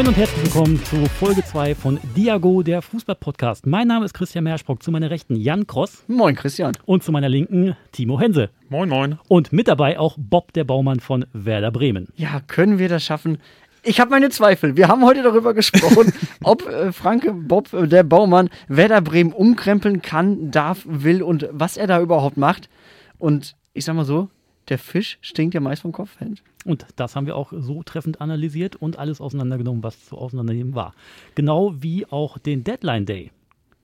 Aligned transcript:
Moin 0.00 0.08
und 0.08 0.16
herzlich 0.16 0.44
willkommen 0.44 0.82
zu 0.82 1.04
Folge 1.18 1.44
2 1.44 1.74
von 1.74 2.00
Diago, 2.16 2.62
der 2.62 2.80
Fußball-Podcast. 2.80 3.66
Mein 3.66 3.86
Name 3.86 4.06
ist 4.06 4.14
Christian 4.14 4.44
Merschbrock, 4.44 4.82
zu 4.82 4.90
meiner 4.90 5.10
Rechten 5.10 5.36
Jan 5.36 5.66
Kross. 5.66 6.04
Moin 6.08 6.36
Christian. 6.36 6.72
Und 6.86 7.04
zu 7.04 7.12
meiner 7.12 7.28
Linken 7.28 7.76
Timo 7.92 8.18
Hense. 8.18 8.48
Moin, 8.70 8.88
moin. 8.88 9.18
Und 9.28 9.52
mit 9.52 9.68
dabei 9.68 9.98
auch 9.98 10.16
Bob, 10.18 10.54
der 10.54 10.64
Baumann 10.64 11.00
von 11.00 11.26
Werder 11.34 11.70
Bremen. 11.70 12.08
Ja, 12.16 12.40
können 12.46 12.78
wir 12.78 12.88
das 12.88 13.04
schaffen? 13.04 13.42
Ich 13.82 14.00
habe 14.00 14.10
meine 14.10 14.30
Zweifel. 14.30 14.74
Wir 14.74 14.88
haben 14.88 15.04
heute 15.04 15.22
darüber 15.22 15.52
gesprochen, 15.52 16.14
ob 16.44 16.66
äh, 16.66 16.92
Franke 16.92 17.34
Bob, 17.34 17.70
äh, 17.74 17.86
der 17.86 18.02
Baumann, 18.02 18.48
Werder 18.68 19.02
Bremen 19.02 19.34
umkrempeln 19.34 20.00
kann, 20.00 20.50
darf, 20.50 20.80
will 20.86 21.22
und 21.22 21.46
was 21.52 21.76
er 21.76 21.86
da 21.86 22.00
überhaupt 22.00 22.38
macht. 22.38 22.70
Und 23.18 23.54
ich 23.74 23.84
sag 23.84 23.96
mal 23.96 24.06
so, 24.06 24.30
der 24.70 24.78
Fisch 24.78 25.18
stinkt 25.20 25.54
ja 25.54 25.60
meist 25.60 25.82
vom 25.82 25.92
Kopf. 25.92 26.16
Und 26.64 26.86
das 26.96 27.16
haben 27.16 27.26
wir 27.26 27.36
auch 27.36 27.52
so 27.54 27.82
treffend 27.82 28.20
analysiert 28.20 28.76
und 28.76 28.98
alles 28.98 29.20
auseinandergenommen, 29.20 29.82
was 29.82 30.06
zu 30.06 30.16
auseinandernehmen 30.16 30.74
war. 30.74 30.94
Genau 31.34 31.74
wie 31.80 32.06
auch 32.06 32.38
den 32.38 32.64
Deadline 32.64 33.06
Day. 33.06 33.30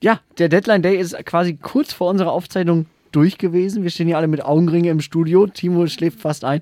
Ja, 0.01 0.21
der 0.37 0.49
Deadline 0.49 0.81
Day 0.81 0.97
ist 0.97 1.15
quasi 1.25 1.55
kurz 1.55 1.93
vor 1.93 2.09
unserer 2.09 2.31
Aufzeichnung 2.31 2.85
durch 3.11 3.37
gewesen. 3.37 3.83
Wir 3.83 3.89
stehen 3.89 4.07
hier 4.07 4.17
alle 4.17 4.27
mit 4.27 4.43
Augenringe 4.43 4.89
im 4.89 5.01
Studio. 5.01 5.47
Timo 5.47 5.87
schläft 5.87 6.21
fast 6.21 6.43
ein. 6.45 6.61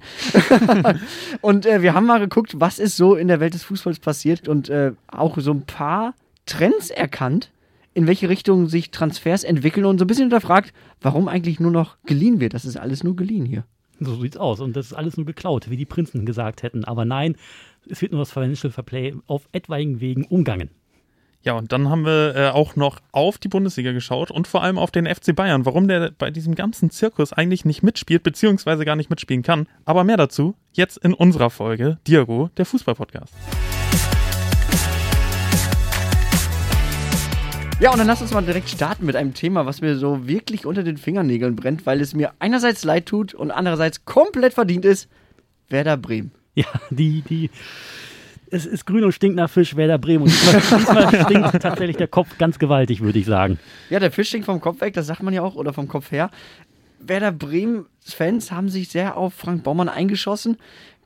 und 1.41 1.65
äh, 1.65 1.82
wir 1.82 1.93
haben 1.93 2.05
mal 2.05 2.20
geguckt, 2.20 2.60
was 2.60 2.79
ist 2.79 2.95
so 2.98 3.15
in 3.15 3.27
der 3.27 3.39
Welt 3.39 3.54
des 3.54 3.63
Fußballs 3.63 3.99
passiert 3.99 4.48
und 4.48 4.70
äh, 4.70 4.93
auch 5.07 5.37
so 5.37 5.51
ein 5.51 5.63
paar 5.63 6.13
Trends 6.45 6.89
erkannt, 6.91 7.51
in 7.93 8.07
welche 8.07 8.29
Richtung 8.29 8.67
sich 8.67 8.91
Transfers 8.91 9.43
entwickeln 9.43 9.85
und 9.85 9.98
so 9.98 10.05
ein 10.05 10.07
bisschen 10.07 10.26
hinterfragt, 10.26 10.73
warum 11.01 11.27
eigentlich 11.27 11.60
nur 11.60 11.71
noch 11.71 11.98
geliehen 12.05 12.39
wird. 12.39 12.54
Das 12.54 12.65
ist 12.65 12.77
alles 12.77 13.04
nur 13.04 13.15
geliehen 13.15 13.45
hier. 13.45 13.65
So 13.99 14.15
sieht's 14.15 14.38
aus. 14.38 14.60
Und 14.60 14.76
das 14.76 14.88
ist 14.88 14.93
alles 14.93 15.18
nur 15.18 15.26
geklaut, 15.26 15.70
wie 15.70 15.77
die 15.77 15.85
Prinzen 15.85 16.26
gesagt 16.26 16.63
hätten. 16.63 16.85
Aber 16.85 17.05
nein, 17.05 17.35
es 17.90 18.01
wird 18.01 18.12
nur 18.12 18.21
das 18.21 18.32
Financial 18.32 18.71
Fairplay 18.71 19.15
auf 19.27 19.48
etwaigen 19.51 19.99
Wegen 20.01 20.26
umgangen. 20.26 20.70
Ja, 21.43 21.54
und 21.54 21.71
dann 21.71 21.90
haben 21.90 22.05
wir 22.05 22.35
äh, 22.35 22.49
auch 22.49 22.76
noch 22.76 22.99
auf 23.12 23.38
die 23.38 23.48
Bundesliga 23.48 23.91
geschaut 23.91 24.32
und 24.32 24.48
vor 24.48 24.63
allem 24.63 24.79
auf 24.79 24.90
den 24.90 25.05
FC 25.05 25.35
Bayern, 25.35 25.63
warum 25.63 25.88
der 25.88 26.10
bei 26.10 26.32
diesem 26.32 26.55
ganzen 26.55 26.90
Zirkus 26.90 27.34
eigentlich 27.34 27.66
nicht 27.66 27.84
mitspielt, 27.84 28.23
beziehungsweise 28.23 28.84
gar 28.84 28.96
nicht 28.96 29.12
mitspielen 29.12 29.43
kann. 29.43 29.68
Aber 29.85 30.04
mehr 30.04 30.18
dazu 30.18 30.55
jetzt 30.73 30.98
in 30.98 31.13
unserer 31.13 31.51
Folge 31.51 31.99
Diago, 32.07 32.49
der 32.57 32.66
Fußballpodcast. 32.66 33.32
Ja, 37.81 37.91
und 37.91 37.99
dann 37.99 38.07
lass 38.07 38.21
uns 38.21 38.31
mal 38.31 38.41
direkt 38.41 38.70
starten 38.70 39.05
mit 39.05 39.18
einem 39.18 39.34
Thema, 39.34 39.65
was 39.65 39.81
mir 39.81 39.98
so 39.98 40.26
wirklich 40.27 40.65
unter 40.65 40.81
den 40.81 40.95
Fingernägeln 40.95 41.57
brennt, 41.57 41.85
weil 41.85 41.99
es 41.99 42.15
mir 42.15 42.32
einerseits 42.40 42.85
leid 42.85 43.05
tut 43.05 43.34
und 43.34 43.51
andererseits 43.51 44.05
komplett 44.05 44.54
verdient 44.54 44.85
ist. 44.85 45.09
Werder 45.67 45.98
Bremen. 45.98 46.32
Ja, 46.54 46.67
die, 46.90 47.21
die. 47.21 47.49
Es 48.49 48.65
ist 48.65 48.85
grün 48.85 49.04
und 49.04 49.12
stinkt 49.12 49.35
nach 49.35 49.49
Fisch, 49.49 49.76
Werder 49.76 49.98
Bremen. 49.98 50.23
Und 50.23 50.32
diesmal 50.71 51.26
stinkt 51.26 51.62
tatsächlich 51.62 51.98
der 51.98 52.07
Kopf 52.07 52.37
ganz 52.37 52.59
gewaltig, 52.59 53.01
würde 53.01 53.20
ich 53.20 53.26
sagen. 53.26 53.59
Ja, 53.89 53.99
der 53.99 54.10
Fisch 54.10 54.29
stinkt 54.29 54.45
vom 54.45 54.62
Kopf 54.62 54.79
weg, 54.79 54.93
das 54.93 55.07
sagt 55.07 55.21
man 55.21 55.34
ja 55.34 55.41
auch, 55.41 55.55
oder 55.55 55.73
vom 55.73 55.89
Kopf 55.89 56.12
her. 56.12 56.32
Werder 57.01 57.34
Bremen-Fans 57.34 58.54
haben 58.54 58.70
sich 58.70 58.87
sehr 58.87 59.17
auf 59.17 59.34
Frank 59.34 59.65
Baumann 59.65 59.89
eingeschossen 59.89 60.57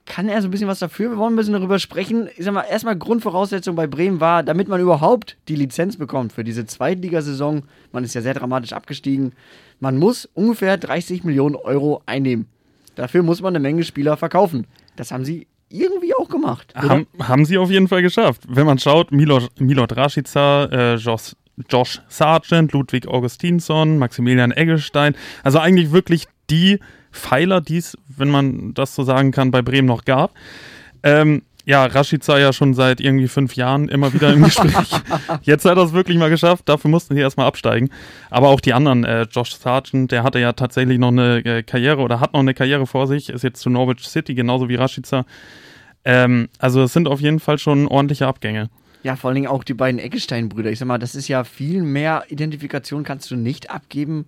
kann 0.10 0.28
er 0.28 0.42
so 0.42 0.48
ein 0.50 0.52
bisschen 0.52 0.68
was 0.68 0.80
dafür? 0.80 1.12
Wir 1.12 1.18
wollen 1.18 1.34
ein 1.34 1.36
bisschen 1.38 1.54
darüber 1.54 1.80
sprechen. 1.80 2.28
Ich 2.36 2.44
sag 2.44 2.54
mal, 2.54 2.64
erstmal 2.64 2.98
Grundvoraussetzung 2.98 3.76
bei 3.76 3.88
Bremen 3.88 4.20
war, 4.20 4.44
damit 4.44 4.67
man 4.67 4.82
überhaupt 4.82 5.38
die 5.48 5.56
Lizenz 5.56 5.95
bekommt 5.95 6.33
für 6.33 6.44
diese 6.44 6.66
Zweitligasaison. 6.66 7.64
Man 7.94 8.04
ist 8.04 8.16
ja 8.16 8.22
sehr 8.22 8.33
dramatisch 8.33 8.73
abgestiegen. 8.73 9.33
Man 9.80 9.98
muss 9.98 10.28
ungefähr 10.33 10.78
30 10.78 11.23
Millionen 11.23 11.56
Euro 11.56 12.02
einnehmen. 12.08 12.48
Dafür 12.95 13.23
muss 13.23 13.42
man 13.42 13.56
eine 13.56 13.61
Menge 13.61 13.83
Spieler 13.83 14.17
verkaufen. 14.17 14.66
Das 14.98 15.11
haben 15.11 15.23
sie 15.23 15.48
irgendwie 15.70 16.16
auch 16.16 16.28
gemacht. 16.28 16.73
Haben, 16.76 17.06
haben, 17.22 17.45
sie 17.45 17.60
auf 17.60 17.70
jeden 17.70 17.88
Fall 17.88 18.02
geschafft. 18.02 18.42
Wenn 18.50 18.66
man 18.66 18.80
schaut, 18.80 19.12
Milo, 19.12 19.48
Milot 19.60 19.95
Rashica, 19.95 20.66
äh, 20.66 20.95
Josh, 20.95 21.36
Josh 21.70 22.02
Sargent, 22.10 22.73
Ludwig 22.73 23.08
Augustinsson, 23.08 24.00
Maximilian 24.00 24.52
Eggestein. 24.52 25.16
Also 25.44 25.60
eigentlich 25.60 25.92
wirklich 25.92 26.26
die 26.50 26.80
Pfeiler, 27.11 27.61
die 27.61 27.77
es, 27.77 27.97
wenn 28.08 28.30
man 28.30 28.73
das 28.73 28.95
so 28.95 29.03
sagen 29.03 29.31
kann, 29.31 29.52
bei 29.52 29.61
Bremen 29.61 29.87
noch 29.87 30.05
gab. 30.05 30.33
Ähm, 31.03 31.43
ja, 31.65 31.86
Rashica 31.86 32.39
ja 32.39 32.52
schon 32.52 32.73
seit 32.73 32.99
irgendwie 32.99 33.27
fünf 33.27 33.55
Jahren 33.55 33.89
immer 33.89 34.11
wieder 34.11 34.33
im 34.33 34.43
Gespräch. 34.43 34.89
Jetzt 35.43 35.65
hat 35.65 35.77
er 35.77 35.83
es 35.83 35.93
wirklich 35.93 36.17
mal 36.17 36.31
geschafft. 36.31 36.67
Dafür 36.67 36.89
mussten 36.89 37.14
sie 37.14 37.21
erstmal 37.21 37.45
absteigen. 37.45 37.89
Aber 38.31 38.49
auch 38.49 38.59
die 38.59 38.73
anderen, 38.73 39.03
äh, 39.03 39.27
Josh 39.30 39.53
Sargent, 39.55 40.11
der 40.11 40.23
hatte 40.23 40.39
ja 40.39 40.53
tatsächlich 40.53 40.97
noch 40.97 41.09
eine 41.09 41.45
äh, 41.45 41.61
Karriere 41.61 42.02
oder 42.02 42.20
hat 42.20 42.33
noch 42.33 42.39
eine 42.39 42.55
Karriere 42.55 42.87
vor 42.87 43.05
sich, 43.05 43.30
ist 43.30 43.43
jetzt 43.43 43.61
zu 43.61 43.70
Norwich 43.70 44.08
City, 44.08 44.33
genauso 44.33 44.67
wie 44.67 44.76
Rashica. 44.76 45.26
Ähm, 46.05 46.49
also 46.58 46.81
es 46.81 46.93
sind 46.93 47.08
auf 47.08 47.21
jeden 47.21 47.39
Fall 47.39 47.59
schon 47.59 47.87
ordentliche 47.87 48.26
Abgänge. 48.26 48.70
Ja, 49.03 49.15
vor 49.15 49.30
allen 49.30 49.36
Dingen 49.36 49.47
auch 49.47 49.64
die 49.64 49.76
beiden 49.76 49.99
Eckestein-Brüder. 49.99 50.71
Ich 50.71 50.80
sag 50.80 50.87
mal, 50.87 50.97
das 50.97 51.14
ist 51.14 51.27
ja 51.27 51.43
viel 51.43 51.83
mehr 51.83 52.23
Identifikation 52.30 53.03
kannst 53.03 53.30
du 53.30 53.36
nicht 53.36 53.70
abgeben 53.70 54.26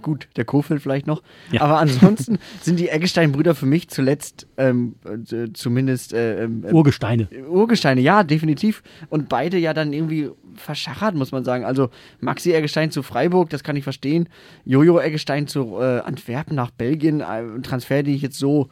Gut, 0.00 0.28
der 0.36 0.44
Kofeld 0.46 0.80
vielleicht 0.80 1.06
noch. 1.06 1.22
Ja. 1.50 1.60
Aber 1.60 1.78
ansonsten 1.78 2.38
sind 2.62 2.78
die 2.78 2.88
Eggestein-Brüder 2.88 3.54
für 3.54 3.66
mich 3.66 3.88
zuletzt 3.88 4.46
ähm, 4.56 4.94
äh, 5.04 5.52
zumindest 5.52 6.14
äh, 6.14 6.44
ähm, 6.44 6.64
Urgesteine. 6.70 7.28
Urgesteine, 7.48 8.00
ja, 8.00 8.22
definitiv. 8.22 8.82
Und 9.10 9.28
beide 9.28 9.58
ja 9.58 9.74
dann 9.74 9.92
irgendwie 9.92 10.30
verschachert, 10.54 11.14
muss 11.14 11.32
man 11.32 11.44
sagen. 11.44 11.64
Also 11.64 11.90
Maxi 12.20 12.52
Eggestein 12.52 12.90
zu 12.90 13.02
Freiburg, 13.02 13.50
das 13.50 13.62
kann 13.62 13.76
ich 13.76 13.84
verstehen. 13.84 14.28
Jojo 14.64 14.98
Eggestein 14.98 15.46
zu 15.46 15.76
äh, 15.78 16.00
Antwerpen 16.00 16.56
nach 16.56 16.70
Belgien, 16.70 17.20
ein 17.20 17.58
äh, 17.58 17.62
Transfer, 17.62 18.02
den 18.02 18.14
ich 18.14 18.22
jetzt 18.22 18.38
so 18.38 18.68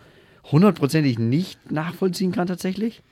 hundertprozentig 0.51 1.19
nicht 1.19 1.71
nachvollziehen 1.71 2.33
kann 2.33 2.47
tatsächlich. 2.47 3.03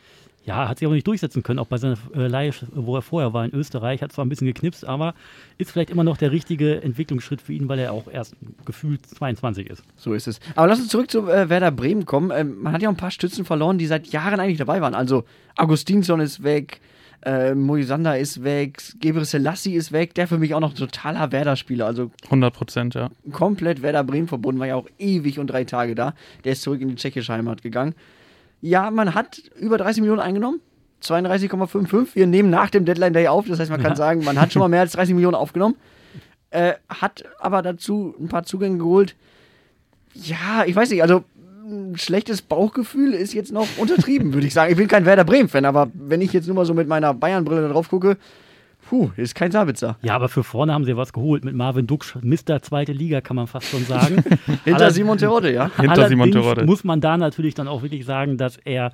Ja, 0.49 0.67
hat 0.67 0.79
sich 0.79 0.87
aber 0.87 0.95
nicht 0.95 1.07
durchsetzen 1.07 1.43
können, 1.43 1.59
auch 1.59 1.67
bei 1.67 1.77
seiner 1.77 1.99
äh, 2.15 2.27
Leihe, 2.27 2.53
wo 2.73 2.97
er 2.97 3.03
vorher 3.03 3.35
war 3.35 3.45
in 3.45 3.53
Österreich. 3.55 4.01
Hat 4.01 4.13
zwar 4.13 4.25
ein 4.25 4.31
bisschen 4.31 4.47
geknipst, 4.47 4.87
aber 4.87 5.13
ist 5.59 5.71
vielleicht 5.71 5.91
immer 5.91 6.05
noch 6.05 6.17
der 6.17 6.33
richtige 6.33 6.83
Entwicklungsschritt 6.83 7.43
für 7.43 7.53
ihn, 7.53 7.69
weil 7.69 7.79
er 7.79 7.93
auch 7.93 8.11
erst 8.11 8.35
gefühlt 8.65 9.05
22 9.05 9.69
ist. 9.69 9.83
So 9.97 10.15
ist 10.15 10.27
es. 10.27 10.41
Aber 10.55 10.67
lass 10.67 10.79
uns 10.79 10.89
zurück 10.89 11.11
zu 11.11 11.29
äh, 11.29 11.51
Werder 11.51 11.71
Bremen 11.71 12.07
kommen. 12.07 12.31
Ähm, 12.35 12.63
man 12.63 12.73
hat 12.73 12.81
ja 12.81 12.89
ein 12.89 12.97
paar 12.97 13.11
Stützen 13.11 13.45
verloren, 13.45 13.77
die 13.77 13.87
seit 13.87 14.07
Jahren 14.07 14.41
eigentlich 14.41 14.57
dabei 14.57 14.81
waren. 14.81 14.95
Also 14.95 15.25
Augustinsson 15.55 16.21
ist 16.21 16.43
weg, 16.43 16.81
äh, 17.27 17.55
Moisander 17.55 18.19
ist 18.19 18.43
weg, 18.43 18.81
Gebre 19.01 19.27
Selassie 19.27 19.75
ist 19.75 19.93
weg, 19.93 20.15
der 20.15 20.29
für 20.29 20.39
mich 20.39 20.55
auch 20.55 20.61
noch 20.61 20.73
totaler 20.73 21.31
Werder-Spieler. 21.31 21.85
Also 21.85 22.11
100 22.25 22.55
Prozent, 22.55 22.95
ja. 22.95 23.11
Komplett 23.33 23.83
Werder 23.83 24.03
Bremen 24.03 24.29
verbunden, 24.29 24.61
war 24.61 24.67
ja 24.67 24.77
auch 24.77 24.89
ewig 24.99 25.39
und 25.39 25.49
drei 25.49 25.65
Tage 25.65 25.95
da. 25.95 26.15
Der 26.45 26.53
ist 26.53 26.63
zurück 26.63 26.81
in 26.81 26.89
die 26.89 26.95
tschechische 26.95 27.35
Heimat 27.35 27.61
gegangen 27.61 27.95
ja, 28.61 28.91
man 28.91 29.15
hat 29.15 29.39
über 29.59 29.79
30 29.79 30.01
Millionen 30.01 30.21
eingenommen. 30.21 30.61
32,55. 31.03 32.15
Wir 32.15 32.27
nehmen 32.27 32.51
nach 32.51 32.71
dem 32.71 32.85
Deadline 32.85 33.13
Day 33.13 33.29
auf. 33.29 33.47
Das 33.47 33.61
heißt, 33.61 33.71
man 33.71 33.81
kann 33.81 33.93
ja. 33.93 33.97
sagen, 33.97 34.25
man 34.25 34.41
hat 34.41 34.53
schon 34.53 34.61
mal 34.61 34.69
mehr 34.69 34.81
als 34.81 34.93
30 34.93 35.15
Millionen 35.15 35.37
aufgenommen. 35.37 35.77
Äh, 36.51 36.75
hat 36.89 37.25
aber 37.39 37.63
dazu 37.63 38.15
ein 38.19 38.29
paar 38.29 38.43
Zugänge 38.43 38.79
geholt. 38.79 39.15
Ja, 40.15 40.65
ich 40.67 40.75
weiß 40.75 40.91
nicht, 40.91 41.03
also 41.03 41.25
ein 41.69 41.97
schlechtes 41.97 42.43
Bauchgefühl 42.43 43.13
ist 43.13 43.35
jetzt 43.35 43.53
noch 43.53 43.69
untertrieben, 43.77 44.33
würde 44.33 44.47
ich 44.47 44.55
sagen. 44.55 44.71
Ich 44.71 44.79
bin 44.79 44.89
kein 44.89 45.05
Werder 45.05 45.25
Bremen-Fan, 45.25 45.67
aber 45.67 45.91
wenn 45.93 46.23
ich 46.23 46.33
jetzt 46.33 46.47
nur 46.47 46.57
mal 46.57 46.65
so 46.65 46.75
mit 46.75 46.89
meiner 46.89 47.13
Bayern-Brille 47.13 47.69
drauf 47.69 47.91
gucke, 47.91 48.17
Puh, 48.89 49.11
ist 49.17 49.35
kein 49.35 49.53
Sabitzer. 49.53 49.99
Ja, 50.01 50.15
aber 50.15 50.31
für 50.31 50.43
vorne 50.43 50.73
haben 50.73 50.87
sie 50.87 50.97
was 50.97 51.13
geholt. 51.13 51.45
Mit 51.45 51.55
Marvin 51.55 51.87
Duksch, 51.87 52.17
Mr. 52.23 52.63
Zweite 52.63 52.93
Liga, 52.93 53.21
kann 53.21 53.37
man 53.37 53.47
fast 53.47 53.69
schon 53.69 53.85
sagen. 53.85 54.25
Hinter 54.65 54.91
Simon 54.91 55.19
Terodde, 55.19 55.53
ja. 55.53 55.71
Hinter 55.77 56.09
Simon 56.09 56.33
Terodde. 56.33 56.65
muss 56.65 56.85
man 56.85 57.03
da 57.03 57.19
natürlich 57.19 57.55
dann 57.55 57.69
auch 57.69 57.83
wirklich 57.83 58.07
sagen, 58.07 58.39
dass 58.39 58.57
er 58.57 58.93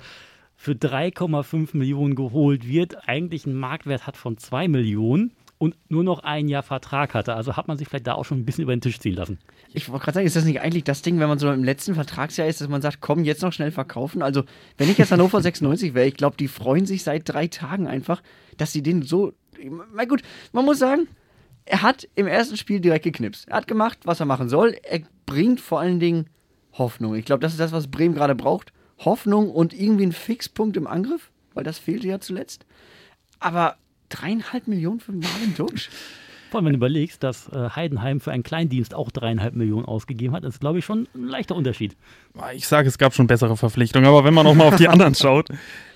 für 0.57 0.73
3,5 0.73 1.77
Millionen 1.77 2.15
geholt 2.15 2.67
wird, 2.67 3.07
eigentlich 3.07 3.45
einen 3.45 3.55
Marktwert 3.55 4.05
hat 4.05 4.17
von 4.17 4.37
2 4.37 4.67
Millionen 4.67 5.31
und 5.57 5.75
nur 5.87 6.03
noch 6.03 6.19
ein 6.19 6.49
Jahr 6.49 6.63
Vertrag 6.63 7.13
hatte. 7.13 7.33
Also 7.33 7.55
hat 7.55 7.69
man 7.69 7.77
sich 7.77 7.87
vielleicht 7.87 8.07
da 8.07 8.15
auch 8.15 8.25
schon 8.25 8.39
ein 8.39 8.45
bisschen 8.45 8.63
über 8.63 8.75
den 8.75 8.81
Tisch 8.81 8.99
ziehen 8.99 9.15
lassen. 9.15 9.39
Ich 9.73 9.87
wollte 9.89 10.03
gerade 10.03 10.15
sagen, 10.15 10.27
ist 10.27 10.35
das 10.35 10.43
nicht 10.43 10.59
eigentlich 10.59 10.83
das 10.83 11.03
Ding, 11.03 11.19
wenn 11.19 11.29
man 11.29 11.39
so 11.39 11.49
im 11.49 11.63
letzten 11.63 11.95
Vertragsjahr 11.95 12.47
ist, 12.47 12.59
dass 12.59 12.67
man 12.67 12.81
sagt, 12.81 12.99
komm, 12.99 13.23
jetzt 13.23 13.41
noch 13.41 13.53
schnell 13.53 13.71
verkaufen? 13.71 14.21
Also, 14.21 14.43
wenn 14.77 14.89
ich 14.89 14.97
jetzt 14.97 15.11
Hannover 15.11 15.41
96 15.41 15.93
wäre, 15.93 16.07
ich 16.07 16.15
glaube, 16.15 16.35
die 16.37 16.49
freuen 16.49 16.85
sich 16.85 17.03
seit 17.03 17.29
drei 17.29 17.47
Tagen 17.47 17.87
einfach, 17.87 18.21
dass 18.57 18.73
sie 18.73 18.83
den 18.83 19.01
so 19.01 19.33
na 19.93 20.05
gut, 20.05 20.21
man 20.51 20.65
muss 20.65 20.79
sagen, 20.79 21.07
er 21.65 21.81
hat 21.81 22.07
im 22.15 22.27
ersten 22.27 22.57
Spiel 22.57 22.79
direkt 22.79 23.03
geknipst. 23.03 23.47
Er 23.47 23.57
hat 23.57 23.67
gemacht, 23.67 23.99
was 24.03 24.19
er 24.19 24.25
machen 24.25 24.49
soll. 24.49 24.75
Er 24.83 25.01
bringt 25.25 25.59
vor 25.59 25.79
allen 25.79 25.99
Dingen 25.99 26.27
Hoffnung. 26.73 27.15
Ich 27.15 27.25
glaube, 27.25 27.41
das 27.41 27.53
ist 27.53 27.59
das, 27.59 27.71
was 27.71 27.87
Bremen 27.87 28.15
gerade 28.15 28.35
braucht. 28.35 28.71
Hoffnung 28.99 29.49
und 29.49 29.73
irgendwie 29.73 30.05
ein 30.05 30.11
Fixpunkt 30.11 30.77
im 30.77 30.87
Angriff, 30.87 31.31
weil 31.53 31.63
das 31.63 31.79
fehlte 31.79 32.07
ja 32.07 32.19
zuletzt. 32.19 32.65
Aber 33.39 33.77
dreieinhalb 34.09 34.67
Millionen 34.67 34.99
für 34.99 35.11
Marvin 35.11 35.55
Duksch? 35.55 35.89
Vor 36.49 36.59
allem, 36.59 36.65
wenn 36.65 36.73
du 36.73 36.77
überlegst, 36.77 37.23
dass 37.23 37.47
äh, 37.49 37.69
Heidenheim 37.75 38.19
für 38.19 38.31
einen 38.31 38.43
Kleindienst 38.43 38.93
auch 38.93 39.11
dreieinhalb 39.11 39.55
Millionen 39.55 39.85
ausgegeben 39.85 40.33
hat, 40.35 40.43
ist, 40.43 40.59
glaube 40.59 40.79
ich, 40.79 40.85
schon 40.85 41.07
ein 41.15 41.27
leichter 41.27 41.55
Unterschied. 41.55 41.95
Ich 42.53 42.67
sage, 42.67 42.87
es 42.87 42.97
gab 42.97 43.13
schon 43.13 43.27
bessere 43.27 43.57
Verpflichtungen, 43.57 44.07
aber 44.07 44.23
wenn 44.23 44.33
man 44.33 44.45
auch 44.47 44.55
mal 44.55 44.67
auf 44.67 44.75
die 44.75 44.87
anderen 44.89 45.15
schaut, 45.15 45.49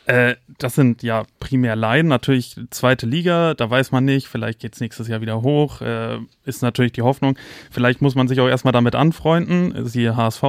äh, 0.10 0.36
das 0.57 0.74
sind 0.74 1.04
ja 1.04 1.24
primär 1.40 1.75
Laien, 1.75 2.07
natürlich 2.07 2.60
zweite 2.72 3.06
Liga, 3.06 3.54
da 3.54 3.69
weiß 3.69 3.92
man 3.92 4.06
nicht, 4.06 4.28
vielleicht 4.28 4.60
geht 4.60 4.74
es 4.74 4.80
nächstes 4.80 5.07
Jahr 5.07 5.22
wieder 5.22 5.44
hoch, 5.44 5.81
äh, 5.81 6.18
ist 6.46 6.63
natürlich 6.63 6.94
die 6.94 7.04
Hoffnung. 7.04 7.38
Vielleicht 7.69 8.02
muss 8.02 8.16
man 8.16 8.28
sich 8.28 8.40
auch 8.40 8.48
erstmal 8.48 8.72
damit 8.72 8.95
anfreunden, 8.95 9.86
siehe 9.86 10.16
HSV. 10.16 10.44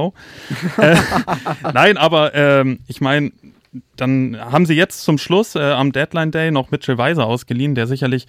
äh, 0.77 0.95
nein, 1.73 1.97
aber 1.97 2.33
ähm, 2.33 2.79
ich 2.87 3.01
meine, 3.01 3.31
dann 3.95 4.35
haben 4.39 4.65
sie 4.65 4.73
jetzt 4.73 5.03
zum 5.03 5.17
Schluss 5.19 5.55
äh, 5.55 5.59
am 5.59 5.91
Deadline 5.91 6.31
Day 6.31 6.49
noch 6.49 6.71
Mitchell 6.71 6.97
Weiser 6.97 7.27
ausgeliehen, 7.27 7.75
der 7.75 7.85
sicherlich 7.85 8.25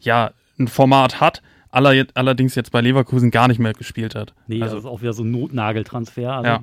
ja 0.00 0.32
ein 0.62 0.68
Format 0.68 1.20
hat, 1.20 1.42
aller, 1.70 2.06
allerdings 2.14 2.54
jetzt 2.54 2.70
bei 2.72 2.80
Leverkusen 2.80 3.30
gar 3.30 3.48
nicht 3.48 3.58
mehr 3.58 3.72
gespielt 3.72 4.14
hat. 4.14 4.34
Nee, 4.46 4.62
also, 4.62 4.76
das 4.76 4.84
ist 4.84 4.90
auch 4.90 5.02
wieder 5.02 5.12
so 5.12 5.24
ein 5.24 5.30
Notnageltransfer. 5.30 6.32
Also 6.32 6.46
ja. 6.48 6.62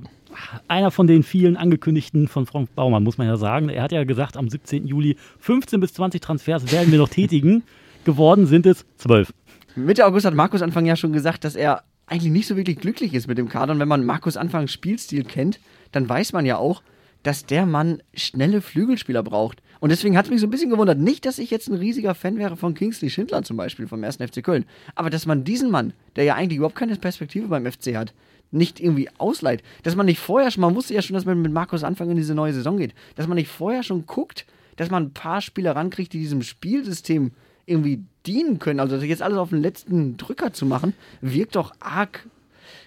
Einer 0.68 0.92
von 0.92 1.08
den 1.08 1.24
vielen 1.24 1.58
angekündigten 1.58 2.28
von 2.28 2.46
Frank 2.46 2.74
Baumann, 2.76 3.04
muss 3.04 3.18
man 3.18 3.28
ja 3.28 3.36
sagen. 3.36 3.70
Er 3.70 3.82
hat 3.82 3.92
ja 3.92 4.04
gesagt, 4.04 4.38
am 4.38 4.48
17. 4.48 4.86
Juli 4.86 5.18
15 5.40 5.80
bis 5.80 5.94
20 5.94 6.22
Transfers 6.22 6.72
werden 6.72 6.92
wir 6.92 7.00
noch 7.00 7.10
tätigen. 7.10 7.64
Geworden 8.06 8.46
sind 8.46 8.66
es 8.66 8.86
12. 8.98 9.34
Mitte 9.76 10.06
August 10.06 10.26
hat 10.26 10.34
Markus 10.34 10.62
Anfang 10.62 10.86
ja 10.86 10.96
schon 10.96 11.14
gesagt, 11.14 11.44
dass 11.44 11.56
er 11.56 11.84
eigentlich 12.08 12.32
nicht 12.32 12.48
so 12.48 12.56
wirklich 12.56 12.80
glücklich 12.80 13.14
ist 13.14 13.28
mit 13.28 13.38
dem 13.38 13.50
Kader. 13.50 13.74
Und 13.74 13.80
wenn 13.80 13.88
man 13.88 14.06
Markus 14.06 14.38
Anfangs 14.38 14.72
Spielstil 14.72 15.24
kennt, 15.24 15.60
dann 15.92 16.08
weiß 16.08 16.34
man 16.34 16.46
ja 16.46 16.58
auch, 16.58 16.82
dass 17.24 17.46
der 17.46 17.66
Mann 17.66 18.02
schnelle 18.14 18.62
Flügelspieler 18.62 19.24
braucht. 19.24 19.62
Und 19.80 19.90
deswegen 19.90 20.18
hat 20.18 20.26
es 20.26 20.32
mich 20.32 20.42
so 20.42 20.48
ein 20.48 20.50
bisschen 20.50 20.70
gewundert. 20.70 21.00
Nicht, 21.00 21.26
dass 21.26 21.40
ich 21.40 21.52
jetzt 21.52 21.70
ein 21.70 21.76
riesiger 21.76 22.14
Fan 22.14 22.38
wäre 22.38 22.58
von 22.58 22.74
Kingsley 22.74 23.10
Schindler 23.10 23.44
zum 23.44 23.58
Beispiel, 23.58 23.88
vom 23.88 24.04
1. 24.04 24.18
FC 24.18 24.44
Köln. 24.44 24.66
Aber 24.96 25.10
dass 25.10 25.26
man 25.26 25.44
diesen 25.44 25.72
Mann, 25.72 25.94
der 26.16 26.26
ja 26.26 26.36
eigentlich 26.36 26.58
überhaupt 26.58 26.76
keine 26.76 26.96
Perspektive 26.96 27.48
beim 27.48 27.66
FC 27.66 27.96
hat, 27.96 28.14
nicht 28.52 28.80
irgendwie 28.80 29.10
ausleiht. 29.18 29.64
Dass 29.84 29.96
man 29.96 30.06
nicht 30.06 30.20
vorher 30.20 30.52
schon, 30.52 30.62
man 30.62 30.76
wusste 30.76 30.94
ja 30.94 31.02
schon, 31.02 31.14
dass 31.14 31.26
man 31.26 31.42
mit 31.42 31.54
Markus 31.54 31.84
Anfang 31.84 32.10
in 32.10 32.18
diese 32.18 32.36
neue 32.36 32.54
Saison 32.54 32.78
geht. 32.78 32.94
Dass 33.16 33.28
man 33.28 33.36
nicht 33.36 33.50
vorher 33.50 33.84
schon 33.84 34.06
guckt, 34.06 34.46
dass 34.76 34.90
man 34.90 35.04
ein 35.04 35.14
paar 35.14 35.42
Spieler 35.42 35.76
rankriegt, 35.76 36.14
die 36.14 36.20
diesem 36.20 36.42
Spielsystem 36.42 37.32
irgendwie 37.66 38.04
dienen 38.26 38.60
können. 38.60 38.80
Also 38.80 38.98
jetzt 38.98 39.22
alles 39.22 39.38
auf 39.38 39.50
den 39.50 39.62
letzten 39.62 40.18
Drücker 40.18 40.52
zu 40.54 40.66
machen, 40.66 40.94
wirkt 41.22 41.56
doch 41.56 41.74
arg, 41.80 42.28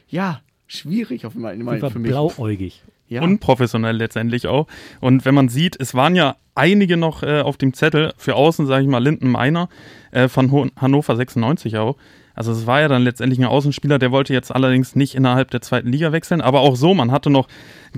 ja, 0.08 0.40
schwierig 0.66 1.24
auf 1.26 1.36
einmal 1.36 1.56
für 1.90 1.98
mich. 1.98 2.10
Blauäugig. 2.10 2.82
Ja. 3.12 3.22
Unprofessionell 3.22 3.96
letztendlich 3.96 4.46
auch. 4.46 4.66
Und 5.00 5.24
wenn 5.24 5.34
man 5.34 5.48
sieht, 5.48 5.78
es 5.78 5.94
waren 5.94 6.16
ja 6.16 6.36
einige 6.54 6.96
noch 6.96 7.22
äh, 7.22 7.40
auf 7.40 7.56
dem 7.56 7.74
Zettel, 7.74 8.12
für 8.16 8.34
außen 8.34 8.66
sage 8.66 8.82
ich 8.82 8.88
mal 8.88 9.02
Linden 9.02 9.30
Meiner 9.30 9.68
äh, 10.10 10.28
von 10.28 10.50
Ho 10.50 10.66
Hannover 10.76 11.16
96 11.16 11.76
auch. 11.76 11.96
Also 12.34 12.52
es 12.52 12.66
war 12.66 12.80
ja 12.80 12.88
dann 12.88 13.02
letztendlich 13.02 13.38
ein 13.38 13.44
Außenspieler, 13.44 13.98
der 13.98 14.10
wollte 14.10 14.32
jetzt 14.32 14.50
allerdings 14.54 14.96
nicht 14.96 15.14
innerhalb 15.14 15.50
der 15.50 15.60
zweiten 15.60 15.88
Liga 15.88 16.12
wechseln, 16.12 16.40
aber 16.40 16.60
auch 16.60 16.76
so, 16.76 16.94
man 16.94 17.12
hatte 17.12 17.28
noch 17.28 17.46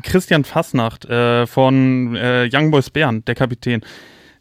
Christian 0.03 0.43
Fassnacht 0.43 1.05
äh, 1.05 1.47
von 1.47 2.17
äh, 2.17 2.49
Young 2.53 2.73
Boys 2.73 2.91
Bern, 2.91 3.25
der 3.27 3.37
Kapitän 3.37 3.83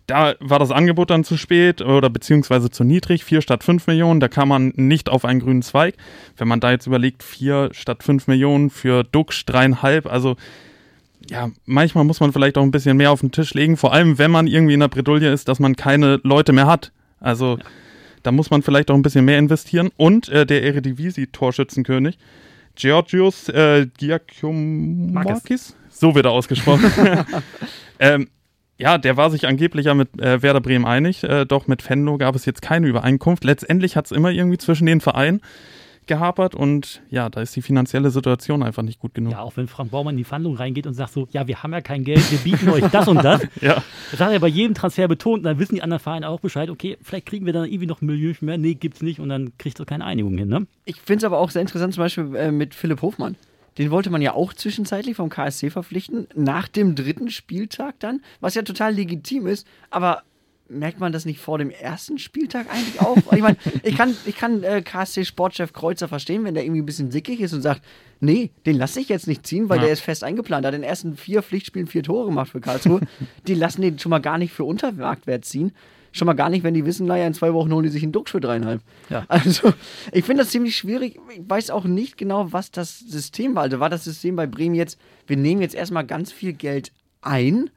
da 0.07 0.35
war 0.39 0.59
das 0.59 0.71
Angebot 0.71 1.09
dann 1.09 1.23
zu 1.23 1.37
spät 1.37 1.81
oder 1.81 2.09
beziehungsweise 2.09 2.69
zu 2.69 2.83
niedrig, 2.83 3.23
vier 3.23 3.41
statt 3.41 3.63
fünf 3.63 3.87
Millionen, 3.87 4.19
da 4.19 4.27
kam 4.27 4.49
man 4.49 4.73
nicht 4.75 5.09
auf 5.09 5.23
einen 5.25 5.39
grünen 5.39 5.61
Zweig. 5.61 5.95
Wenn 6.37 6.47
man 6.47 6.59
da 6.59 6.71
jetzt 6.71 6.87
überlegt, 6.87 7.23
vier 7.23 7.69
statt 7.71 8.03
fünf 8.03 8.27
Millionen 8.27 8.69
für 8.69 9.03
Dux 9.03 9.45
dreieinhalb, 9.45 10.05
also 10.05 10.35
ja, 11.29 11.49
manchmal 11.65 12.03
muss 12.03 12.19
man 12.19 12.33
vielleicht 12.33 12.57
auch 12.57 12.63
ein 12.63 12.71
bisschen 12.71 12.97
mehr 12.97 13.11
auf 13.11 13.21
den 13.21 13.31
Tisch 13.31 13.53
legen, 13.53 13.77
vor 13.77 13.93
allem 13.93 14.17
wenn 14.17 14.31
man 14.31 14.47
irgendwie 14.47 14.73
in 14.73 14.81
der 14.81 14.89
Bredouille 14.89 15.31
ist, 15.31 15.47
dass 15.47 15.59
man 15.59 15.75
keine 15.75 16.19
Leute 16.23 16.51
mehr 16.51 16.67
hat. 16.67 16.91
Also 17.19 17.57
ja. 17.57 17.63
da 18.23 18.31
muss 18.31 18.49
man 18.49 18.61
vielleicht 18.61 18.91
auch 18.91 18.95
ein 18.95 19.01
bisschen 19.01 19.23
mehr 19.23 19.39
investieren. 19.39 19.89
Und 19.95 20.27
äh, 20.29 20.45
der 20.45 20.63
Eredivisie-Torschützenkönig, 20.63 22.17
Georgios 22.75 23.47
äh, 23.49 23.87
Giacomakis, 23.97 25.77
so 25.89 26.13
wird 26.13 26.25
er 26.25 26.31
ausgesprochen. 26.31 26.91
ähm, 27.99 28.27
ja, 28.77 28.97
der 28.97 29.17
war 29.17 29.29
sich 29.29 29.47
angeblich 29.47 29.85
ja 29.85 29.93
mit 29.93 30.19
äh, 30.19 30.41
Werder 30.41 30.61
Bremen 30.61 30.85
einig, 30.85 31.23
äh, 31.23 31.45
doch 31.45 31.67
mit 31.67 31.81
Fenlo 31.81 32.17
gab 32.17 32.35
es 32.35 32.45
jetzt 32.45 32.61
keine 32.61 32.87
Übereinkunft. 32.87 33.43
Letztendlich 33.43 33.95
hat 33.95 34.05
es 34.05 34.11
immer 34.11 34.31
irgendwie 34.31 34.57
zwischen 34.57 34.85
den 34.85 35.01
Vereinen 35.01 35.41
gehapert 36.07 36.55
und 36.55 37.01
ja, 37.09 37.29
da 37.29 37.41
ist 37.41 37.55
die 37.55 37.61
finanzielle 37.61 38.09
Situation 38.09 38.63
einfach 38.63 38.83
nicht 38.83 38.99
gut 38.99 39.13
genug. 39.13 39.31
Ja, 39.31 39.39
auch 39.39 39.55
wenn 39.55 39.67
Frank 39.67 39.91
Baumann 39.91 40.15
in 40.15 40.17
die 40.17 40.23
Verhandlung 40.23 40.55
reingeht 40.55 40.87
und 40.87 40.93
sagt 40.93 41.13
so, 41.13 41.27
ja, 41.31 41.47
wir 41.47 41.63
haben 41.63 41.71
ja 41.71 41.81
kein 41.81 42.03
Geld, 42.03 42.29
wir 42.31 42.39
bieten 42.39 42.69
euch 42.69 42.83
das 42.91 43.07
und 43.07 43.23
das. 43.23 43.47
ja. 43.61 43.81
Das 44.11 44.19
hat 44.19 44.31
er 44.31 44.39
bei 44.39 44.47
jedem 44.47 44.73
Transfer 44.73 45.07
betont 45.07 45.39
und 45.39 45.43
dann 45.43 45.59
wissen 45.59 45.75
die 45.75 45.81
anderen 45.81 46.01
Vereine 46.01 46.29
auch 46.29 46.39
Bescheid, 46.39 46.69
okay, 46.69 46.97
vielleicht 47.01 47.25
kriegen 47.25 47.45
wir 47.45 47.53
dann 47.53 47.65
irgendwie 47.65 47.85
noch 47.85 48.01
ein 48.01 48.05
Million 48.05 48.35
mehr, 48.41 48.57
nee, 48.57 48.73
gibt's 48.73 49.01
nicht 49.01 49.19
und 49.19 49.29
dann 49.29 49.57
kriegst 49.57 49.79
du 49.79 49.85
keine 49.85 50.05
Einigung 50.05 50.37
hin, 50.37 50.49
ne? 50.49 50.67
Ich 50.85 50.99
finde 50.99 51.19
es 51.19 51.23
aber 51.23 51.37
auch 51.37 51.49
sehr 51.49 51.61
interessant, 51.61 51.93
zum 51.93 52.03
Beispiel 52.03 52.35
äh, 52.35 52.51
mit 52.51 52.75
Philipp 52.75 53.01
Hofmann. 53.01 53.35
Den 53.77 53.91
wollte 53.91 54.09
man 54.09 54.21
ja 54.21 54.33
auch 54.33 54.53
zwischenzeitlich 54.53 55.15
vom 55.15 55.29
KSC 55.29 55.69
verpflichten, 55.69 56.27
nach 56.35 56.67
dem 56.67 56.95
dritten 56.95 57.29
Spieltag 57.29 57.99
dann, 57.99 58.21
was 58.39 58.55
ja 58.55 58.61
total 58.61 58.93
legitim 58.93 59.47
ist, 59.47 59.67
aber 59.89 60.23
merkt 60.69 60.99
man 60.99 61.11
das 61.11 61.25
nicht 61.25 61.39
vor 61.39 61.57
dem 61.57 61.69
ersten 61.69 62.17
Spieltag 62.17 62.67
eigentlich 62.71 62.99
auch? 63.01 63.17
ich 63.33 63.41
meine, 63.41 63.57
ich 63.83 63.95
kann, 63.95 64.15
ich 64.25 64.35
kann 64.35 64.63
äh, 64.63 64.81
KSC-Sportchef 64.81 65.73
Kreuzer 65.73 66.07
verstehen, 66.07 66.43
wenn 66.43 66.53
der 66.53 66.63
irgendwie 66.63 66.81
ein 66.81 66.85
bisschen 66.85 67.11
sickig 67.11 67.41
ist 67.41 67.53
und 67.53 67.61
sagt, 67.61 67.83
nee, 68.19 68.51
den 68.65 68.77
lasse 68.77 68.99
ich 68.99 69.09
jetzt 69.09 69.27
nicht 69.27 69.45
ziehen, 69.45 69.69
weil 69.69 69.77
ja. 69.77 69.83
der 69.83 69.93
ist 69.93 70.01
fest 70.01 70.23
eingeplant. 70.23 70.65
Er 70.65 70.69
hat 70.69 70.75
in 70.75 70.81
den 70.81 70.89
ersten 70.89 71.15
vier 71.15 71.43
Pflichtspielen 71.43 71.87
vier 71.87 72.03
Tore 72.03 72.27
gemacht 72.27 72.51
für 72.51 72.61
Karlsruhe. 72.61 73.01
die 73.47 73.55
lassen 73.55 73.81
den 73.81 73.99
schon 73.99 74.09
mal 74.09 74.19
gar 74.19 74.37
nicht 74.37 74.53
für 74.53 74.63
Untermarktwert 74.63 75.45
ziehen. 75.45 75.73
Schon 76.13 76.27
mal 76.27 76.33
gar 76.33 76.49
nicht, 76.49 76.63
wenn 76.63 76.75
die 76.75 76.85
wissen, 76.85 77.07
naja, 77.07 77.25
in 77.25 77.33
zwei 77.33 77.53
Wochen 77.53 77.73
holen 77.73 77.83
die 77.83 77.89
sich 77.89 78.03
einen 78.03 78.11
Duxch 78.11 78.31
für 78.31 78.39
dreieinhalb. 78.39 78.81
Ja. 79.09 79.25
Also, 79.27 79.73
ich 80.11 80.23
finde 80.23 80.43
das 80.43 80.51
ziemlich 80.51 80.77
schwierig. 80.77 81.19
Ich 81.35 81.41
weiß 81.47 81.71
auch 81.71 81.85
nicht 81.85 82.17
genau, 82.17 82.53
was 82.53 82.69
das 82.69 82.99
System 82.99 83.55
war. 83.55 83.63
Also, 83.63 83.79
war 83.79 83.89
das 83.89 84.03
System 84.03 84.35
bei 84.35 84.45
Bremen 84.45 84.75
jetzt, 84.75 84.99
wir 85.25 85.37
nehmen 85.37 85.61
jetzt 85.61 85.73
erstmal 85.73 86.05
ganz 86.05 86.31
viel 86.31 86.53
Geld 86.53 86.91
ein 87.21 87.71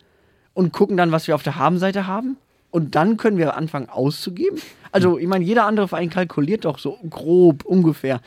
und 0.52 0.72
gucken 0.72 0.98
dann, 0.98 1.12
was 1.12 1.26
wir 1.26 1.34
auf 1.34 1.42
der 1.42 1.56
Habenseite 1.56 2.06
haben? 2.06 2.36
Und 2.70 2.94
dann 2.94 3.16
können 3.16 3.38
wir 3.38 3.56
anfangen 3.56 3.88
auszugeben? 3.88 4.60
Also, 4.92 5.18
ich 5.18 5.26
meine, 5.26 5.44
jeder 5.44 5.64
andere 5.64 5.88
Verein 5.88 6.10
kalkuliert 6.10 6.66
doch 6.66 6.78
so 6.78 6.98
grob 7.08 7.64
ungefähr, 7.64 8.20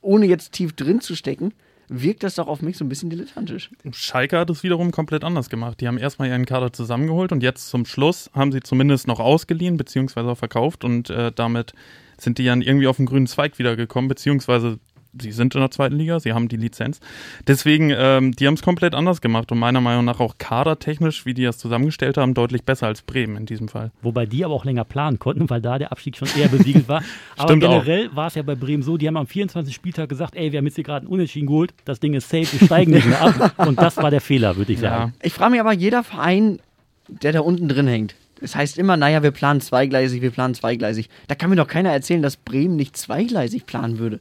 ohne 0.00 0.26
jetzt 0.26 0.52
tief 0.52 0.72
drin 0.72 1.00
zu 1.00 1.14
stecken 1.14 1.54
wirkt 1.92 2.22
das 2.22 2.36
doch 2.36 2.48
auf 2.48 2.62
mich 2.62 2.78
so 2.78 2.84
ein 2.84 2.88
bisschen 2.88 3.10
dilettantisch. 3.10 3.70
Schalke 3.92 4.38
hat 4.38 4.50
es 4.50 4.62
wiederum 4.62 4.90
komplett 4.90 5.24
anders 5.24 5.50
gemacht. 5.50 5.80
Die 5.80 5.88
haben 5.88 5.98
erstmal 5.98 6.28
ihren 6.28 6.46
Kader 6.46 6.72
zusammengeholt 6.72 7.32
und 7.32 7.42
jetzt 7.42 7.68
zum 7.68 7.84
Schluss 7.84 8.30
haben 8.34 8.52
sie 8.52 8.60
zumindest 8.60 9.06
noch 9.06 9.20
ausgeliehen 9.20 9.76
beziehungsweise 9.76 10.34
verkauft 10.34 10.84
und 10.84 11.10
äh, 11.10 11.32
damit 11.32 11.74
sind 12.18 12.38
die 12.38 12.44
dann 12.44 12.62
irgendwie 12.62 12.86
auf 12.86 12.96
den 12.96 13.06
grünen 13.06 13.26
Zweig 13.26 13.58
wiedergekommen, 13.58 14.08
beziehungsweise 14.08 14.78
sie 15.20 15.32
sind 15.32 15.54
in 15.54 15.60
der 15.60 15.70
zweiten 15.70 15.96
Liga, 15.96 16.20
sie 16.20 16.32
haben 16.32 16.48
die 16.48 16.56
Lizenz. 16.56 17.00
Deswegen, 17.46 17.90
ähm, 17.90 18.32
die 18.32 18.46
haben 18.46 18.54
es 18.54 18.62
komplett 18.62 18.94
anders 18.94 19.20
gemacht 19.20 19.52
und 19.52 19.58
meiner 19.58 19.80
Meinung 19.80 20.04
nach 20.04 20.20
auch 20.20 20.38
kadertechnisch, 20.38 21.26
wie 21.26 21.34
die 21.34 21.44
das 21.44 21.58
zusammengestellt 21.58 22.16
haben, 22.16 22.34
deutlich 22.34 22.64
besser 22.64 22.86
als 22.86 23.02
Bremen 23.02 23.36
in 23.36 23.46
diesem 23.46 23.68
Fall. 23.68 23.90
Wobei 24.00 24.26
die 24.26 24.44
aber 24.44 24.54
auch 24.54 24.64
länger 24.64 24.84
planen 24.84 25.18
konnten, 25.18 25.50
weil 25.50 25.60
da 25.60 25.78
der 25.78 25.92
Abstieg 25.92 26.16
schon 26.16 26.28
eher 26.36 26.48
besiegelt 26.48 26.88
war. 26.88 27.02
aber 27.36 27.56
generell 27.56 28.14
war 28.14 28.28
es 28.28 28.34
ja 28.34 28.42
bei 28.42 28.54
Bremen 28.54 28.82
so, 28.82 28.96
die 28.96 29.06
haben 29.06 29.16
am 29.16 29.26
24. 29.26 29.74
Spieltag 29.74 30.08
gesagt, 30.08 30.34
ey, 30.34 30.52
wir 30.52 30.58
haben 30.58 30.66
jetzt 30.66 30.76
hier 30.76 30.84
gerade 30.84 31.06
einen 31.06 31.12
Unentschieden 31.12 31.46
geholt, 31.46 31.74
das 31.84 32.00
Ding 32.00 32.14
ist 32.14 32.28
safe, 32.28 32.46
wir 32.52 32.66
steigen 32.66 32.92
nicht 32.92 33.06
mehr 33.06 33.20
ab. 33.20 33.54
Und 33.66 33.78
das 33.78 33.96
war 33.98 34.10
der 34.10 34.20
Fehler, 34.20 34.56
würde 34.56 34.72
ich 34.72 34.80
sagen. 34.80 35.12
Ja. 35.12 35.26
Ich 35.26 35.34
frage 35.34 35.52
mich 35.52 35.60
aber, 35.60 35.72
jeder 35.72 36.02
Verein, 36.02 36.60
der 37.08 37.32
da 37.32 37.40
unten 37.40 37.68
drin 37.68 37.86
hängt, 37.86 38.14
es 38.40 38.56
heißt 38.56 38.76
immer, 38.78 38.96
naja, 38.96 39.22
wir 39.22 39.30
planen 39.30 39.60
zweigleisig, 39.60 40.20
wir 40.20 40.30
planen 40.30 40.54
zweigleisig. 40.54 41.08
Da 41.28 41.34
kann 41.34 41.50
mir 41.50 41.56
doch 41.56 41.68
keiner 41.68 41.92
erzählen, 41.92 42.22
dass 42.22 42.36
Bremen 42.36 42.74
nicht 42.76 42.96
zweigleisig 42.96 43.66
planen 43.66 43.98
würde. 43.98 44.20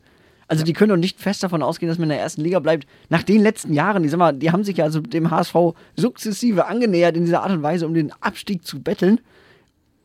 Also 0.51 0.65
die 0.65 0.73
können 0.73 0.89
doch 0.89 0.97
nicht 0.97 1.17
fest 1.17 1.43
davon 1.43 1.63
ausgehen, 1.63 1.87
dass 1.87 1.97
man 1.97 2.09
in 2.09 2.15
der 2.15 2.19
ersten 2.19 2.41
Liga 2.41 2.59
bleibt. 2.59 2.85
Nach 3.07 3.23
den 3.23 3.41
letzten 3.41 3.71
Jahren, 3.71 4.03
die, 4.03 4.09
sag 4.09 4.17
mal, 4.17 4.33
die 4.33 4.51
haben 4.51 4.65
sich 4.65 4.75
ja 4.75 4.83
also 4.83 4.99
dem 4.99 5.31
HSV 5.31 5.55
sukzessive 5.95 6.65
angenähert 6.65 7.15
in 7.15 7.23
dieser 7.23 7.41
Art 7.43 7.51
und 7.51 7.63
Weise, 7.63 7.87
um 7.87 7.93
den 7.93 8.11
Abstieg 8.19 8.65
zu 8.65 8.81
betteln 8.81 9.21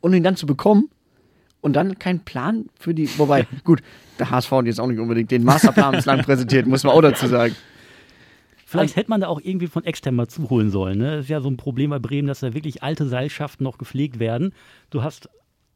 und 0.00 0.15
ihn 0.15 0.23
dann 0.23 0.37
zu 0.37 0.47
bekommen. 0.47 0.88
Und 1.62 1.73
dann 1.73 1.99
kein 1.99 2.21
Plan 2.21 2.67
für 2.79 2.95
die. 2.95 3.09
Wobei, 3.19 3.49
gut, 3.65 3.83
der 4.21 4.31
HSV 4.31 4.53
hat 4.53 4.67
jetzt 4.67 4.79
auch 4.79 4.87
nicht 4.87 5.00
unbedingt 5.00 5.33
den 5.33 5.43
Masterplan 5.43 5.97
bislang 5.97 6.23
präsentiert, 6.23 6.65
muss 6.69 6.85
man 6.85 6.95
auch 6.95 7.03
dazu 7.03 7.26
sagen. 7.26 7.57
Vielleicht 8.67 8.95
hätte 8.95 9.11
man 9.11 9.23
da 9.23 9.26
auch 9.26 9.41
irgendwie 9.43 9.67
von 9.67 9.83
extern 9.83 10.15
mal 10.15 10.29
zuholen 10.29 10.71
sollen. 10.71 10.99
Ne? 10.99 11.17
Das 11.17 11.25
ist 11.25 11.29
ja 11.29 11.41
so 11.41 11.50
ein 11.50 11.57
Problem 11.57 11.91
bei 11.91 11.99
Bremen, 11.99 12.29
dass 12.29 12.38
da 12.38 12.55
wirklich 12.55 12.85
alte 12.85 13.09
Seilschaften 13.09 13.65
noch 13.65 13.79
gepflegt 13.79 14.21
werden. 14.21 14.53
Du 14.91 15.03
hast 15.03 15.29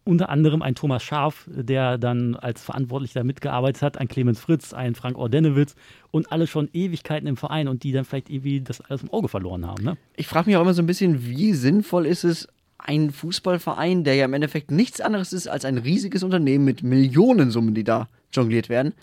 unter 0.04 0.28
anderem 0.28 0.62
ein 0.62 0.74
Thomas 0.74 1.02
Scharf, 1.02 1.46
der 1.46 1.98
dann 1.98 2.34
als 2.34 2.62
Verantwortlicher 2.62 3.22
mitgearbeitet 3.22 3.82
hat, 3.82 3.98
ein 3.98 4.08
Clemens 4.08 4.40
Fritz, 4.40 4.72
ein 4.72 4.94
Frank 4.94 5.18
Ordenewitz 5.18 5.74
und 6.10 6.32
alle 6.32 6.46
schon 6.46 6.68
Ewigkeiten 6.72 7.28
im 7.28 7.36
Verein 7.36 7.68
und 7.68 7.82
die 7.82 7.92
dann 7.92 8.04
vielleicht 8.04 8.30
irgendwie 8.30 8.60
das 8.60 8.80
alles 8.80 9.02
im 9.02 9.10
Auge 9.12 9.28
verloren 9.28 9.66
haben. 9.66 9.84
Ne? 9.84 9.96
Ich 10.16 10.26
frage 10.26 10.48
mich 10.48 10.56
auch 10.56 10.62
immer 10.62 10.74
so 10.74 10.82
ein 10.82 10.86
bisschen, 10.86 11.26
wie 11.26 11.52
sinnvoll 11.52 12.06
ist 12.06 12.24
es, 12.24 12.48
ein 12.78 13.10
Fußballverein, 13.10 14.04
der 14.04 14.14
ja 14.14 14.24
im 14.24 14.32
Endeffekt 14.32 14.70
nichts 14.70 15.02
anderes 15.02 15.34
ist 15.34 15.48
als 15.48 15.66
ein 15.66 15.78
riesiges 15.78 16.22
Unternehmen 16.22 16.64
mit 16.64 16.82
Millionensummen, 16.82 17.74
die 17.74 17.84
da 17.84 18.08
jongliert 18.32 18.68
werden, 18.68 18.94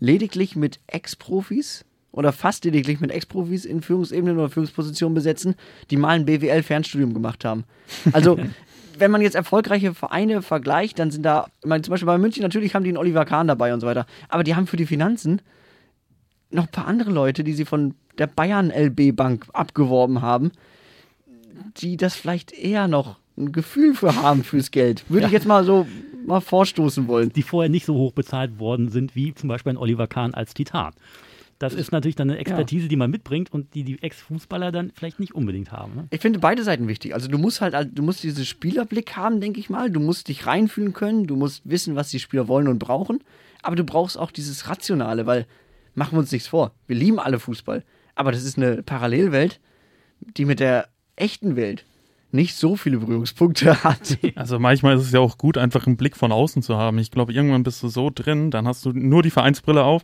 lediglich 0.00 0.56
mit 0.56 0.80
Ex-Profis 0.88 1.84
oder 2.10 2.32
fast 2.32 2.64
lediglich 2.64 3.00
mit 3.00 3.10
Ex-Profis 3.10 3.64
in 3.64 3.80
Führungsebenen 3.80 4.38
oder 4.38 4.50
Führungspositionen 4.50 5.14
besetzen, 5.14 5.54
die 5.90 5.96
mal 5.96 6.10
ein 6.10 6.26
BWL-Fernstudium 6.26 7.14
gemacht 7.14 7.44
haben. 7.44 7.64
Also 8.12 8.38
wenn 9.02 9.10
man 9.10 9.20
jetzt 9.20 9.34
erfolgreiche 9.34 9.94
Vereine 9.94 10.42
vergleicht, 10.42 11.00
dann 11.00 11.10
sind 11.10 11.24
da, 11.24 11.48
meine, 11.64 11.82
zum 11.82 11.90
Beispiel 11.90 12.06
bei 12.06 12.18
München, 12.18 12.42
natürlich 12.42 12.74
haben 12.74 12.84
die 12.84 12.90
einen 12.90 12.98
Oliver 12.98 13.24
Kahn 13.24 13.48
dabei 13.48 13.74
und 13.74 13.80
so 13.80 13.86
weiter, 13.88 14.06
aber 14.28 14.44
die 14.44 14.54
haben 14.54 14.68
für 14.68 14.76
die 14.76 14.86
Finanzen 14.86 15.42
noch 16.50 16.66
ein 16.66 16.70
paar 16.70 16.86
andere 16.86 17.10
Leute, 17.10 17.42
die 17.42 17.52
sie 17.52 17.64
von 17.64 17.94
der 18.16 18.28
Bayern 18.28 18.70
LB 18.70 19.16
Bank 19.16 19.46
abgeworben 19.52 20.22
haben, 20.22 20.52
die 21.78 21.96
das 21.96 22.14
vielleicht 22.14 22.52
eher 22.52 22.86
noch 22.86 23.16
ein 23.36 23.50
Gefühl 23.50 23.94
für 23.94 24.14
haben 24.14 24.44
fürs 24.44 24.70
Geld. 24.70 25.04
Würde 25.08 25.22
ja. 25.22 25.26
ich 25.26 25.32
jetzt 25.32 25.46
mal 25.46 25.64
so 25.64 25.86
mal 26.24 26.40
vorstoßen 26.40 27.08
wollen. 27.08 27.32
Die 27.32 27.42
vorher 27.42 27.70
nicht 27.70 27.86
so 27.86 27.94
hoch 27.94 28.12
bezahlt 28.12 28.60
worden 28.60 28.90
sind 28.90 29.16
wie 29.16 29.34
zum 29.34 29.48
Beispiel 29.48 29.72
ein 29.72 29.78
Oliver 29.78 30.06
Kahn 30.06 30.34
als 30.34 30.54
Titan. 30.54 30.92
Das 31.62 31.74
ist 31.74 31.92
natürlich 31.92 32.16
dann 32.16 32.28
eine 32.28 32.40
Expertise, 32.40 32.88
die 32.88 32.96
man 32.96 33.10
mitbringt 33.10 33.52
und 33.52 33.74
die 33.74 33.84
die 33.84 34.02
Ex-Fußballer 34.02 34.72
dann 34.72 34.90
vielleicht 34.94 35.20
nicht 35.20 35.32
unbedingt 35.32 35.70
haben. 35.70 35.94
Ne? 35.94 36.08
Ich 36.10 36.20
finde 36.20 36.40
beide 36.40 36.64
Seiten 36.64 36.88
wichtig. 36.88 37.14
Also 37.14 37.28
du 37.28 37.38
musst 37.38 37.60
halt, 37.60 37.90
du 37.96 38.02
musst 38.02 38.24
diesen 38.24 38.44
Spielerblick 38.44 39.16
haben, 39.16 39.40
denke 39.40 39.60
ich 39.60 39.70
mal. 39.70 39.88
Du 39.88 40.00
musst 40.00 40.26
dich 40.26 40.44
reinfühlen 40.44 40.92
können. 40.92 41.28
Du 41.28 41.36
musst 41.36 41.62
wissen, 41.64 41.94
was 41.94 42.10
die 42.10 42.18
Spieler 42.18 42.48
wollen 42.48 42.66
und 42.66 42.80
brauchen. 42.80 43.22
Aber 43.62 43.76
du 43.76 43.84
brauchst 43.84 44.18
auch 44.18 44.32
dieses 44.32 44.68
Rationale, 44.68 45.24
weil 45.26 45.46
machen 45.94 46.16
wir 46.16 46.18
uns 46.18 46.32
nichts 46.32 46.48
vor. 46.48 46.72
Wir 46.88 46.96
lieben 46.96 47.20
alle 47.20 47.38
Fußball. 47.38 47.84
Aber 48.16 48.32
das 48.32 48.42
ist 48.42 48.58
eine 48.58 48.82
Parallelwelt, 48.82 49.60
die 50.36 50.44
mit 50.44 50.58
der 50.58 50.88
echten 51.14 51.54
Welt 51.54 51.84
nicht 52.32 52.56
so 52.56 52.74
viele 52.74 52.98
Berührungspunkte 52.98 53.84
hat. 53.84 54.18
Also 54.34 54.58
manchmal 54.58 54.96
ist 54.96 55.02
es 55.02 55.12
ja 55.12 55.20
auch 55.20 55.38
gut, 55.38 55.58
einfach 55.58 55.86
einen 55.86 55.96
Blick 55.96 56.16
von 56.16 56.32
außen 56.32 56.62
zu 56.62 56.76
haben. 56.76 56.98
Ich 56.98 57.12
glaube, 57.12 57.32
irgendwann 57.32 57.62
bist 57.62 57.82
du 57.84 57.88
so 57.88 58.10
drin, 58.12 58.50
dann 58.50 58.66
hast 58.66 58.84
du 58.84 58.90
nur 58.92 59.22
die 59.22 59.30
Vereinsbrille 59.30 59.84
auf. 59.84 60.02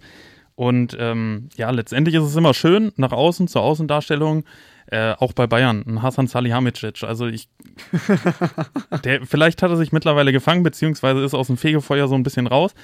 Und 0.59 0.97
ähm, 0.99 1.50
ja, 1.55 1.71
letztendlich 1.71 2.17
ist 2.17 2.25
es 2.25 2.35
immer 2.35 2.53
schön, 2.53 2.91
nach 2.97 3.12
außen, 3.12 3.47
zur 3.47 3.62
Außendarstellung, 3.62 4.43
äh, 4.87 5.12
auch 5.12 5.33
bei 5.33 5.47
Bayern, 5.47 5.85
ein 5.87 6.03
Hasan 6.03 6.27
Salihamidzic. 6.27 7.05
Also 7.05 7.29
ich, 7.29 7.49
der, 9.05 9.25
vielleicht 9.25 9.62
hat 9.62 9.71
er 9.71 9.77
sich 9.77 9.93
mittlerweile 9.93 10.33
gefangen, 10.33 10.65
beziehungsweise 10.65 11.23
ist 11.23 11.33
aus 11.33 11.47
dem 11.47 11.59
Fegefeuer 11.59 12.09
so 12.09 12.17
ein 12.17 12.25
bisschen 12.25 12.49
raus. 12.49 12.75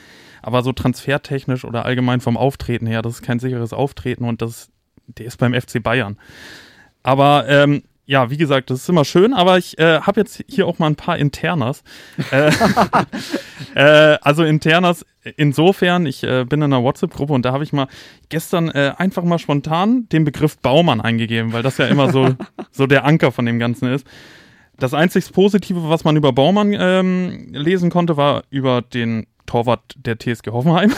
Aber 0.40 0.62
so 0.62 0.72
transfertechnisch 0.72 1.64
oder 1.64 1.84
allgemein 1.84 2.20
vom 2.20 2.36
Auftreten 2.36 2.86
her, 2.86 3.02
das 3.02 3.14
ist 3.14 3.22
kein 3.22 3.40
sicheres 3.40 3.72
Auftreten 3.72 4.24
und 4.24 4.40
das, 4.40 4.68
der 5.08 5.26
ist 5.26 5.38
beim 5.38 5.52
FC 5.52 5.82
Bayern. 5.82 6.16
Aber 7.02 7.48
ähm, 7.48 7.82
ja, 8.06 8.30
wie 8.30 8.36
gesagt, 8.36 8.70
das 8.70 8.80
ist 8.80 8.88
immer 8.88 9.04
schön, 9.04 9.32
aber 9.32 9.56
ich 9.58 9.78
äh, 9.78 10.00
habe 10.00 10.20
jetzt 10.20 10.44
hier 10.46 10.66
auch 10.66 10.78
mal 10.78 10.86
ein 10.86 10.96
paar 10.96 11.16
Internas. 11.16 11.82
äh, 12.30 12.50
äh, 13.74 14.18
also 14.20 14.44
Internas 14.44 15.06
insofern, 15.36 16.06
ich 16.06 16.22
äh, 16.22 16.44
bin 16.44 16.60
in 16.60 16.72
einer 16.72 16.82
WhatsApp-Gruppe 16.82 17.32
und 17.32 17.44
da 17.44 17.52
habe 17.52 17.64
ich 17.64 17.72
mal 17.72 17.88
gestern 18.28 18.68
äh, 18.68 18.92
einfach 18.98 19.24
mal 19.24 19.38
spontan 19.38 20.08
den 20.10 20.24
Begriff 20.24 20.58
Baumann 20.58 21.00
eingegeben, 21.00 21.52
weil 21.52 21.62
das 21.62 21.78
ja 21.78 21.86
immer 21.86 22.12
so, 22.12 22.34
so 22.70 22.86
der 22.86 23.04
Anker 23.04 23.32
von 23.32 23.46
dem 23.46 23.58
Ganzen 23.58 23.90
ist. 23.90 24.06
Das 24.78 24.92
einzig 24.92 25.32
Positive, 25.32 25.88
was 25.88 26.04
man 26.04 26.16
über 26.16 26.32
Baumann 26.32 26.74
ähm, 26.76 27.48
lesen 27.52 27.90
konnte, 27.90 28.16
war 28.16 28.42
über 28.50 28.82
den 28.82 29.26
Torwart 29.46 29.94
der 29.96 30.18
TSG 30.18 30.50
Hoffenheim. 30.50 30.92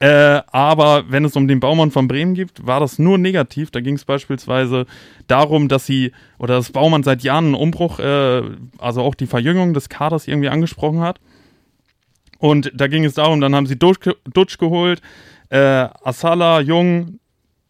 Äh, 0.00 0.42
aber 0.52 1.10
wenn 1.10 1.24
es 1.24 1.34
um 1.34 1.48
den 1.48 1.58
Baumann 1.58 1.90
von 1.90 2.06
Bremen 2.06 2.34
geht, 2.34 2.64
war 2.64 2.78
das 2.78 2.98
nur 2.98 3.18
negativ. 3.18 3.70
Da 3.70 3.80
ging 3.80 3.96
es 3.96 4.04
beispielsweise 4.04 4.86
darum, 5.26 5.68
dass 5.68 5.86
sie 5.86 6.12
oder 6.38 6.54
dass 6.54 6.70
Baumann 6.70 7.02
seit 7.02 7.22
Jahren 7.22 7.46
einen 7.46 7.54
Umbruch, 7.54 7.98
äh, 7.98 8.42
also 8.78 9.02
auch 9.02 9.16
die 9.16 9.26
Verjüngung 9.26 9.74
des 9.74 9.88
Kaders 9.88 10.28
irgendwie 10.28 10.48
angesprochen 10.48 11.00
hat. 11.00 11.20
Und 12.38 12.70
da 12.74 12.86
ging 12.86 13.04
es 13.04 13.14
darum, 13.14 13.40
dann 13.40 13.56
haben 13.56 13.66
sie 13.66 13.76
Dutsch, 13.76 14.08
Dutsch 14.32 14.58
geholt, 14.58 15.02
äh, 15.50 15.58
Asala, 15.58 16.60
Jung, 16.60 17.18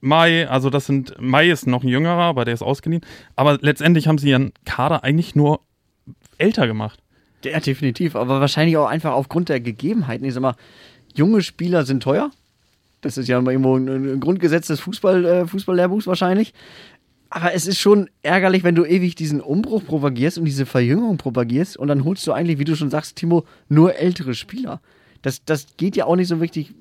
Mai, 0.01 0.49
also 0.49 0.71
das 0.71 0.87
sind, 0.87 1.15
Mai 1.19 1.49
ist 1.49 1.67
noch 1.67 1.83
ein 1.83 1.89
jüngerer, 1.89 2.23
aber 2.23 2.45
der 2.45 2.55
ist 2.55 2.63
ausgeliehen. 2.63 3.03
Aber 3.37 3.59
letztendlich 3.63 4.07
haben 4.07 4.19
sie 4.19 4.31
ihren 4.31 4.53
Kader 4.67 5.03
eigentlich 5.03 5.35
nur 5.35 5.61
älter 6.37 6.67
gemacht. 6.67 7.01
Ja, 7.45 7.59
definitiv, 7.61 8.17
aber 8.17 8.41
wahrscheinlich 8.41 8.77
auch 8.77 8.87
einfach 8.87 9.13
aufgrund 9.13 9.49
der 9.49 9.61
Gegebenheiten. 9.61 10.25
Ich 10.27 10.35
sag 10.35 10.41
mal, 10.43 10.57
junge 11.19 11.43
Spieler 11.43 11.85
sind 11.85 12.03
teuer. 12.03 12.31
Das 13.01 13.19
ist 13.19 13.29
ja 13.29 13.41
irgendwo 13.41 13.77
ein 13.77 14.19
Grundgesetz 14.19 14.67
des 14.69 14.81
Fußball, 14.81 15.25
äh, 15.25 15.47
Fußballlehrbuchs 15.47 16.07
wahrscheinlich. 16.07 16.53
Aber 17.31 17.53
es 17.53 17.67
ist 17.67 17.79
schon 17.79 18.09
ärgerlich, 18.23 18.65
wenn 18.65 18.75
du 18.75 18.85
ewig 18.85 19.15
diesen 19.15 19.41
Umbruch 19.41 19.85
propagierst 19.85 20.39
und 20.39 20.47
diese 20.47 20.65
Verjüngung 20.65 21.19
propagierst 21.19 21.77
und 21.77 21.89
dann 21.89 22.05
holst 22.05 22.27
du 22.27 22.33
eigentlich, 22.33 22.59
wie 22.59 22.65
du 22.65 22.75
schon 22.75 22.91
sagst, 22.91 23.17
Timo, 23.17 23.45
nur 23.69 23.97
ältere 23.97 24.35
Spieler. 24.35 24.81
Das, 25.21 25.45
das 25.45 25.67
geht 25.77 25.95
ja 25.97 26.07
auch 26.07 26.17
nicht 26.17 26.29
so 26.29 26.37
richtig 26.37 26.75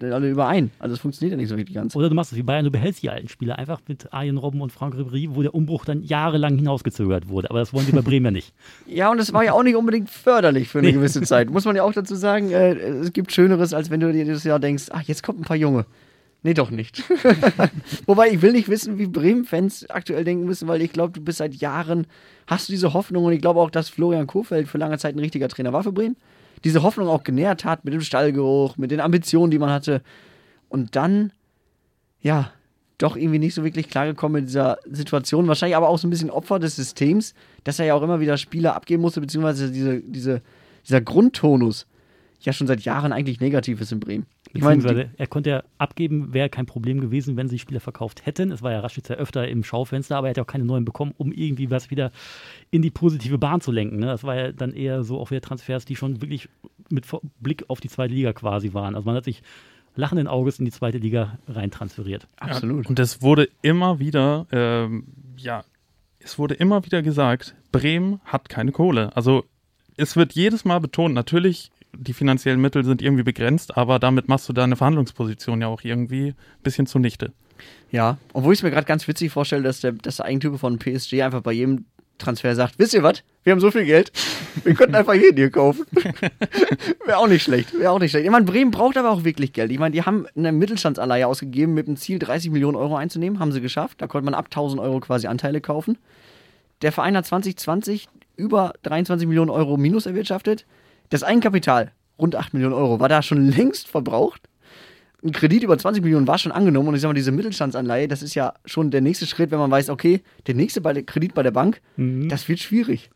alle 0.00 0.30
überein. 0.30 0.70
Also 0.78 0.94
es 0.94 1.00
funktioniert 1.00 1.32
ja 1.32 1.36
nicht 1.36 1.48
so 1.48 1.54
richtig 1.54 1.74
ganz. 1.74 1.96
Oder 1.96 2.08
du 2.08 2.14
machst 2.14 2.32
es 2.32 2.38
wie 2.38 2.42
Bayern, 2.42 2.64
du 2.64 2.70
behältst 2.70 3.02
die 3.02 3.10
alten 3.10 3.28
Spieler 3.28 3.58
einfach 3.58 3.80
mit 3.88 4.12
Arjen 4.12 4.36
Robben 4.36 4.60
und 4.60 4.72
Frank 4.72 4.94
Ribéry, 4.94 5.28
wo 5.30 5.42
der 5.42 5.54
Umbruch 5.54 5.84
dann 5.84 6.02
jahrelang 6.02 6.56
hinausgezögert 6.56 7.28
wurde. 7.28 7.50
Aber 7.50 7.58
das 7.58 7.72
wollen 7.72 7.86
sie 7.86 7.92
bei 7.92 8.02
Bremen 8.02 8.26
ja 8.26 8.30
nicht. 8.30 8.54
Ja, 8.86 9.10
und 9.10 9.18
das 9.18 9.32
war 9.32 9.44
ja 9.44 9.52
auch 9.52 9.62
nicht 9.62 9.76
unbedingt 9.76 10.08
förderlich 10.08 10.68
für 10.68 10.78
eine 10.78 10.88
nee. 10.88 10.94
gewisse 10.94 11.20
Zeit. 11.22 11.50
Muss 11.50 11.64
man 11.64 11.76
ja 11.76 11.82
auch 11.82 11.92
dazu 11.92 12.14
sagen, 12.14 12.50
äh, 12.50 12.74
es 12.74 13.12
gibt 13.12 13.32
Schöneres, 13.32 13.74
als 13.74 13.90
wenn 13.90 14.00
du 14.00 14.12
dir 14.12 14.24
dieses 14.24 14.44
Jahr 14.44 14.58
denkst, 14.58 14.86
ach, 14.90 15.02
jetzt 15.02 15.22
kommt 15.22 15.40
ein 15.40 15.44
paar 15.44 15.56
Junge. 15.56 15.86
Nee, 16.42 16.54
doch 16.54 16.70
nicht. 16.70 17.02
Wobei 18.06 18.30
ich 18.30 18.42
will 18.42 18.52
nicht 18.52 18.68
wissen, 18.68 18.98
wie 18.98 19.06
Bremen-Fans 19.06 19.90
aktuell 19.90 20.24
denken 20.24 20.44
müssen, 20.44 20.68
weil 20.68 20.80
ich 20.82 20.92
glaube, 20.92 21.12
du 21.12 21.20
bist 21.20 21.38
seit 21.38 21.54
Jahren, 21.56 22.06
hast 22.46 22.68
du 22.68 22.72
diese 22.72 22.92
Hoffnung 22.92 23.24
und 23.24 23.32
ich 23.32 23.40
glaube 23.40 23.60
auch, 23.60 23.70
dass 23.70 23.88
Florian 23.88 24.26
Kohfeldt 24.26 24.68
für 24.68 24.78
lange 24.78 24.98
Zeit 24.98 25.16
ein 25.16 25.20
richtiger 25.20 25.48
Trainer 25.48 25.72
war 25.72 25.82
für 25.82 25.92
Bremen 25.92 26.16
diese 26.64 26.82
Hoffnung 26.82 27.08
auch 27.08 27.22
genährt 27.22 27.64
hat 27.64 27.84
mit 27.84 27.94
dem 27.94 28.00
Stallgeruch, 28.00 28.76
mit 28.76 28.90
den 28.90 29.00
Ambitionen, 29.00 29.50
die 29.50 29.58
man 29.58 29.70
hatte. 29.70 30.02
Und 30.68 30.96
dann, 30.96 31.32
ja, 32.20 32.50
doch 32.98 33.16
irgendwie 33.16 33.38
nicht 33.38 33.54
so 33.54 33.64
wirklich 33.64 33.88
klargekommen 33.88 34.40
mit 34.42 34.48
dieser 34.48 34.78
Situation. 34.90 35.48
Wahrscheinlich 35.48 35.76
aber 35.76 35.88
auch 35.88 35.98
so 35.98 36.06
ein 36.06 36.10
bisschen 36.10 36.30
Opfer 36.30 36.58
des 36.58 36.76
Systems, 36.76 37.34
dass 37.64 37.78
er 37.78 37.86
ja 37.86 37.94
auch 37.94 38.02
immer 38.02 38.20
wieder 38.20 38.38
Spieler 38.38 38.74
abgeben 38.74 39.02
musste, 39.02 39.20
beziehungsweise 39.20 39.70
diese, 39.70 40.00
diese, 40.00 40.42
dieser 40.86 41.00
Grundtonus 41.00 41.86
ja 42.40 42.52
schon 42.52 42.66
seit 42.66 42.82
Jahren 42.82 43.12
eigentlich 43.12 43.40
negativ 43.40 43.80
ist 43.80 43.92
in 43.92 44.00
Bremen. 44.00 44.26
Ich 44.52 44.62
meine, 44.62 45.10
er 45.16 45.26
konnte 45.26 45.50
ja 45.50 45.62
abgeben, 45.78 46.32
wäre 46.32 46.48
kein 46.48 46.66
Problem 46.66 47.00
gewesen, 47.00 47.36
wenn 47.36 47.48
sie 47.48 47.58
Spieler 47.58 47.80
verkauft 47.80 48.24
hätten. 48.24 48.50
Es 48.50 48.62
war 48.62 48.72
ja 48.72 48.80
Raschitz 48.80 49.08
ja 49.08 49.16
öfter 49.16 49.46
im 49.48 49.64
Schaufenster, 49.64 50.16
aber 50.16 50.28
er 50.28 50.30
hat 50.30 50.36
ja 50.38 50.42
auch 50.44 50.48
keine 50.48 50.64
neuen 50.64 50.84
bekommen, 50.84 51.12
um 51.18 51.32
irgendwie 51.32 51.70
was 51.70 51.90
wieder 51.90 52.10
in 52.70 52.82
die 52.82 52.90
positive 52.90 53.38
Bahn 53.38 53.60
zu 53.60 53.72
lenken. 53.72 53.98
Ne? 53.98 54.06
Das 54.06 54.24
war 54.24 54.34
ja 54.34 54.52
dann 54.52 54.72
eher 54.72 55.02
so 55.02 55.18
auch 55.18 55.30
wieder 55.30 55.40
Transfers, 55.40 55.84
die 55.84 55.96
schon 55.96 56.22
wirklich 56.22 56.48
mit 56.88 57.06
Blick 57.40 57.64
auf 57.68 57.80
die 57.80 57.88
zweite 57.88 58.14
Liga 58.14 58.32
quasi 58.32 58.72
waren. 58.72 58.94
Also 58.94 59.06
man 59.06 59.16
hat 59.16 59.24
sich 59.24 59.42
lachenden 59.94 60.28
Auges 60.28 60.58
in 60.58 60.64
die 60.64 60.70
zweite 60.70 60.98
Liga 60.98 61.38
reintransferiert. 61.48 62.28
Absolut. 62.36 62.84
Ja, 62.84 62.88
und 62.88 62.98
es 62.98 63.22
wurde 63.22 63.48
immer 63.62 63.98
wieder, 63.98 64.46
ähm, 64.52 65.04
ja, 65.36 65.64
es 66.18 66.38
wurde 66.38 66.54
immer 66.54 66.84
wieder 66.84 67.02
gesagt, 67.02 67.54
Bremen 67.72 68.20
hat 68.24 68.48
keine 68.48 68.72
Kohle. 68.72 69.14
Also 69.16 69.44
es 69.96 70.16
wird 70.16 70.32
jedes 70.32 70.64
Mal 70.64 70.80
betont, 70.80 71.14
natürlich 71.14 71.70
die 71.98 72.12
finanziellen 72.12 72.60
Mittel 72.60 72.84
sind 72.84 73.02
irgendwie 73.02 73.22
begrenzt, 73.22 73.76
aber 73.76 73.98
damit 73.98 74.28
machst 74.28 74.48
du 74.48 74.52
deine 74.52 74.76
Verhandlungsposition 74.76 75.60
ja 75.60 75.68
auch 75.68 75.82
irgendwie 75.82 76.28
ein 76.28 76.62
bisschen 76.62 76.86
zunichte. 76.86 77.32
Ja, 77.90 78.18
obwohl 78.32 78.52
ich 78.52 78.60
es 78.60 78.62
mir 78.62 78.70
gerade 78.70 78.86
ganz 78.86 79.06
witzig 79.08 79.32
vorstelle, 79.32 79.62
dass 79.62 79.80
der, 79.80 79.92
dass 79.92 80.16
der 80.16 80.26
Eigentümer 80.26 80.58
von 80.58 80.78
PSG 80.78 81.22
einfach 81.22 81.40
bei 81.40 81.52
jedem 81.52 81.86
Transfer 82.18 82.54
sagt, 82.54 82.78
wisst 82.78 82.94
ihr 82.94 83.02
was, 83.02 83.22
wir 83.44 83.52
haben 83.52 83.60
so 83.60 83.70
viel 83.70 83.84
Geld, 83.84 84.10
wir 84.64 84.74
könnten 84.74 84.94
einfach 84.96 85.14
jeden 85.14 85.36
hier 85.36 85.50
kaufen. 85.50 85.86
Wäre 87.04 87.18
auch 87.18 87.28
nicht 87.28 87.42
schlecht, 87.42 87.78
wäre 87.78 87.90
auch 87.90 87.98
nicht 87.98 88.10
schlecht. 88.10 88.24
Ich 88.24 88.30
meine, 88.30 88.44
Bremen 88.44 88.70
braucht 88.70 88.96
aber 88.96 89.10
auch 89.10 89.24
wirklich 89.24 89.52
Geld. 89.52 89.70
Ich 89.70 89.78
meine, 89.78 89.92
die 89.92 90.02
haben 90.02 90.26
eine 90.36 90.52
Mittelstandsanleihe 90.52 91.26
ausgegeben 91.26 91.74
mit 91.74 91.86
dem 91.86 91.96
Ziel, 91.96 92.18
30 92.18 92.50
Millionen 92.50 92.76
Euro 92.76 92.96
einzunehmen, 92.96 93.38
haben 93.38 93.52
sie 93.52 93.60
geschafft. 93.60 94.00
Da 94.00 94.06
konnte 94.06 94.24
man 94.24 94.34
ab 94.34 94.46
1000 94.46 94.80
Euro 94.80 95.00
quasi 95.00 95.26
Anteile 95.26 95.60
kaufen. 95.60 95.98
Der 96.82 96.92
Verein 96.92 97.16
hat 97.16 97.26
2020 97.26 98.08
über 98.36 98.74
23 98.82 99.26
Millionen 99.26 99.50
Euro 99.50 99.76
Minus 99.76 100.06
erwirtschaftet. 100.06 100.66
Das 101.10 101.22
Eigenkapital, 101.22 101.92
rund 102.18 102.34
8 102.34 102.54
Millionen 102.54 102.74
Euro, 102.74 103.00
war 103.00 103.08
da 103.08 103.22
schon 103.22 103.48
längst 103.48 103.88
verbraucht. 103.88 104.48
Ein 105.24 105.32
Kredit 105.32 105.62
über 105.62 105.76
20 105.76 106.02
Millionen 106.02 106.26
war 106.26 106.38
schon 106.38 106.52
angenommen 106.52 106.88
und 106.88 106.94
ich 106.94 107.00
sag 107.00 107.08
mal, 107.08 107.14
diese 107.14 107.32
Mittelstandsanleihe, 107.32 108.06
das 108.06 108.22
ist 108.22 108.34
ja 108.34 108.54
schon 108.64 108.90
der 108.90 109.00
nächste 109.00 109.26
Schritt, 109.26 109.50
wenn 109.50 109.58
man 109.58 109.70
weiß, 109.70 109.90
okay, 109.90 110.22
der 110.46 110.54
nächste 110.54 110.80
Kredit 110.80 111.34
bei 111.34 111.42
der 111.42 111.50
Bank, 111.50 111.80
mhm. 111.96 112.28
das 112.28 112.48
wird 112.48 112.60
schwierig. 112.60 113.10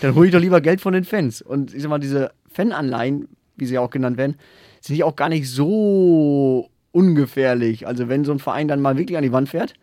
Dann 0.00 0.14
hole 0.14 0.26
ich 0.26 0.32
doch 0.32 0.40
lieber 0.40 0.60
Geld 0.60 0.80
von 0.80 0.92
den 0.92 1.04
Fans. 1.04 1.40
Und 1.42 1.74
ich 1.74 1.82
sag 1.82 1.88
mal, 1.88 1.98
diese 1.98 2.32
Fananleihen, 2.48 3.28
wie 3.56 3.66
sie 3.66 3.78
auch 3.78 3.90
genannt 3.90 4.16
werden, 4.16 4.36
sind 4.80 4.96
ja 4.96 5.04
auch 5.04 5.16
gar 5.16 5.28
nicht 5.28 5.48
so 5.48 6.68
ungefährlich. 6.90 7.86
Also, 7.86 8.08
wenn 8.08 8.24
so 8.24 8.32
ein 8.32 8.38
Verein 8.38 8.68
dann 8.68 8.80
mal 8.80 8.96
wirklich 8.96 9.16
an 9.16 9.22
die 9.22 9.32
Wand 9.32 9.48
fährt, 9.48 9.74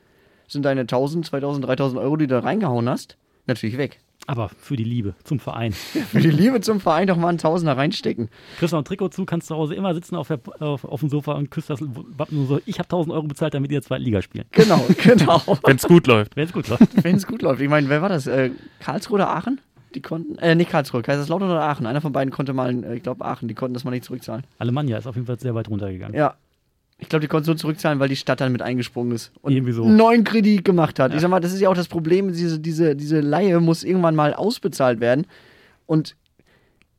sind 0.47 0.63
deine 0.65 0.81
1000, 0.81 1.25
2000, 1.25 1.65
3000 1.65 2.01
Euro, 2.01 2.17
die 2.17 2.27
du 2.27 2.35
da 2.35 2.39
reingehauen 2.39 2.89
hast, 2.89 3.17
natürlich 3.47 3.77
weg. 3.77 3.99
Aber 4.29 4.49
für 4.49 4.75
die 4.75 4.83
Liebe 4.83 5.15
zum 5.23 5.39
Verein. 5.39 5.71
für 6.11 6.19
die 6.19 6.29
Liebe 6.29 6.61
zum 6.61 6.79
Verein 6.79 7.07
doch 7.07 7.17
mal 7.17 7.29
einen 7.29 7.37
Tausender 7.37 7.75
reinstecken. 7.75 8.29
Kriegst 8.59 8.73
noch 8.73 8.79
ein 8.79 8.85
Trikot 8.85 9.09
zu, 9.09 9.25
kannst 9.25 9.47
zu 9.47 9.55
Hause 9.55 9.75
immer 9.75 9.93
sitzen 9.93 10.15
auf, 10.15 10.27
der, 10.27 10.39
auf, 10.59 10.85
auf 10.85 10.99
dem 10.99 11.09
Sofa 11.09 11.33
und 11.33 11.49
küsst 11.49 11.69
das 11.69 11.79
Wappen 11.81 12.47
so, 12.47 12.59
ich 12.65 12.79
habe 12.79 12.85
1000 12.85 13.13
Euro 13.13 13.23
bezahlt, 13.23 13.53
damit 13.53 13.71
ihr 13.71 13.81
zweite 13.81 14.03
Liga 14.03 14.21
spielen. 14.21 14.45
Genau, 14.51 14.85
genau. 15.03 15.41
Wenn 15.63 15.77
es 15.77 15.87
gut 15.87 16.07
läuft. 16.07 16.35
Wenn 16.35 16.45
es 16.45 16.53
gut 16.53 16.67
läuft. 16.67 17.03
Wenn 17.03 17.15
es 17.15 17.25
gut 17.25 17.41
läuft. 17.41 17.61
Ich 17.61 17.69
meine, 17.69 17.89
wer 17.89 18.01
war 18.01 18.09
das? 18.09 18.27
Äh, 18.27 18.51
Karlsruhe 18.79 19.15
oder 19.15 19.29
Aachen? 19.29 19.59
Die 19.95 20.01
konnten, 20.01 20.37
äh, 20.37 20.53
nicht 20.53 20.69
Karlsruhe, 20.69 21.01
Kaiserslautern 21.01 21.49
oder 21.49 21.63
Aachen. 21.63 21.87
Einer 21.87 22.01
von 22.01 22.11
beiden 22.11 22.31
konnte 22.31 22.53
mal, 22.53 22.83
äh, 22.83 22.95
ich 22.95 23.03
glaube 23.03 23.25
Aachen, 23.25 23.47
die 23.47 23.55
konnten 23.55 23.73
das 23.73 23.83
mal 23.83 23.91
nicht 23.91 24.03
zurückzahlen. 24.03 24.43
Alemannia 24.59 24.97
ist 24.97 25.07
auf 25.07 25.15
jeden 25.15 25.25
Fall 25.25 25.39
sehr 25.39 25.55
weit 25.55 25.69
runtergegangen. 25.69 26.15
Ja, 26.15 26.35
ich 26.99 27.07
glaube, 27.07 27.21
die 27.21 27.27
konnten 27.27 27.45
so 27.45 27.53
zurückzahlen, 27.53 27.99
weil 27.99 28.09
die 28.09 28.17
Stadt 28.17 28.41
dann 28.41 28.51
mit 28.51 28.61
eingesprungen 28.61 29.13
ist 29.13 29.31
und 29.41 29.53
Irgendwie 29.53 29.71
so. 29.71 29.83
einen 29.85 29.95
neuen 29.95 30.25
Kredit 30.25 30.65
gemacht 30.65 30.99
hat. 30.99 31.11
Ja. 31.11 31.15
Ich 31.15 31.21
sag 31.21 31.29
mal, 31.29 31.39
das 31.39 31.53
ist 31.53 31.61
ja 31.61 31.69
auch 31.69 31.75
das 31.75 31.87
Problem, 31.87 32.31
diese, 32.33 32.59
diese, 32.59 32.95
diese 32.95 33.21
Laie 33.21 33.59
muss 33.61 33.83
irgendwann 33.83 34.15
mal 34.15 34.33
ausbezahlt 34.33 34.99
werden. 34.99 35.25
Und 35.85 36.17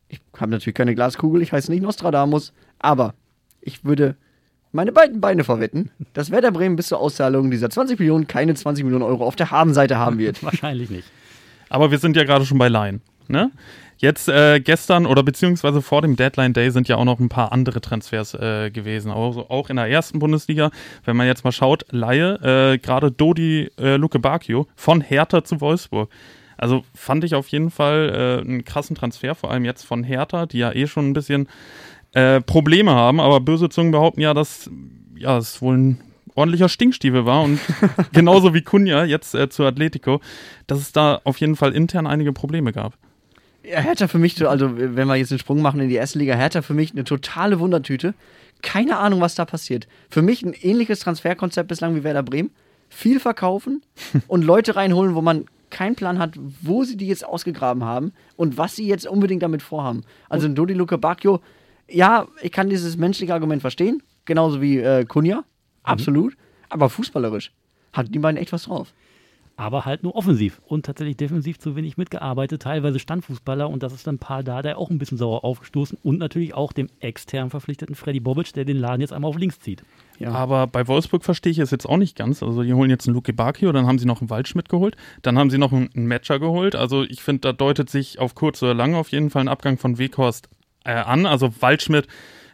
ich 0.09 0.21
habe 0.39 0.51
natürlich 0.51 0.75
keine 0.75 0.95
Glaskugel, 0.95 1.43
ich 1.43 1.53
heiße 1.53 1.71
nicht 1.71 1.83
Nostradamus, 1.83 2.53
aber 2.79 3.15
ich 3.61 3.85
würde 3.85 4.17
meine 4.73 4.91
beiden 4.91 5.21
Beine 5.21 5.45
verwetten, 5.45 5.91
dass 6.15 6.31
Werder 6.31 6.51
Bremen 6.51 6.77
bis 6.77 6.89
zur 6.89 6.99
Auszahlung 6.99 7.51
dieser 7.51 7.69
20 7.69 7.99
Millionen 7.99 8.27
keine 8.27 8.55
20 8.55 8.85
Millionen 8.85 9.05
Euro 9.05 9.27
auf 9.27 9.37
der 9.37 9.51
Habenseite 9.51 9.99
haben 9.99 10.19
wird. 10.19 10.43
Wahrscheinlich 10.43 10.89
nicht. 10.89 11.09
Aber 11.69 11.91
wir 11.91 11.99
sind 11.99 12.17
ja 12.17 12.25
gerade 12.25 12.47
schon 12.47 12.59
bei 12.59 12.69
Laien. 12.69 13.03
Ne? 13.29 13.51
Jetzt 14.01 14.31
äh, 14.31 14.61
gestern 14.61 15.05
oder 15.05 15.23
beziehungsweise 15.23 15.83
vor 15.83 16.01
dem 16.01 16.17
Deadline 16.17 16.55
Day 16.55 16.71
sind 16.71 16.89
ja 16.89 16.97
auch 16.97 17.05
noch 17.05 17.21
ein 17.21 17.29
paar 17.29 17.53
andere 17.53 17.83
Transfers 17.83 18.33
äh, 18.33 18.71
gewesen, 18.71 19.11
auch, 19.11 19.51
auch 19.51 19.69
in 19.69 19.77
der 19.77 19.89
ersten 19.89 20.19
Bundesliga. 20.19 20.71
Wenn 21.05 21.19
man 21.19 21.27
jetzt 21.27 21.45
mal 21.45 21.53
schaut, 21.53 21.85
Laie, 21.91 22.73
äh, 22.73 22.79
gerade 22.79 23.13
Dodi 23.13 23.71
äh, 23.79 23.97
Luke 23.97 24.19
Bacchio 24.19 24.67
von 24.75 25.03
Hertha 25.03 25.45
zu 25.45 25.61
Wolfsburg. 25.61 26.09
Also 26.57 26.83
fand 26.95 27.25
ich 27.25 27.35
auf 27.35 27.49
jeden 27.49 27.71
Fall 27.71 28.41
äh, 28.41 28.49
einen 28.49 28.65
krassen 28.65 28.97
Transfer, 28.97 29.35
vor 29.35 29.51
allem 29.51 29.67
jetzt 29.67 29.83
von 29.83 30.03
Hertha, 30.03 30.47
die 30.47 30.59
ja 30.59 30.73
eh 30.73 30.87
schon 30.87 31.11
ein 31.11 31.13
bisschen 31.13 31.47
äh, 32.13 32.41
Probleme 32.41 32.93
haben, 32.93 33.21
aber 33.21 33.41
böse 33.41 33.69
Zungen 33.69 33.93
behaupten 33.93 34.23
ja, 34.23 34.33
dass 34.33 34.71
ja, 35.15 35.37
es 35.37 35.61
wohl 35.61 35.77
ein 35.77 36.01
ordentlicher 36.35 36.71
Stinkstiefel 36.71 37.27
war 37.27 37.43
und 37.43 37.61
genauso 38.15 38.55
wie 38.55 38.63
Kunja 38.63 39.05
jetzt 39.05 39.35
äh, 39.35 39.51
zu 39.51 39.65
Atletico, 39.65 40.23
dass 40.67 40.79
es 40.79 40.93
da 40.93 41.21
auf 41.25 41.37
jeden 41.37 41.57
Fall 41.57 41.75
intern 41.75 42.07
einige 42.07 42.33
Probleme 42.33 42.73
gab. 42.73 42.95
Ja, 43.63 43.81
Hertha 43.81 44.09
für 44.09 44.19
mich, 44.19 44.47
also 44.47 44.71
wenn 44.77 45.07
wir 45.07 45.17
jetzt 45.17 45.33
einen 45.33 45.39
Sprung 45.39 45.61
machen 45.61 45.81
in 45.81 45.89
die 45.89 45.97
erste 45.97 46.19
Liga, 46.19 46.35
Hertha 46.35 46.63
für 46.63 46.75
mich 46.75 46.93
eine 46.93 47.05
totale 47.05 47.61
Wundertüte. 47.61 48.15
Keine 48.63 48.99
Ahnung, 48.99 49.21
was 49.21 49.35
da 49.35 49.45
passiert. 49.45 49.87
Für 50.11 50.23
mich 50.23 50.43
ein 50.43 50.55
ähnliches 50.55 51.01
Transferkonzept 51.01 51.69
bislang 51.69 51.95
wie 51.95 52.05
Werder 52.05 52.23
Bremen. 52.23 52.51
Viel 52.89 53.21
verkaufen 53.21 53.83
und 54.29 54.43
Leute 54.43 54.77
reinholen, 54.77 55.15
wo 55.15 55.23
man 55.23 55.47
keinen 55.71 55.95
Plan 55.95 56.19
hat, 56.19 56.35
wo 56.63 56.85
sie 56.85 56.97
die 56.97 57.07
jetzt 57.07 57.25
ausgegraben 57.25 57.85
haben 57.85 58.13
und 58.37 58.59
was 58.59 58.77
sie 58.77 58.87
jetzt 58.87 59.07
unbedingt 59.07 59.43
damit 59.43 59.63
vorhaben. 59.63 60.03
Also 60.29 60.47
ein 60.47 60.55
Dodi 60.55 60.75
Luca 60.75 60.97
Bacchio, 60.97 61.41
ja, 61.89 62.27
ich 62.43 62.53
kann 62.53 62.69
dieses 62.69 62.97
menschliche 62.97 63.33
Argument 63.33 63.61
verstehen, 63.61 64.03
genauso 64.25 64.61
wie 64.61 64.79
äh, 64.79 65.05
Kunja, 65.05 65.45
absolut, 65.83 66.37
aber 66.69 66.91
fußballerisch 66.91 67.53
hat 67.93 68.13
die 68.13 68.19
beiden 68.19 68.37
echt 68.37 68.53
was 68.53 68.65
drauf. 68.65 68.93
Aber 69.61 69.85
halt 69.85 70.03
nur 70.03 70.17
offensiv 70.17 70.63
und 70.65 70.87
tatsächlich 70.87 71.19
defensiv 71.19 71.59
zu 71.59 71.77
wenig 71.77 71.99
mitgearbeitet, 71.99 72.63
teilweise 72.63 72.99
Standfußballer 72.99 73.69
und 73.69 73.83
das 73.83 73.93
ist 73.93 74.07
dann 74.07 74.19
Paul 74.19 74.43
Dardai 74.43 74.75
auch 74.75 74.89
ein 74.89 74.97
bisschen 74.97 75.19
sauer 75.19 75.45
aufgestoßen 75.45 75.99
und 76.03 76.19
natürlich 76.19 76.55
auch 76.55 76.73
dem 76.73 76.89
extern 77.01 77.51
verpflichteten 77.51 77.95
Freddy 77.95 78.21
Bobic, 78.21 78.55
der 78.55 78.65
den 78.65 78.79
Laden 78.79 79.03
jetzt 79.03 79.13
einmal 79.13 79.29
auf 79.29 79.37
links 79.37 79.61
zieht. 79.61 79.85
Ja. 80.19 80.31
Aber 80.31 80.67
bei 80.67 80.89
Wolfsburg 80.89 81.25
verstehe 81.25 81.53
ich 81.53 81.59
es 81.59 81.71
jetzt 81.71 81.87
auch 81.87 81.99
nicht 81.99 82.17
ganz. 82.17 82.43
Also 82.43 82.63
die 82.63 82.73
holen 82.73 82.89
jetzt 82.89 83.07
einen 83.07 83.15
Luke 83.15 83.35
Bacchio, 83.35 83.71
dann 83.73 83.87
haben 83.87 83.99
sie 83.99 84.07
noch 84.07 84.23
einen 84.23 84.31
Waldschmidt 84.31 84.71
geholt, 84.71 84.97
dann 85.21 85.39
haben 85.39 85.51
sie 85.51 85.59
noch 85.59 85.73
einen, 85.73 85.91
einen 85.95 86.07
Matcher 86.07 86.39
geholt. 86.39 86.75
Also 86.75 87.03
ich 87.03 87.23
finde, 87.23 87.41
da 87.41 87.53
deutet 87.53 87.91
sich 87.91 88.19
auf 88.19 88.35
kurz 88.35 88.63
oder 88.63 88.73
lang 88.73 88.95
auf 88.95 89.11
jeden 89.11 89.29
Fall 89.29 89.43
ein 89.43 89.49
Abgang 89.49 89.77
von 89.77 89.99
Weghorst 89.99 90.49
äh, 90.85 90.93
an. 90.93 91.27
Also 91.27 91.51
Waldschmidt 91.61 92.07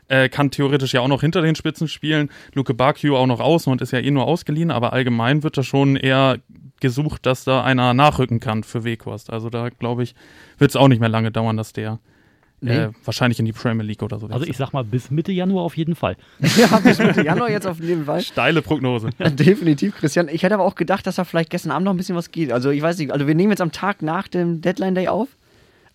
äh, 0.08 0.28
kann 0.28 0.50
theoretisch 0.50 0.92
ja 0.92 1.00
auch 1.00 1.08
noch 1.08 1.20
hinter 1.20 1.42
den 1.42 1.54
Spitzen 1.54 1.88
spielen, 1.88 2.30
Luke 2.54 2.75
Bacchio 2.75 3.16
auch 3.16 3.26
noch 3.26 3.40
außen 3.40 3.70
und 3.70 3.80
ist 3.82 3.92
ja 3.92 3.98
eh 3.98 4.10
nur 4.10 4.26
ausgeliehen, 4.26 4.70
aber 4.70 4.92
allgemein 4.92 5.42
wird 5.42 5.56
da 5.56 5.62
schon 5.62 5.96
eher 5.96 6.38
gesucht, 6.80 7.26
dass 7.26 7.44
da 7.44 7.64
einer 7.64 7.94
nachrücken 7.94 8.38
kann 8.40 8.62
für 8.62 8.84
Weghorst. 8.84 9.30
Also 9.30 9.50
da 9.50 9.70
glaube 9.70 10.02
ich, 10.02 10.14
wird 10.58 10.70
es 10.70 10.76
auch 10.76 10.88
nicht 10.88 11.00
mehr 11.00 11.08
lange 11.08 11.30
dauern, 11.30 11.56
dass 11.56 11.72
der 11.72 11.98
Nee. 12.62 12.75
äh, 12.75 12.88
wahrscheinlich 13.04 13.38
in 13.38 13.44
die 13.44 13.52
Premier 13.52 13.84
League 13.84 14.02
oder 14.02 14.18
so 14.18 14.28
Also 14.28 14.46
ich 14.46 14.56
sag 14.56 14.72
mal, 14.72 14.82
bis 14.82 15.10
Mitte 15.10 15.30
Januar 15.30 15.62
auf 15.62 15.76
jeden 15.76 15.94
Fall. 15.94 16.16
ja, 16.56 16.78
bis 16.78 16.98
Mitte 16.98 17.22
Januar 17.22 17.50
jetzt 17.50 17.66
auf 17.66 17.80
jeden 17.80 18.06
Fall. 18.06 18.22
Steile 18.22 18.62
Prognose. 18.62 19.10
Definitiv, 19.18 19.94
Christian. 19.96 20.28
Ich 20.28 20.42
hätte 20.42 20.54
aber 20.54 20.64
auch 20.64 20.75
gedacht, 20.75 21.06
dass 21.06 21.16
da 21.16 21.25
vielleicht 21.25 21.50
gestern 21.50 21.70
Abend 21.70 21.84
noch 21.84 21.92
ein 21.92 21.98
bisschen 21.98 22.16
was 22.16 22.30
geht. 22.30 22.52
Also 22.52 22.70
ich 22.70 22.80
weiß 22.80 22.96
nicht, 22.96 23.12
also 23.12 23.26
wir 23.26 23.34
nehmen 23.34 23.50
jetzt 23.50 23.60
am 23.60 23.72
Tag 23.72 24.00
nach 24.00 24.26
dem 24.26 24.62
Deadline 24.62 24.94
Day 24.94 25.08
auf 25.08 25.28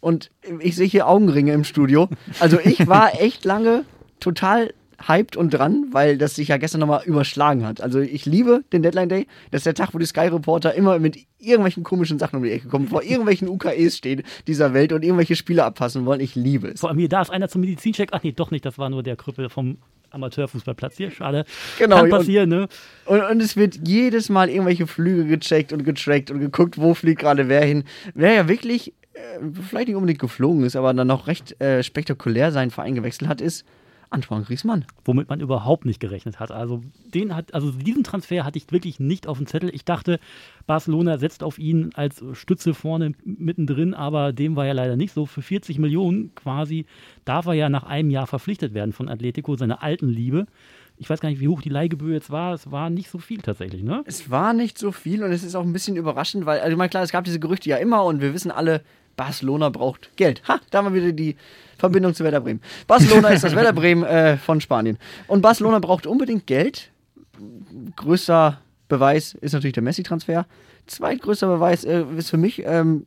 und 0.01 0.29
ich 0.59 0.75
sehe 0.75 0.87
hier 0.87 1.07
Augenringe 1.07 1.51
im 1.51 1.63
Studio. 1.63 2.09
Also 2.39 2.59
ich 2.63 2.87
war 2.87 3.19
echt 3.19 3.43
lange 3.43 3.83
total 4.21 4.73
hyped 5.07 5.35
und 5.35 5.53
dran, 5.53 5.87
weil 5.91 6.17
das 6.17 6.35
sich 6.35 6.49
ja 6.49 6.57
gestern 6.57 6.81
nochmal 6.81 7.01
überschlagen 7.05 7.65
hat. 7.65 7.81
Also 7.81 7.99
ich 7.99 8.25
liebe 8.25 8.63
den 8.71 8.83
Deadline 8.83 9.09
Day. 9.09 9.27
Das 9.49 9.59
ist 9.59 9.65
der 9.65 9.73
Tag, 9.73 9.93
wo 9.93 9.97
die 9.97 10.05
Sky 10.05 10.27
Reporter 10.27 10.73
immer 10.73 10.99
mit 10.99 11.17
irgendwelchen 11.39 11.83
komischen 11.83 12.19
Sachen 12.19 12.37
um 12.37 12.43
die 12.43 12.51
Ecke 12.51 12.67
kommen, 12.67 12.87
vor 12.87 13.03
irgendwelchen 13.03 13.47
UKEs 13.47 13.97
stehen 13.97 14.23
dieser 14.47 14.73
Welt 14.73 14.93
und 14.93 15.03
irgendwelche 15.03 15.35
Spiele 15.35 15.63
abpassen 15.63 16.05
wollen. 16.05 16.19
Ich 16.19 16.35
liebe 16.35 16.69
es. 16.69 16.81
Vor 16.81 16.89
allem 16.89 16.99
hier, 16.99 17.09
da 17.09 17.21
ist 17.21 17.31
einer 17.31 17.49
zum 17.49 17.61
Medizincheck. 17.61 18.09
Ach 18.11 18.21
nee, 18.23 18.31
doch 18.31 18.51
nicht, 18.51 18.65
das 18.65 18.77
war 18.77 18.89
nur 18.89 19.01
der 19.03 19.15
Krüppel 19.15 19.49
vom 19.49 19.77
Amateurfußballplatz 20.11 20.97
hier. 20.97 21.09
Schade. 21.09 21.45
Genau, 21.79 21.95
Kann 21.95 22.05
und- 22.05 22.11
passieren, 22.11 22.49
ne? 22.49 22.67
Und, 23.05 23.21
und 23.21 23.41
es 23.41 23.55
wird 23.55 23.79
jedes 23.87 24.29
Mal 24.29 24.49
irgendwelche 24.49 24.85
Flüge 24.85 25.25
gecheckt 25.25 25.73
und 25.73 25.83
getrackt 25.83 26.29
und 26.31 26.39
geguckt, 26.39 26.77
wo 26.77 26.93
fliegt 26.93 27.21
gerade 27.21 27.49
wer 27.49 27.65
hin. 27.65 27.85
Wer 28.13 28.33
ja 28.33 28.47
wirklich 28.47 28.93
äh, 29.13 29.19
vielleicht 29.67 29.87
nicht 29.87 29.95
unbedingt 29.95 30.19
geflogen 30.19 30.63
ist, 30.63 30.75
aber 30.75 30.93
dann 30.93 31.07
noch 31.07 31.27
recht 31.27 31.59
äh, 31.61 31.81
spektakulär 31.81 32.51
seinen 32.51 32.71
Verein 32.71 32.93
gewechselt 32.93 33.29
hat, 33.29 33.41
ist 33.41 33.65
Antoine 34.11 34.43
Griezmann. 34.43 34.85
womit 35.05 35.29
man 35.29 35.39
überhaupt 35.39 35.85
nicht 35.85 35.99
gerechnet 35.99 36.39
hat. 36.39 36.51
Also 36.51 36.81
den 37.13 37.35
hat, 37.35 37.53
also 37.53 37.71
diesen 37.71 38.03
Transfer 38.03 38.43
hatte 38.45 38.57
ich 38.57 38.71
wirklich 38.71 38.99
nicht 38.99 39.25
auf 39.25 39.37
dem 39.37 39.47
Zettel. 39.47 39.73
Ich 39.73 39.85
dachte, 39.85 40.19
Barcelona 40.67 41.17
setzt 41.17 41.43
auf 41.43 41.57
ihn 41.57 41.91
als 41.95 42.23
Stütze 42.33 42.73
vorne 42.73 43.13
mittendrin, 43.23 43.93
aber 43.93 44.33
dem 44.33 44.55
war 44.55 44.65
ja 44.65 44.73
leider 44.73 44.97
nicht 44.97 45.13
so. 45.13 45.25
Für 45.25 45.41
40 45.41 45.79
Millionen 45.79 46.35
quasi 46.35 46.85
darf 47.25 47.45
er 47.47 47.53
ja 47.53 47.69
nach 47.69 47.83
einem 47.83 48.09
Jahr 48.09 48.27
verpflichtet 48.27 48.73
werden 48.73 48.91
von 48.93 49.09
Atletico, 49.09 49.55
seiner 49.55 49.81
alten 49.81 50.09
Liebe. 50.09 50.45
Ich 50.97 51.09
weiß 51.09 51.19
gar 51.19 51.29
nicht, 51.29 51.39
wie 51.39 51.47
hoch 51.47 51.61
die 51.61 51.69
Leihgebühr 51.69 52.13
jetzt 52.13 52.29
war. 52.29 52.53
Es 52.53 52.69
war 52.69 52.89
nicht 52.89 53.09
so 53.09 53.17
viel 53.17 53.39
tatsächlich, 53.41 53.81
ne? 53.81 54.03
Es 54.05 54.29
war 54.29 54.53
nicht 54.53 54.77
so 54.77 54.91
viel 54.91 55.23
und 55.23 55.31
es 55.31 55.43
ist 55.43 55.55
auch 55.55 55.63
ein 55.63 55.73
bisschen 55.73 55.95
überraschend, 55.95 56.45
weil, 56.45 56.59
also 56.59 56.71
ich 56.71 56.77
meine, 56.77 56.89
klar, 56.89 57.01
es 57.01 57.11
gab 57.11 57.23
diese 57.23 57.39
Gerüchte 57.39 57.69
ja 57.69 57.77
immer 57.77 58.03
und 58.03 58.21
wir 58.21 58.33
wissen 58.33 58.51
alle, 58.51 58.83
Barcelona 59.21 59.69
braucht 59.69 60.17
Geld. 60.17 60.41
Ha, 60.47 60.59
da 60.71 60.79
haben 60.79 60.95
wir 60.95 61.03
wieder 61.03 61.13
die 61.13 61.35
Verbindung 61.77 62.15
zu 62.15 62.23
Werder 62.23 62.39
Bremen. 62.41 62.59
Barcelona 62.87 63.29
ist 63.29 63.43
das 63.43 63.55
Werder 63.55 63.71
Bremen 63.71 64.03
äh, 64.03 64.35
von 64.35 64.59
Spanien. 64.59 64.97
Und 65.27 65.43
Barcelona 65.43 65.77
braucht 65.77 66.07
unbedingt 66.07 66.47
Geld. 66.47 66.89
Größter 67.97 68.59
Beweis 68.87 69.35
ist 69.35 69.53
natürlich 69.53 69.75
der 69.75 69.83
Messi-Transfer. 69.83 70.47
Zweitgrößter 70.87 71.45
Beweis 71.45 71.83
äh, 71.83 72.03
ist 72.17 72.31
für 72.31 72.37
mich 72.37 72.63
ähm, 72.65 73.05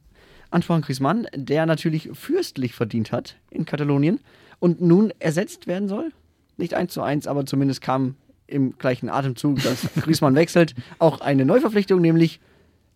Antoine 0.50 0.83
Griezmann, 0.83 1.27
der 1.35 1.66
natürlich 1.66 2.11
fürstlich 2.12 2.74
verdient 2.74 3.11
hat 3.11 3.35
in 3.50 3.64
Katalonien 3.64 4.20
und 4.61 4.81
nun 4.81 5.12
ersetzt 5.18 5.66
werden 5.66 5.88
soll. 5.88 6.12
Nicht 6.57 6.74
eins 6.74 6.92
zu 6.92 7.03
eins, 7.03 7.27
aber 7.27 7.44
zumindest 7.44 7.81
kam 7.81 8.14
im 8.46 8.79
gleichen 8.79 9.09
Atemzug, 9.09 9.61
dass 9.64 9.92
Griezmann 10.00 10.37
wechselt, 10.37 10.77
auch 11.00 11.20
eine 11.22 11.44
Neuverpflichtung, 11.44 12.00
nämlich 12.00 12.38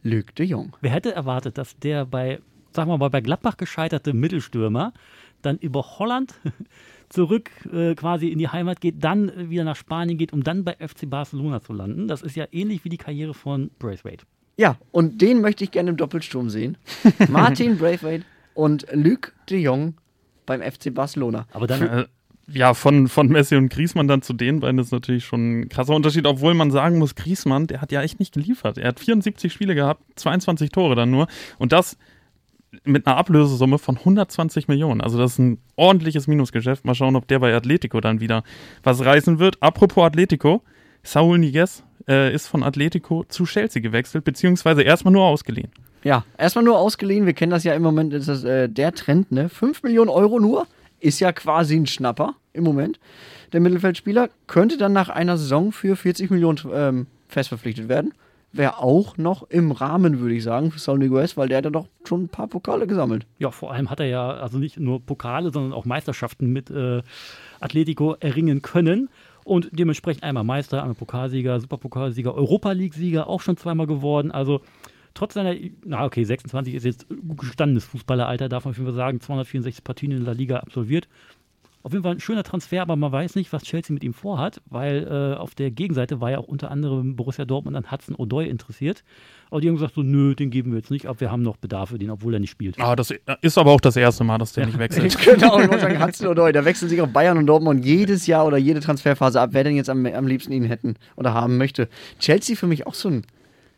Luc 0.04 0.36
de 0.36 0.46
Jong. 0.46 0.76
Wer 0.80 0.92
hätte 0.92 1.12
erwartet, 1.12 1.58
dass 1.58 1.76
der 1.78 2.06
bei, 2.06 2.38
sagen 2.78 2.92
wir 2.92 2.96
mal, 2.98 3.10
bei 3.10 3.20
Gladbach 3.20 3.56
gescheiterte 3.56 4.12
Mittelstürmer 4.12 4.92
dann 5.42 5.58
über 5.58 5.98
Holland 5.98 6.32
zurück 7.08 7.50
äh, 7.72 7.96
quasi 7.96 8.28
in 8.28 8.38
die 8.38 8.46
Heimat 8.46 8.80
geht, 8.80 9.02
dann 9.02 9.50
wieder 9.50 9.64
nach 9.64 9.74
Spanien 9.74 10.16
geht, 10.16 10.32
um 10.32 10.44
dann 10.44 10.62
bei 10.62 10.74
FC 10.74 11.10
Barcelona 11.10 11.60
zu 11.60 11.72
landen. 11.72 12.06
Das 12.06 12.22
ist 12.22 12.36
ja 12.36 12.46
ähnlich 12.52 12.84
wie 12.84 12.88
die 12.88 12.96
Karriere 12.96 13.34
von 13.34 13.72
Braithwaite. 13.80 14.26
Ja, 14.56 14.76
und 14.92 15.20
den 15.20 15.40
möchte 15.40 15.64
ich 15.64 15.72
gerne 15.72 15.90
im 15.90 15.96
Doppelsturm 15.96 16.50
sehen. 16.50 16.78
Martin 17.28 17.78
Braithwaite 17.78 18.24
und 18.54 18.86
Luc 18.92 19.32
de 19.50 19.58
Jong 19.58 19.94
beim 20.46 20.62
FC 20.62 20.94
Barcelona. 20.94 21.48
Aber 21.50 21.66
dann, 21.66 21.82
Äh, 21.82 22.06
ja, 22.46 22.74
von, 22.74 23.08
von 23.08 23.26
Messi 23.26 23.56
und 23.56 23.70
Griezmann 23.70 24.06
dann 24.06 24.22
zu 24.22 24.34
den 24.34 24.60
beiden 24.60 24.78
ist 24.78 24.92
natürlich 24.92 25.24
schon 25.24 25.60
ein 25.60 25.68
krasser 25.68 25.96
Unterschied, 25.96 26.26
obwohl 26.26 26.54
man 26.54 26.70
sagen 26.70 26.98
muss, 26.98 27.16
Griezmann, 27.16 27.66
der 27.66 27.80
hat 27.80 27.90
ja 27.90 28.02
echt 28.02 28.20
nicht 28.20 28.34
geliefert. 28.34 28.78
Er 28.78 28.88
hat 28.88 29.00
74 29.00 29.52
Spiele 29.52 29.74
gehabt, 29.74 30.02
22 30.14 30.70
Tore 30.70 30.94
dann 30.94 31.10
nur 31.10 31.26
und 31.58 31.72
das 31.72 31.98
mit 32.84 33.06
einer 33.06 33.16
Ablösesumme 33.16 33.78
von 33.78 33.96
120 33.96 34.68
Millionen. 34.68 35.00
Also 35.00 35.18
das 35.18 35.32
ist 35.32 35.38
ein 35.38 35.58
ordentliches 35.76 36.26
Minusgeschäft. 36.26 36.84
Mal 36.84 36.94
schauen, 36.94 37.16
ob 37.16 37.26
der 37.28 37.38
bei 37.38 37.54
Atletico 37.54 38.00
dann 38.00 38.20
wieder 38.20 38.42
was 38.82 39.04
reißen 39.04 39.38
wird. 39.38 39.62
Apropos 39.62 40.04
Atletico, 40.04 40.62
Saul 41.02 41.38
Niguez 41.38 41.82
äh, 42.08 42.32
ist 42.34 42.48
von 42.48 42.62
Atletico 42.62 43.24
zu 43.24 43.44
Chelsea 43.44 43.82
gewechselt, 43.82 44.24
beziehungsweise 44.24 44.82
erstmal 44.82 45.12
nur 45.12 45.24
ausgeliehen. 45.24 45.70
Ja, 46.04 46.24
erstmal 46.36 46.64
nur 46.64 46.78
ausgeliehen. 46.78 47.26
Wir 47.26 47.32
kennen 47.32 47.50
das 47.50 47.64
ja 47.64 47.74
im 47.74 47.82
Moment, 47.82 48.12
ist 48.14 48.28
das 48.28 48.44
äh, 48.44 48.68
der 48.68 48.92
Trend, 48.92 49.32
ne? 49.32 49.48
5 49.48 49.82
Millionen 49.82 50.10
Euro 50.10 50.38
nur 50.38 50.66
ist 51.00 51.20
ja 51.20 51.32
quasi 51.32 51.76
ein 51.76 51.86
Schnapper 51.86 52.34
im 52.52 52.64
Moment. 52.64 52.98
Der 53.52 53.60
Mittelfeldspieler 53.60 54.30
könnte 54.46 54.78
dann 54.78 54.92
nach 54.92 55.08
einer 55.08 55.38
Saison 55.38 55.72
für 55.72 55.96
40 55.96 56.30
Millionen 56.30 56.58
ähm, 56.72 57.06
fest 57.28 57.48
verpflichtet 57.48 57.88
werden. 57.88 58.14
Wäre 58.52 58.78
auch 58.78 59.18
noch 59.18 59.48
im 59.50 59.72
Rahmen, 59.72 60.20
würde 60.20 60.34
ich 60.34 60.42
sagen, 60.42 60.70
für 60.70 60.78
Saul 60.78 60.98
Niguez, 60.98 61.36
weil 61.36 61.48
der 61.48 61.58
hat 61.58 61.64
ja 61.64 61.70
doch 61.70 61.86
schon 62.04 62.24
ein 62.24 62.28
paar 62.28 62.46
Pokale 62.46 62.86
gesammelt. 62.86 63.26
ja, 63.38 63.50
vor 63.50 63.72
allem 63.72 63.90
hat 63.90 64.00
er 64.00 64.06
ja 64.06 64.30
also 64.30 64.58
nicht 64.58 64.78
nur 64.78 65.00
Pokale, 65.00 65.52
sondern 65.52 65.74
auch 65.74 65.84
Meisterschaften 65.84 66.50
mit 66.50 66.70
äh, 66.70 67.02
Atletico 67.60 68.14
erringen 68.20 68.62
können. 68.62 69.10
Und 69.44 69.70
dementsprechend 69.72 70.24
einmal 70.24 70.44
Meister, 70.44 70.82
einmal 70.82 70.94
Pokalsieger, 70.94 71.60
Superpokalsieger, 71.60 72.34
Europa 72.34 72.72
League-Sieger 72.72 73.28
auch 73.28 73.40
schon 73.40 73.56
zweimal 73.56 73.86
geworden. 73.86 74.30
Also 74.30 74.60
trotz 75.14 75.34
seiner, 75.34 75.54
na 75.84 76.04
okay, 76.04 76.24
26 76.24 76.74
ist 76.74 76.84
jetzt 76.84 77.06
gut 77.08 77.38
gestandenes 77.38 77.84
Fußballeralter, 77.86 78.48
darf 78.48 78.64
man 78.64 78.72
auf 78.72 78.76
jeden 78.76 78.88
Fall 78.88 78.96
sagen, 78.96 79.20
264 79.20 79.84
Partien 79.84 80.12
in 80.12 80.24
der 80.24 80.34
Liga 80.34 80.58
absolviert. 80.58 81.08
Auf 81.82 81.92
jeden 81.92 82.02
Fall 82.02 82.16
ein 82.16 82.20
schöner 82.20 82.42
Transfer, 82.42 82.82
aber 82.82 82.96
man 82.96 83.12
weiß 83.12 83.36
nicht, 83.36 83.52
was 83.52 83.62
Chelsea 83.62 83.94
mit 83.94 84.02
ihm 84.02 84.12
vorhat, 84.12 84.60
weil 84.66 85.06
äh, 85.06 85.38
auf 85.38 85.54
der 85.54 85.70
Gegenseite 85.70 86.20
war 86.20 86.30
ja 86.30 86.38
auch 86.38 86.48
unter 86.48 86.70
anderem 86.70 87.14
Borussia 87.14 87.44
Dortmund 87.44 87.76
an 87.76 87.90
Hudson 87.90 88.16
Odoi 88.16 88.46
interessiert. 88.46 89.04
Aber 89.50 89.60
die 89.60 89.68
haben 89.68 89.76
gesagt 89.76 89.94
so, 89.94 90.02
nö, 90.02 90.34
den 90.34 90.50
geben 90.50 90.72
wir 90.72 90.78
jetzt 90.78 90.90
nicht 90.90 91.06
ab, 91.06 91.20
wir 91.20 91.30
haben 91.30 91.42
noch 91.42 91.56
Bedarf 91.56 91.90
für 91.90 91.98
den, 91.98 92.10
obwohl 92.10 92.34
er 92.34 92.40
nicht 92.40 92.50
spielt. 92.50 92.80
Ah, 92.80 92.96
das 92.96 93.14
ist 93.42 93.58
aber 93.58 93.70
auch 93.70 93.80
das 93.80 93.96
erste 93.96 94.24
Mal, 94.24 94.38
dass 94.38 94.52
der 94.52 94.66
nicht 94.66 94.78
wechselt. 94.78 95.16
genau, 95.24 95.60
ich 95.60 95.80
sagen, 95.80 96.02
Hudson 96.02 96.26
Odoi, 96.26 96.52
da 96.52 96.64
wechseln 96.64 96.88
sich 96.88 97.00
auch 97.00 97.08
Bayern 97.08 97.38
und 97.38 97.46
Dortmund 97.46 97.84
jedes 97.84 98.26
Jahr 98.26 98.46
oder 98.46 98.58
jede 98.58 98.80
Transferphase 98.80 99.40
ab, 99.40 99.50
wer 99.52 99.64
denn 99.64 99.76
jetzt 99.76 99.88
am, 99.88 100.04
am 100.04 100.26
liebsten 100.26 100.52
ihn 100.52 100.64
hätten 100.64 100.96
oder 101.16 101.32
haben 101.32 101.58
möchte. 101.58 101.88
Chelsea 102.18 102.56
für 102.56 102.66
mich 102.66 102.86
auch 102.86 102.94
so 102.94 103.08
ein 103.08 103.22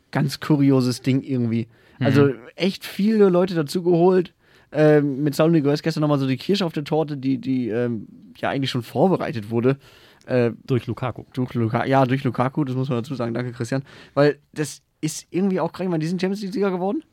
ganz 0.09 0.39
kurioses 0.39 1.01
Ding 1.01 1.21
irgendwie. 1.21 1.67
Also 1.99 2.31
echt 2.55 2.83
viele 2.83 3.29
Leute 3.29 3.53
dazugeholt. 3.55 4.33
Ähm, 4.71 5.23
mit 5.23 5.35
Saul 5.35 5.51
Niguez 5.51 5.81
gestern 5.81 6.01
nochmal 6.01 6.19
so 6.19 6.27
die 6.27 6.37
Kirsche 6.37 6.65
auf 6.65 6.73
der 6.73 6.83
Torte, 6.85 7.17
die, 7.17 7.37
die 7.37 7.69
ähm, 7.69 8.07
ja 8.37 8.49
eigentlich 8.49 8.69
schon 8.71 8.83
vorbereitet 8.83 9.49
wurde. 9.49 9.77
Äh, 10.25 10.51
Durch 10.65 10.85
Lukaku. 10.87 11.23
durch 11.33 11.53
Luka 11.55 11.85
ja, 11.85 12.05
durch 12.05 12.23
Lukaku, 12.23 12.63
das 12.63 12.75
muss 12.75 12.89
man 12.89 12.99
dazu 12.99 13.15
sagen. 13.15 13.33
Danke, 13.33 13.51
Christian. 13.51 13.83
Weil 14.13 14.37
das 14.53 14.81
ist 15.01 15.27
irgendwie 15.31 15.59
auch 15.59 15.73
gerade 15.73 15.89
mal 15.89 15.97
diesen 15.97 16.19
Champions 16.19 16.41
League-Sieger 16.41 16.71
geworden. 16.71 17.03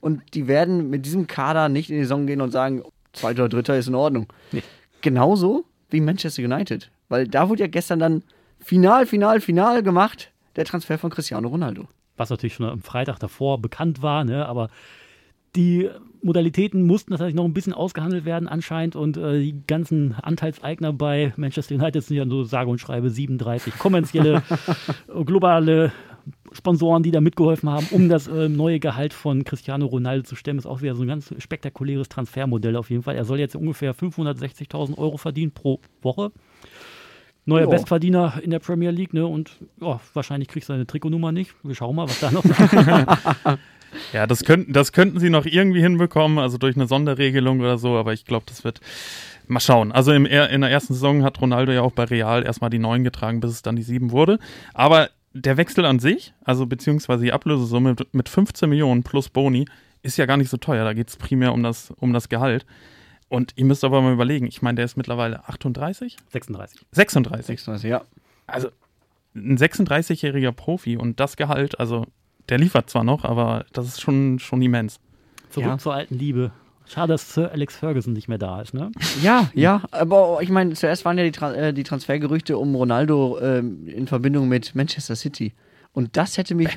Und 0.00 0.22
die 0.34 0.46
werden 0.46 0.90
mit 0.90 1.06
diesem 1.06 1.26
Kader 1.26 1.68
nicht 1.70 1.88
in 1.88 1.96
die 1.96 2.02
Saison 2.02 2.26
gehen 2.26 2.42
und 2.42 2.50
sagen, 2.50 2.82
zweiter 3.14 3.44
oder 3.44 3.48
dritter 3.56 3.78
ist 3.78 3.88
in 3.88 3.94
Ordnung. 3.94 4.26
Nee. 4.52 4.62
Genauso 5.00 5.64
wie 5.88 6.00
Manchester 6.02 6.42
United. 6.42 6.90
Weil 7.08 7.26
da 7.26 7.48
wurde 7.48 7.62
ja 7.62 7.66
gestern 7.66 7.98
dann 7.98 8.22
final, 8.60 9.06
final, 9.06 9.40
final 9.40 9.82
gemacht, 9.82 10.30
der 10.56 10.66
Transfer 10.66 10.98
von 10.98 11.10
Cristiano 11.10 11.48
Ronaldo. 11.48 11.88
was 12.16 12.28
natürlich 12.30 12.54
schon 12.54 12.66
am 12.66 12.82
Freitag 12.82 13.18
davor 13.18 13.60
bekannt 13.60 14.02
war, 14.02 14.24
ne? 14.24 14.46
aber 14.46 14.68
die 15.56 15.88
Modalitäten 16.24 16.86
mussten 16.86 17.12
natürlich 17.12 17.34
noch 17.34 17.44
ein 17.44 17.52
bisschen 17.52 17.74
ausgehandelt 17.74 18.24
werden 18.24 18.48
anscheinend 18.48 18.96
und 18.96 19.16
äh, 19.16 19.40
die 19.40 19.62
ganzen 19.66 20.14
Anteilseigner 20.14 20.92
bei 20.92 21.32
Manchester 21.36 21.74
United 21.74 22.02
sind 22.02 22.16
ja 22.16 22.26
so 22.26 22.44
sage 22.44 22.70
und 22.70 22.78
schreibe 22.78 23.10
37 23.10 23.78
kommerzielle, 23.78 24.42
globale 25.26 25.92
Sponsoren, 26.52 27.02
die 27.02 27.10
da 27.10 27.20
mitgeholfen 27.20 27.68
haben, 27.68 27.86
um 27.90 28.08
das 28.08 28.26
äh, 28.28 28.48
neue 28.48 28.80
Gehalt 28.80 29.12
von 29.12 29.44
Cristiano 29.44 29.86
Ronaldo 29.86 30.22
zu 30.24 30.36
stemmen. 30.36 30.58
Ist 30.58 30.66
auch 30.66 30.80
wieder 30.80 30.94
so 30.94 31.02
ein 31.02 31.08
ganz 31.08 31.34
spektakuläres 31.38 32.08
Transfermodell 32.08 32.76
auf 32.76 32.90
jeden 32.90 33.02
Fall. 33.02 33.16
Er 33.16 33.24
soll 33.24 33.38
jetzt 33.38 33.56
ungefähr 33.56 33.94
560.000 33.94 34.96
Euro 34.96 35.18
verdienen 35.18 35.52
pro 35.52 35.80
Woche. 36.00 36.32
Neuer 37.46 37.64
Ja. 37.64 37.70
Bestverdiener 37.70 38.40
in 38.42 38.50
der 38.50 38.58
Premier 38.58 38.90
League, 38.90 39.12
ne? 39.12 39.26
Und 39.26 39.58
ja, 39.78 40.00
wahrscheinlich 40.14 40.48
kriegt 40.48 40.64
seine 40.64 40.86
Trikotnummer 40.86 41.30
nicht. 41.30 41.54
Wir 41.62 41.74
schauen 41.74 41.94
mal, 41.94 42.08
was 42.08 42.20
da 42.20 42.30
noch 42.30 42.42
Ja, 44.12 44.26
das 44.26 44.44
könnten, 44.44 44.72
das 44.72 44.92
könnten 44.92 45.18
sie 45.20 45.30
noch 45.30 45.46
irgendwie 45.46 45.80
hinbekommen, 45.80 46.38
also 46.38 46.58
durch 46.58 46.76
eine 46.76 46.86
Sonderregelung 46.86 47.60
oder 47.60 47.78
so, 47.78 47.96
aber 47.96 48.12
ich 48.12 48.24
glaube, 48.24 48.44
das 48.48 48.64
wird. 48.64 48.80
Mal 49.46 49.60
schauen. 49.60 49.92
Also 49.92 50.12
im, 50.12 50.24
er- 50.24 50.48
in 50.48 50.62
der 50.62 50.70
ersten 50.70 50.94
Saison 50.94 51.22
hat 51.22 51.38
Ronaldo 51.40 51.70
ja 51.72 51.82
auch 51.82 51.92
bei 51.92 52.04
Real 52.04 52.44
erstmal 52.44 52.70
die 52.70 52.78
9 52.78 53.04
getragen, 53.04 53.40
bis 53.40 53.50
es 53.50 53.60
dann 53.62 53.76
die 53.76 53.82
7 53.82 54.10
wurde. 54.10 54.38
Aber 54.72 55.10
der 55.34 55.58
Wechsel 55.58 55.84
an 55.84 55.98
sich, 55.98 56.32
also 56.44 56.64
beziehungsweise 56.64 57.24
die 57.24 57.32
Ablösesumme 57.32 57.90
mit- 57.90 58.14
mit 58.14 58.28
15 58.30 58.70
Millionen 58.70 59.02
plus 59.02 59.28
Boni, 59.28 59.66
ist 60.02 60.16
ja 60.16 60.24
gar 60.24 60.38
nicht 60.38 60.48
so 60.48 60.56
teuer. 60.56 60.84
Da 60.84 60.94
geht 60.94 61.08
es 61.08 61.16
primär 61.16 61.52
um 61.52 61.62
das, 61.62 61.90
um 62.00 62.14
das 62.14 62.30
Gehalt. 62.30 62.64
Und 63.28 63.52
ihr 63.56 63.66
müsst 63.66 63.84
aber 63.84 64.00
mal 64.00 64.12
überlegen, 64.14 64.46
ich 64.46 64.62
meine, 64.62 64.76
der 64.76 64.84
ist 64.86 64.96
mittlerweile 64.96 65.46
38? 65.46 66.16
36. 66.30 66.80
36. 66.92 67.46
36, 67.46 67.90
ja. 67.90 68.02
Also 68.46 68.68
ein 69.34 69.58
36-jähriger 69.58 70.52
Profi 70.52 70.96
und 70.96 71.20
das 71.20 71.36
Gehalt, 71.36 71.78
also 71.80 72.06
der 72.48 72.58
liefert 72.58 72.90
zwar 72.90 73.04
noch, 73.04 73.24
aber 73.24 73.64
das 73.72 73.86
ist 73.86 74.00
schon, 74.00 74.38
schon 74.38 74.60
immens. 74.62 74.98
Zurück 75.50 75.66
Ja. 75.68 75.78
zur 75.78 75.94
alten 75.94 76.16
Liebe. 76.16 76.50
Schade, 76.86 77.14
dass 77.14 77.32
Sir 77.32 77.50
Alex 77.50 77.76
Ferguson 77.76 78.12
nicht 78.12 78.28
mehr 78.28 78.36
da 78.36 78.60
ist, 78.60 78.74
ne? 78.74 78.92
Ja, 79.22 79.48
ja, 79.54 79.82
aber 79.90 80.38
ich 80.42 80.50
meine, 80.50 80.74
zuerst 80.74 81.04
waren 81.06 81.16
ja 81.16 81.24
die, 81.24 81.32
Tra 81.32 81.52
äh, 81.54 81.72
die 81.72 81.82
Transfergerüchte 81.82 82.58
um 82.58 82.74
Ronaldo 82.74 83.38
ähm, 83.40 83.86
in 83.88 84.06
Verbindung 84.06 84.48
mit 84.48 84.74
Manchester 84.74 85.16
City. 85.16 85.54
Und 85.94 86.16
das 86.18 86.36
hätte 86.36 86.54
mich, 86.54 86.68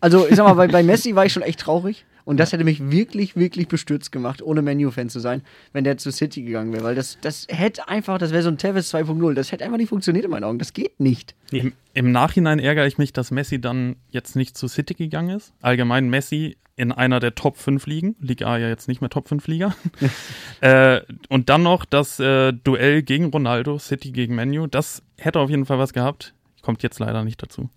also 0.00 0.26
ich 0.28 0.36
sag 0.36 0.44
mal, 0.44 0.54
bei, 0.54 0.66
bei 0.68 0.82
Messi 0.82 1.14
war 1.14 1.24
ich 1.24 1.32
schon 1.32 1.42
echt 1.42 1.60
traurig. 1.60 2.04
Und 2.24 2.38
das 2.38 2.52
hätte 2.52 2.64
mich 2.64 2.90
wirklich, 2.90 3.36
wirklich 3.36 3.68
bestürzt 3.68 4.10
gemacht, 4.10 4.40
ohne 4.40 4.62
Menu-Fan 4.62 5.10
zu 5.10 5.20
sein, 5.20 5.42
wenn 5.72 5.84
der 5.84 5.98
zu 5.98 6.10
City 6.10 6.42
gegangen 6.42 6.72
wäre. 6.72 6.84
Weil 6.84 6.94
das, 6.94 7.18
das 7.20 7.46
hätte 7.48 7.88
einfach, 7.88 8.18
das 8.18 8.32
wäre 8.32 8.42
so 8.42 8.48
ein 8.48 8.58
Tevez 8.58 8.94
2.0. 8.94 9.34
Das 9.34 9.52
hätte 9.52 9.64
einfach 9.64 9.76
nicht 9.76 9.90
funktioniert 9.90 10.24
in 10.24 10.30
meinen 10.30 10.44
Augen. 10.44 10.58
Das 10.58 10.72
geht 10.72 10.98
nicht. 11.00 11.34
Im, 11.50 11.72
Im 11.92 12.12
Nachhinein 12.12 12.58
ärgere 12.58 12.86
ich 12.86 12.98
mich, 12.98 13.12
dass 13.12 13.30
Messi 13.30 13.60
dann 13.60 13.96
jetzt 14.10 14.36
nicht 14.36 14.56
zu 14.56 14.68
City 14.68 14.94
gegangen 14.94 15.36
ist. 15.36 15.52
Allgemein 15.60 16.08
Messi 16.08 16.56
in 16.76 16.92
einer 16.92 17.20
der 17.20 17.34
Top 17.34 17.58
5 17.58 17.86
Ligen. 17.86 18.16
Liga 18.20 18.46
A 18.46 18.58
ja 18.58 18.68
jetzt 18.68 18.88
nicht 18.88 19.00
mehr 19.00 19.10
Top 19.10 19.28
5 19.28 19.46
Liga. 19.46 19.76
äh, 20.60 21.02
und 21.28 21.50
dann 21.50 21.62
noch 21.62 21.84
das 21.84 22.18
äh, 22.20 22.52
Duell 22.52 23.02
gegen 23.02 23.26
Ronaldo, 23.26 23.78
City 23.78 24.12
gegen 24.12 24.34
Menu. 24.34 24.66
Das 24.66 25.02
hätte 25.18 25.40
auf 25.40 25.50
jeden 25.50 25.66
Fall 25.66 25.78
was 25.78 25.92
gehabt. 25.92 26.32
Kommt 26.62 26.82
jetzt 26.82 26.98
leider 26.98 27.22
nicht 27.22 27.42
dazu. 27.42 27.68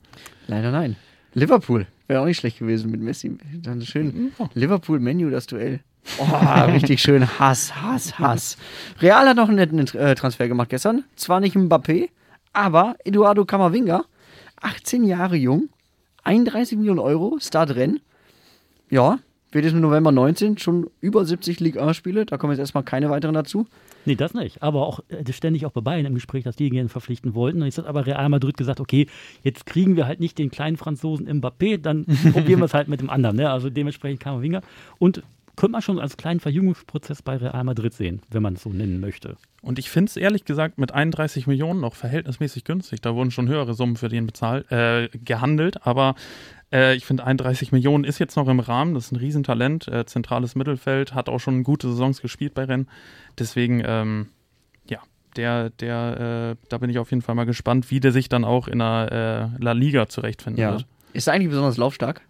Leider 0.48 0.72
nein. 0.72 0.96
Liverpool 1.34 1.86
wäre 2.08 2.22
auch 2.22 2.26
nicht 2.26 2.40
schlecht 2.40 2.60
gewesen 2.60 2.92
mit 2.92 3.02
Messi. 3.02 3.38
Dann 3.62 3.82
schön. 3.82 4.32
Liverpool-Menu, 4.54 5.30
das 5.30 5.48
Duell. 5.48 5.82
Oh, 6.20 6.24
richtig 6.68 7.02
schön. 7.02 7.28
Hass, 7.40 7.76
Hass, 7.76 8.18
Hass. 8.18 8.58
Real 9.02 9.28
hat 9.28 9.36
noch 9.36 9.50
einen 9.50 9.58
netten 9.58 9.80
äh, 10.00 10.16
Transfer 10.16 10.48
gemacht 10.48 10.70
gestern. 10.70 11.04
Zwar 11.16 11.40
nicht 11.40 11.56
Mbappé, 11.56 12.10
aber 12.54 12.96
Eduardo 13.04 13.46
Camavinga, 13.46 14.06
18 14.62 15.04
Jahre 15.04 15.36
jung, 15.36 15.70
31 16.24 16.78
Millionen 16.78 17.00
Euro, 17.00 17.38
Startrennen. 17.40 18.00
Ja, 18.90 19.20
wird 19.52 19.66
jetzt 19.66 19.74
im 19.74 19.82
November 19.82 20.12
19 20.12 20.58
schon 20.58 20.90
über 21.00 21.26
70 21.26 21.60
Ligue 21.60 21.82
1-Spiele. 21.82 22.26
Da 22.26 22.38
kommen 22.38 22.52
jetzt 22.52 22.60
erstmal 22.60 22.84
keine 22.84 23.10
weiteren 23.10 23.34
dazu. 23.34 23.66
Nee, 24.06 24.16
das 24.16 24.34
nicht. 24.34 24.62
Aber 24.62 24.86
auch 24.86 25.02
äh, 25.10 25.32
ständig 25.32 25.66
auch 25.66 25.72
bei 25.72 25.82
Bayern 25.82 26.06
im 26.06 26.16
Gespräch, 26.16 26.44
dass 26.44 26.56
die 26.56 26.68
ihn 26.68 26.90
verpflichten 26.90 27.34
wollten. 27.34 27.60
Und 27.60 27.66
jetzt 27.66 27.78
hat 27.78 27.86
aber 27.86 28.06
Real 28.06 28.30
Madrid 28.30 28.58
gesagt, 28.58 28.80
okay, 28.80 29.08
jetzt 29.44 29.66
kriegen 29.66 29.96
wir 29.96 30.06
halt 30.06 30.20
nicht 30.20 30.38
den 30.38 30.52
kleinen 30.52 30.78
Franzosen 30.78 31.28
Mbappé, 31.28 31.78
dann 31.78 32.06
probieren 32.34 32.60
wir 32.60 32.66
es 32.66 32.74
halt 32.74 32.88
mit 32.88 33.00
dem 33.00 33.10
anderen. 33.10 33.36
Ne? 33.38 33.50
Also 33.50 33.70
dementsprechend 33.70 34.20
Kamavinga. 34.20 34.62
Und 35.00 35.24
könnte 35.58 35.74
man 35.74 35.82
schon 35.82 36.00
als 36.00 36.16
kleinen 36.16 36.40
Verjüngungsprozess 36.40 37.22
bei 37.22 37.36
Real 37.36 37.64
Madrid 37.64 37.94
sehen, 37.94 38.22
wenn 38.30 38.44
man 38.44 38.54
es 38.54 38.64
so 38.64 38.70
nennen 38.70 39.00
möchte. 39.02 39.36
Und 39.62 39.80
ich 39.80 39.90
finde 39.90 40.10
es 40.10 40.16
ehrlich 40.16 40.46
gesagt 40.46 40.78
mit 40.78 40.94
31 40.94 41.48
Millionen 41.48 41.82
noch 41.82 41.96
verhältnismäßig 41.96 42.64
günstig. 42.64 43.02
Da 43.02 43.16
wurden 43.16 43.32
schon 43.32 43.50
höhere 43.50 43.74
Summen 43.74 43.98
für 43.98 44.08
den 44.08 44.28
bezahlt, 44.28 44.72
äh, 44.72 45.10
gehandelt. 45.10 45.86
Aber 45.86 46.16
äh, 46.72 46.96
ich 46.96 47.06
finde 47.06 47.26
31 47.26 47.72
Millionen 47.72 48.04
ist 48.04 48.20
jetzt 48.20 48.38
noch 48.38 48.48
im 48.48 48.60
Rahmen. 48.60 48.94
Das 48.94 49.06
ist 49.06 49.12
ein 49.12 49.18
Riesentalent, 49.18 49.88
äh, 49.88 50.06
zentrales 50.06 50.56
Mittelfeld, 50.56 51.16
hat 51.16 51.28
auch 51.28 51.40
schon 51.40 51.64
gute 51.64 51.90
Saisons 51.90 52.22
gespielt 52.22 52.54
bei 52.54 52.66
Rennen. 52.66 52.88
Deswegen, 53.40 53.82
ähm, 53.84 54.28
ja, 54.88 55.00
der, 55.36 55.72
der, 55.72 56.56
äh, 56.56 56.68
da 56.70 56.78
bin 56.78 56.92
ich 56.92 57.00
auf 57.00 57.10
jeden 57.10 57.24
Fall 57.24 57.36
mal 57.36 57.46
gespannt, 57.46 57.90
wie 57.90 58.00
der 58.00 58.12
sich 58.12 58.30
dann 58.30 58.46
auch 58.46 58.68
in 58.68 58.78
der 58.78 59.52
äh, 59.58 59.64
La 59.64 59.72
Liga 59.72 60.08
zurechtfinden 60.08 60.64
wird. 60.64 60.86
Ist 61.14 61.28
er 61.28 61.34
eigentlich 61.34 61.50
besonders 61.50 61.78
laufstark? 61.78 62.22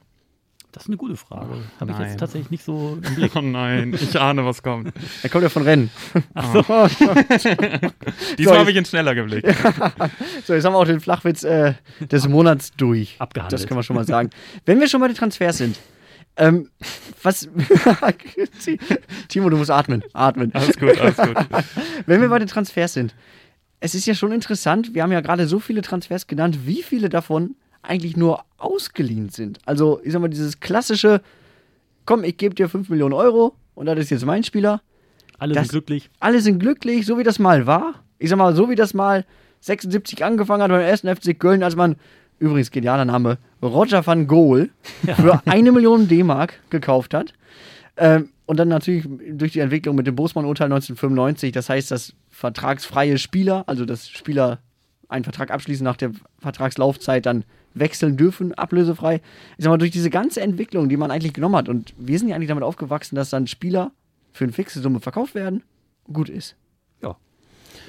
Das 0.78 0.84
ist 0.84 0.90
eine 0.90 0.98
gute 0.98 1.18
Frage. 1.18 1.64
Habe 1.80 1.92
ich 1.92 1.98
jetzt 1.98 2.20
tatsächlich 2.20 2.52
nicht 2.52 2.64
so 2.64 3.00
im 3.02 3.16
Blick. 3.16 3.36
Oh 3.36 3.42
nein, 3.42 3.98
ich 4.00 4.20
ahne, 4.20 4.46
was 4.46 4.62
kommt. 4.62 4.94
Er 5.24 5.30
kommt 5.32 5.42
ja 5.42 5.50
von 5.50 5.64
Rennen. 5.64 5.90
Diesmal 6.36 6.92
So, 8.38 8.56
habe 8.56 8.70
ich 8.70 8.78
ihn 8.78 8.86
schneller 8.86 9.16
geblickt. 9.16 9.48
So, 10.46 10.54
jetzt 10.54 10.66
haben 10.66 10.74
wir 10.74 10.78
auch 10.78 10.86
den 10.86 11.00
Flachwitz 11.00 11.44
äh, 11.44 11.74
des 12.00 12.28
Monats 12.28 12.74
durch. 12.78 13.16
Abgehandelt. 13.18 13.54
Das 13.60 13.68
können 13.68 13.80
wir 13.80 13.84
schon 13.84 13.96
mal 13.96 14.06
sagen. 14.06 14.30
Wenn 14.68 14.80
wir 14.80 14.88
schon 14.88 15.02
bei 15.02 15.08
den 15.08 15.16
Transfers 15.16 15.58
sind, 15.58 15.80
ähm, 16.36 16.70
was. 17.24 17.50
Timo, 19.30 19.50
du 19.50 19.58
musst 19.58 19.72
atmen. 19.72 20.04
Atmen. 20.14 20.54
Alles 20.54 20.78
gut, 20.78 20.96
alles 21.00 21.18
gut. 21.18 21.36
Wenn 22.06 22.22
wir 22.22 22.30
bei 22.30 22.38
den 22.38 22.48
Transfers 22.48 22.94
sind, 22.94 23.16
es 23.80 23.96
ist 23.96 24.06
ja 24.06 24.14
schon 24.14 24.32
interessant, 24.32 24.94
wir 24.94 25.02
haben 25.02 25.12
ja 25.12 25.22
gerade 25.22 25.48
so 25.48 25.60
viele 25.60 25.82
Transfers 25.82 26.28
genannt, 26.28 26.68
wie 26.68 26.84
viele 26.84 27.10
davon 27.10 27.56
eigentlich 27.88 28.18
nur 28.18 28.44
ausgeliehen 28.58 29.30
sind. 29.30 29.60
Also, 29.66 30.00
ich 30.04 30.12
sag 30.14 30.22
mal, 30.22 30.28
dieses 30.28 30.60
klassische, 30.60 31.22
komm, 32.06 32.24
ich 32.24 32.38
gebe 32.38 32.56
dir 32.56 32.70
5 32.70 32.90
Millionen 32.90 33.14
Euro 33.14 33.56
und 33.76 33.86
das 33.86 33.98
ist 34.00 34.10
jetzt 34.10 34.26
mein 34.26 34.44
Spieler. 34.44 34.82
Alle 35.40 35.54
Das- 35.54 35.64
sind 35.68 35.72
glücklich. 35.72 36.10
Alle 36.20 36.42
sind 36.42 36.60
glücklich, 36.60 37.06
so 37.06 37.18
wie 37.18 37.24
das 37.24 37.40
mal 37.40 37.66
war. 37.68 37.96
Ich 38.20 38.30
sag 38.30 38.38
mal, 38.38 38.56
so 38.56 38.70
wie 38.70 38.76
das 38.76 38.94
mal 38.94 39.26
76 39.62 40.24
angefangen 40.26 40.64
hat 40.64 40.70
beim 40.72 40.82
ersten 40.82 41.08
FC 41.08 41.34
Köln, 41.38 41.64
als 41.64 41.76
man, 41.76 41.96
übrigens 42.40 42.72
genialer 42.72 43.06
Name, 43.06 43.38
Roger 43.62 44.06
van 44.06 44.28
Gool 44.28 44.70
für 45.16 45.42
eine 45.46 45.72
Million 45.72 46.08
D-Mark 46.08 46.60
gekauft 46.70 47.14
hat. 47.14 47.34
Ähm, 47.98 48.30
und 48.46 48.58
dann 48.58 48.68
natürlich 48.70 49.08
durch 49.34 49.52
die 49.54 49.60
Entwicklung 49.60 49.96
mit 49.96 50.08
dem 50.08 50.16
Bosman-Urteil 50.16 50.66
1995, 50.66 51.52
das 51.52 51.70
heißt, 51.70 51.92
dass 51.92 52.14
vertragsfreie 52.30 53.18
Spieler, 53.18 53.64
also 53.68 53.86
dass 53.86 54.08
Spieler 54.10 54.60
einen 55.10 55.24
Vertrag 55.24 55.52
abschließen 55.52 55.84
nach 55.84 55.98
der 55.98 56.12
Vertragslaufzeit, 56.40 57.26
dann 57.26 57.44
wechseln 57.80 58.18
dürfen, 58.18 58.54
ablösefrei. 58.54 59.22
Ich 59.58 59.64
sag 59.64 59.70
mal, 59.70 59.78
durch 59.78 59.92
diese 59.92 60.10
ganze 60.10 60.42
Entwicklung, 60.42 60.90
die 60.90 60.98
man 60.98 61.12
eigentlich 61.12 61.34
genommen 61.34 61.56
hat, 61.56 61.70
und 61.70 61.94
wir 61.98 62.18
sind 62.20 62.30
ja 62.30 62.36
eigentlich 62.36 62.50
damit 62.50 62.64
aufgewachsen, 62.64 63.16
dass 63.16 63.30
dann 63.30 63.48
Spieler 63.48 63.92
für 64.32 64.46
eine 64.46 64.54
fixe 64.54 64.82
Summe 64.82 65.00
verkauft 65.00 65.36
werden, 65.36 65.64
gut 66.12 66.30
ist. 66.30 66.56
Ja. 67.02 67.18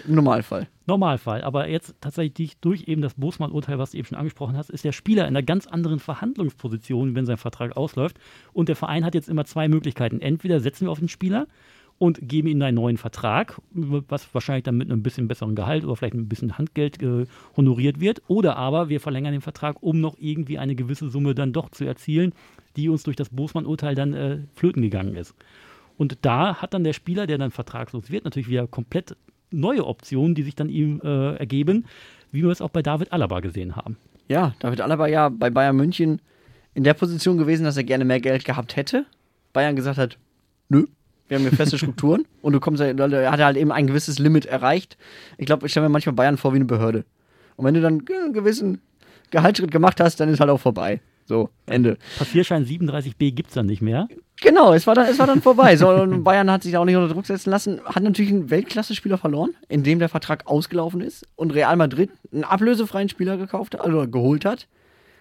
Im 0.07 0.15
Normalfall. 0.15 0.69
Normalfall. 0.87 1.43
Aber 1.43 1.69
jetzt 1.69 1.95
tatsächlich 2.01 2.59
durch 2.59 2.89
eben 2.89 3.03
das 3.03 3.15
Bosman-Urteil, 3.15 3.79
was 3.79 3.91
du 3.91 3.99
eben 3.99 4.07
schon 4.07 4.19
angesprochen 4.19 4.57
hast, 4.57 4.71
ist 4.71 4.85
der 4.85 4.93
Spieler 4.93 5.25
in 5.25 5.29
einer 5.29 5.43
ganz 5.43 5.67
anderen 5.67 6.01
Verhandlungsposition, 6.01 7.15
wenn 7.15 7.27
sein 7.27 7.37
Vertrag 7.37 7.77
ausläuft. 7.77 8.19
Und 8.53 8.69
der 8.69 8.77
Verein 8.77 9.05
hat 9.05 9.15
jetzt 9.15 9.29
immer 9.29 9.45
zwei 9.45 9.69
Möglichkeiten. 9.69 10.21
Entweder 10.21 10.61
setzen 10.61 10.87
wir 10.87 10.91
auf 10.91 10.99
den 10.99 11.09
Spieler 11.09 11.47
und 11.99 12.29
geben 12.29 12.49
ihm 12.49 12.63
einen 12.63 12.77
neuen 12.77 12.97
Vertrag, 12.97 13.61
was 13.73 14.33
wahrscheinlich 14.33 14.65
dann 14.65 14.77
mit 14.77 14.91
einem 14.91 15.03
bisschen 15.03 15.27
besseren 15.27 15.57
Gehalt 15.57 15.85
oder 15.85 15.97
vielleicht 15.97 16.15
ein 16.15 16.29
bisschen 16.29 16.57
Handgeld 16.57 17.03
äh, 17.03 17.27
honoriert 17.57 18.01
wird. 18.01 18.23
Oder 18.29 18.57
aber 18.57 18.89
wir 18.89 19.01
verlängern 19.01 19.33
den 19.33 19.41
Vertrag, 19.41 19.83
um 19.83 20.01
noch 20.01 20.17
irgendwie 20.19 20.59
eine 20.59 20.77
gewisse 20.77 21.09
Summe 21.09 21.35
dann 21.35 21.53
doch 21.53 21.71
zu 21.71 21.85
erzielen, 21.85 22.33
die 22.77 22.89
uns 22.89 23.03
durch 23.03 23.17
das 23.17 23.31
Bosman-Urteil 23.31 23.95
dann 23.95 24.15
äh, 24.15 24.39
flöten 24.55 24.83
gegangen 24.83 25.17
ist. 25.17 25.35
Und 25.97 26.19
da 26.23 26.57
hat 26.57 26.75
dann 26.75 26.85
der 26.85 26.93
Spieler, 26.93 27.27
der 27.27 27.39
dann 27.39 27.51
vertragslos 27.51 28.11
wird, 28.11 28.25
natürlich 28.25 28.49
wieder 28.49 28.69
komplett 28.69 29.17
neue 29.51 29.85
Optionen, 29.85 30.37
die 30.37 30.45
sich 30.45 30.55
dann 30.55 30.69
ihm 30.69 31.01
äh, 31.03 31.35
ergeben, 31.37 31.87
wie 32.31 32.43
wir 32.43 32.51
es 32.51 32.61
auch 32.61 32.71
bei 32.71 32.83
David 32.83 33.13
Alaba 33.13 33.41
gesehen 33.41 33.75
haben. 33.75 33.97
Ja, 34.29 34.55
David 34.61 34.81
Alaba 34.81 35.09
ja 35.09 35.31
bei 35.31 35.51
Bayern 35.51 35.77
München 35.77 36.21
in 36.75 36.85
der 36.85 36.95
Position 36.95 37.39
gewesen, 37.39 37.65
dass 37.65 37.77
er 37.77 37.85
gerne 37.85 38.05
mehr 38.05 38.21
Geld 38.21 38.45
gehabt 38.45 38.77
hätte. 38.77 39.07
Bayern 39.53 39.75
gesagt 39.75 39.99
hat, 39.99 40.19
nö, 40.69 40.87
Wir 41.29 41.37
haben 41.37 41.45
hier 41.45 41.53
feste 41.53 41.79
Strukturen 41.79 42.27
und 42.43 42.53
du 42.53 42.61
kommst, 42.61 42.81
er 42.83 43.31
hat 43.31 43.41
halt 43.41 43.57
eben 43.57 43.73
ein 43.73 43.87
gewisses 43.87 44.19
Limit 44.19 44.47
erreicht. 44.47 44.97
Ich 45.37 45.47
glaube, 45.47 45.67
ich 45.67 45.73
stelle 45.73 45.87
mir 45.87 45.93
manchmal 45.93 46.15
Bayern 46.15 46.37
vor 46.37 46.53
wie 46.53 46.57
eine 46.57 46.65
Behörde. 46.65 47.05
Und 47.57 47.65
wenn 47.65 47.75
du 47.75 47.81
dann 47.81 48.05
einen 48.09 48.33
gewissen 48.33 48.81
Gehaltsschritt 49.31 49.71
gemacht 49.71 50.01
hast, 50.01 50.21
dann 50.21 50.29
ist 50.29 50.41
halt 50.41 50.51
auch 50.51 50.61
vorbei. 50.61 51.01
So, 51.27 51.51
Ende. 51.67 51.99
Passierschein 52.17 52.65
37b 52.65 53.33
gibt 53.33 53.49
es 53.51 53.55
dann 53.55 53.67
nicht 53.67 53.83
mehr. 53.83 54.09
Genau, 54.41 54.73
es 54.73 54.87
war 54.87 54.95
dann, 54.95 55.07
es 55.07 55.19
war 55.19 55.27
dann 55.27 55.43
vorbei. 55.43 55.77
So, 55.77 55.91
und 55.91 56.25
Bayern 56.25 56.51
hat 56.51 56.63
sich 56.63 56.73
da 56.73 56.79
auch 56.79 56.87
nicht 56.87 56.97
unter 56.97 57.13
Druck 57.13 57.27
setzen 57.27 57.51
lassen, 57.51 57.81
hat 57.85 58.03
natürlich 58.03 58.31
einen 58.31 58.49
Weltklasse-Spieler 58.49 59.19
verloren, 59.19 59.51
in 59.69 59.83
dem 59.83 59.99
der 59.99 60.09
Vertrag 60.09 60.47
ausgelaufen 60.47 61.03
ist 61.03 61.27
und 61.37 61.53
Real 61.53 61.77
Madrid 61.77 62.11
einen 62.33 62.45
ablösefreien 62.45 63.11
Spieler 63.11 63.37
gekauft 63.37 63.75
hat, 63.75 63.83
also 63.83 64.09
geholt 64.09 64.47
hat. 64.47 64.69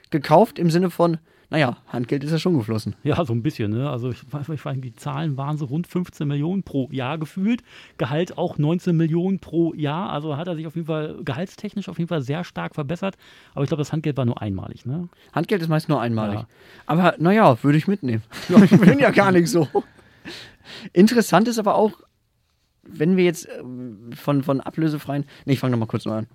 Gekauft 0.10 0.60
im 0.60 0.70
Sinne 0.70 0.90
von, 0.90 1.18
naja, 1.50 1.78
Handgeld 1.88 2.26
ist 2.26 2.32
ja 2.32 2.40
schon 2.40 2.58
geflossen. 2.58 2.96
Ja, 3.04 3.24
so 3.24 3.32
ein 3.32 3.42
bisschen. 3.42 3.72
Ne? 3.72 3.90
Also 3.90 4.12
ich 4.12 4.22
weiß, 4.32 4.50
ich 4.50 4.66
weiß, 4.66 4.78
die 4.80 4.94
Zahlen 4.94 5.38
waren 5.38 5.58
so 5.58 5.66
rund 5.66 5.88
15 5.88 6.28
Millionen 6.28 6.64
pro 6.64 6.90
Jahr 6.92 7.18
gefühlt. 7.18 7.64
Gehalt 7.98 8.38
auch 8.38 8.58
19 8.58 8.96
Millionen 8.96 9.40
pro 9.40 9.74
Jahr. 9.74 10.10
Also 10.10 10.36
hat 10.36 10.48
er 10.50 10.56
sich 10.58 10.68
auf 10.68 10.76
jeden 10.76 10.88
Fall 10.88 11.24
gehaltstechnisch 11.24 11.88
auf 11.88 12.00
jeden 12.00 12.10
Fall 12.10 12.22
sehr 12.22 12.44
stark 12.44 12.76
verbessert. 12.76 13.16
Aber 13.54 13.64
ich 13.64 13.70
glaube, 13.70 13.80
das 13.80 13.94
Handgeld 13.94 14.18
war 14.18 14.26
nur 14.26 14.42
einmalig. 14.42 14.86
Ne? 14.86 15.08
Handgeld 15.32 15.62
ist 15.62 15.70
meist 15.70 15.88
nur 15.88 16.02
einmalig. 16.02 16.40
Ja. 16.40 16.48
Aber 16.86 17.16
naja, 17.18 17.64
würde 17.64 17.78
ich 17.78 17.88
mitnehmen. 17.88 18.24
ich 18.50 18.80
bin 18.82 19.00
ja 19.00 19.12
gar 19.12 19.32
nicht 19.32 19.48
so. 19.48 19.70
Interessant 20.92 21.48
ist 21.48 21.60
aber 21.60 21.76
auch, 21.76 21.94
wenn 22.84 23.16
wir 23.16 23.24
jetzt 23.24 23.48
äh, 23.48 23.64
von, 24.16 24.44
von 24.44 24.60
ablösefreien. 24.60 25.26
Ne, 25.46 25.54
ich 25.54 25.60
fange 25.60 25.72
nochmal 25.72 25.88
kurz 25.88 26.04
neu 26.04 26.18
an. 26.18 26.28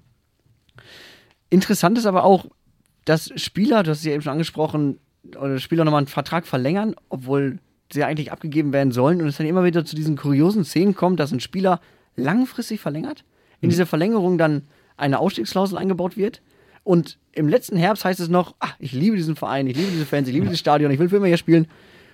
Interessant 1.50 1.98
ist 1.98 2.06
aber 2.06 2.24
auch, 2.24 2.46
dass 3.04 3.32
Spieler, 3.36 3.82
du 3.82 3.90
hast 3.90 3.98
es 3.98 4.04
ja 4.04 4.12
eben 4.12 4.22
schon 4.22 4.32
angesprochen, 4.32 4.98
oder 5.36 5.58
Spieler 5.58 5.84
nochmal 5.84 6.00
einen 6.00 6.08
Vertrag 6.08 6.46
verlängern, 6.46 6.94
obwohl 7.08 7.58
sie 7.92 8.00
ja 8.00 8.06
eigentlich 8.06 8.32
abgegeben 8.32 8.72
werden 8.72 8.92
sollen 8.92 9.20
und 9.20 9.28
es 9.28 9.36
dann 9.36 9.46
immer 9.46 9.64
wieder 9.64 9.84
zu 9.84 9.94
diesen 9.94 10.16
kuriosen 10.16 10.64
Szenen 10.64 10.94
kommt, 10.94 11.20
dass 11.20 11.32
ein 11.32 11.40
Spieler 11.40 11.80
langfristig 12.16 12.80
verlängert, 12.80 13.24
in 13.60 13.66
mhm. 13.66 13.70
diese 13.70 13.86
Verlängerung 13.86 14.38
dann 14.38 14.62
eine 14.96 15.18
Ausstiegsklausel 15.18 15.78
eingebaut 15.78 16.16
wird 16.16 16.42
und 16.84 17.18
im 17.32 17.48
letzten 17.48 17.76
Herbst 17.76 18.04
heißt 18.04 18.20
es 18.20 18.28
noch, 18.28 18.54
ach, 18.58 18.74
ich 18.78 18.92
liebe 18.92 19.16
diesen 19.16 19.36
Verein, 19.36 19.66
ich 19.66 19.76
liebe 19.76 19.90
diese 19.90 20.06
Fans, 20.06 20.28
ich 20.28 20.34
liebe 20.34 20.46
dieses 20.46 20.58
Stadion, 20.58 20.90
ich 20.90 20.98
will 20.98 21.08
für 21.08 21.16
immer 21.16 21.26
hier 21.26 21.36
spielen 21.36 21.66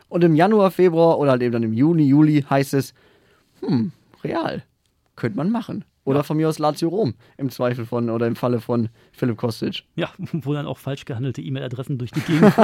und 0.08 0.24
im 0.24 0.34
Januar, 0.34 0.70
Februar 0.70 1.18
oder 1.18 1.32
halt 1.32 1.42
eben 1.42 1.52
dann 1.52 1.62
im 1.62 1.72
Juni, 1.72 2.04
Juli 2.04 2.44
heißt 2.48 2.74
es, 2.74 2.94
hm, 3.60 3.92
real, 4.22 4.62
könnte 5.16 5.36
man 5.36 5.50
machen. 5.50 5.84
Oder 6.08 6.24
von 6.24 6.36
mir 6.36 6.48
aus 6.48 6.58
Lazio 6.58 6.88
Rom 6.88 7.14
im 7.36 7.50
Zweifel 7.50 7.84
von 7.84 8.08
oder 8.08 8.26
im 8.26 8.34
Falle 8.34 8.60
von 8.60 8.88
Philipp 9.12 9.36
Kostic. 9.36 9.84
Ja, 9.94 10.08
wo 10.32 10.54
dann 10.54 10.66
auch 10.66 10.78
falsch 10.78 11.04
gehandelte 11.04 11.42
E-Mail-Adressen 11.42 11.98
durch 11.98 12.10
die 12.12 12.20
Gegend 12.20 12.54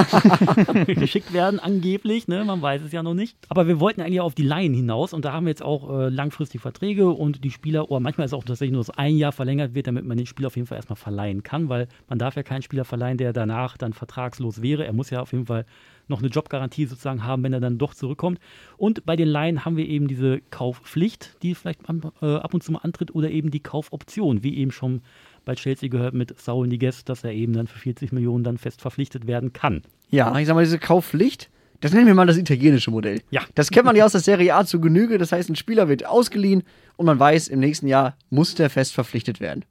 geschickt 0.99 1.31
werden, 1.31 1.59
angeblich. 1.59 2.27
Ne? 2.27 2.43
Man 2.43 2.61
weiß 2.61 2.81
es 2.81 2.91
ja 2.91 3.03
noch 3.03 3.13
nicht. 3.13 3.37
Aber 3.49 3.67
wir 3.67 3.79
wollten 3.79 4.01
eigentlich 4.01 4.21
auf 4.21 4.33
die 4.33 4.43
Laien 4.43 4.73
hinaus 4.73 5.13
und 5.13 5.25
da 5.25 5.31
haben 5.31 5.45
wir 5.45 5.51
jetzt 5.51 5.63
auch 5.63 5.89
äh, 5.89 6.09
langfristige 6.09 6.61
Verträge 6.61 7.09
und 7.09 7.43
die 7.43 7.51
Spieler, 7.51 7.91
oder 7.91 7.99
manchmal 7.99 8.25
ist 8.25 8.31
es 8.31 8.37
auch 8.37 8.43
tatsächlich 8.43 8.73
nur 8.73 8.83
das 8.83 8.97
ein 8.97 9.15
Jahr 9.15 9.31
verlängert 9.31 9.75
wird, 9.75 9.87
damit 9.87 10.05
man 10.05 10.17
den 10.17 10.25
Spieler 10.25 10.47
auf 10.47 10.55
jeden 10.55 10.67
Fall 10.67 10.77
erstmal 10.77 10.97
verleihen 10.97 11.43
kann, 11.43 11.69
weil 11.69 11.87
man 12.09 12.17
darf 12.17 12.35
ja 12.35 12.43
keinen 12.43 12.63
Spieler 12.63 12.85
verleihen, 12.85 13.17
der 13.17 13.31
danach 13.31 13.77
dann 13.77 13.93
vertragslos 13.93 14.61
wäre. 14.61 14.85
Er 14.85 14.93
muss 14.93 15.09
ja 15.11 15.21
auf 15.21 15.31
jeden 15.33 15.45
Fall 15.45 15.65
noch 16.07 16.19
eine 16.19 16.29
Jobgarantie 16.29 16.85
sozusagen 16.85 17.23
haben, 17.23 17.43
wenn 17.43 17.53
er 17.53 17.59
dann 17.59 17.77
doch 17.77 17.93
zurückkommt. 17.93 18.39
Und 18.77 19.05
bei 19.05 19.15
den 19.15 19.27
Laien 19.27 19.65
haben 19.65 19.77
wir 19.77 19.87
eben 19.87 20.07
diese 20.07 20.41
Kaufpflicht, 20.49 21.37
die 21.41 21.55
vielleicht 21.55 21.81
äh, 22.21 22.25
ab 22.35 22.53
und 22.53 22.63
zu 22.63 22.71
mal 22.71 22.79
antritt, 22.79 23.13
oder 23.15 23.31
eben 23.31 23.51
die 23.51 23.61
Kaufoption, 23.61 24.43
wie 24.43 24.57
eben 24.57 24.71
schon 24.71 25.01
bei 25.45 25.55
Chelsea 25.55 25.89
gehört 25.89 26.13
mit 26.13 26.39
Saul 26.39 26.67
Niguez, 26.67 27.05
dass 27.05 27.23
er 27.23 27.31
eben 27.31 27.53
dann 27.53 27.67
für 27.67 27.79
40 27.79 28.11
Millionen 28.11 28.43
dann 28.43 28.57
fest 28.57 28.81
verpflichtet 28.81 29.27
werden 29.27 29.53
kann. 29.53 29.83
Ja, 30.09 30.37
ich 30.37 30.47
sag 30.47 30.55
mal, 30.55 30.63
diese 30.63 30.79
Kaufpflicht, 30.79 31.49
das 31.81 31.93
nennen 31.93 32.07
wir 32.07 32.15
mal 32.15 32.25
das 32.25 32.37
italienische 32.37 32.91
Modell. 32.91 33.21
Ja. 33.29 33.41
Das 33.53 33.69
kennt 33.69 33.85
man 33.85 33.95
ja 33.95 34.05
aus 34.05 34.13
der 34.13 34.21
Serie 34.21 34.55
A 34.55 34.65
zu 34.65 34.79
Genüge. 34.79 35.17
Das 35.17 35.31
heißt, 35.31 35.49
ein 35.49 35.55
Spieler 35.55 35.87
wird 35.87 36.05
ausgeliehen 36.05 36.63
und 36.95 37.05
man 37.05 37.19
weiß, 37.19 37.47
im 37.47 37.59
nächsten 37.59 37.87
Jahr 37.87 38.17
muss 38.29 38.55
der 38.55 38.69
fest 38.69 38.93
verpflichtet 38.93 39.39
werden. 39.39 39.65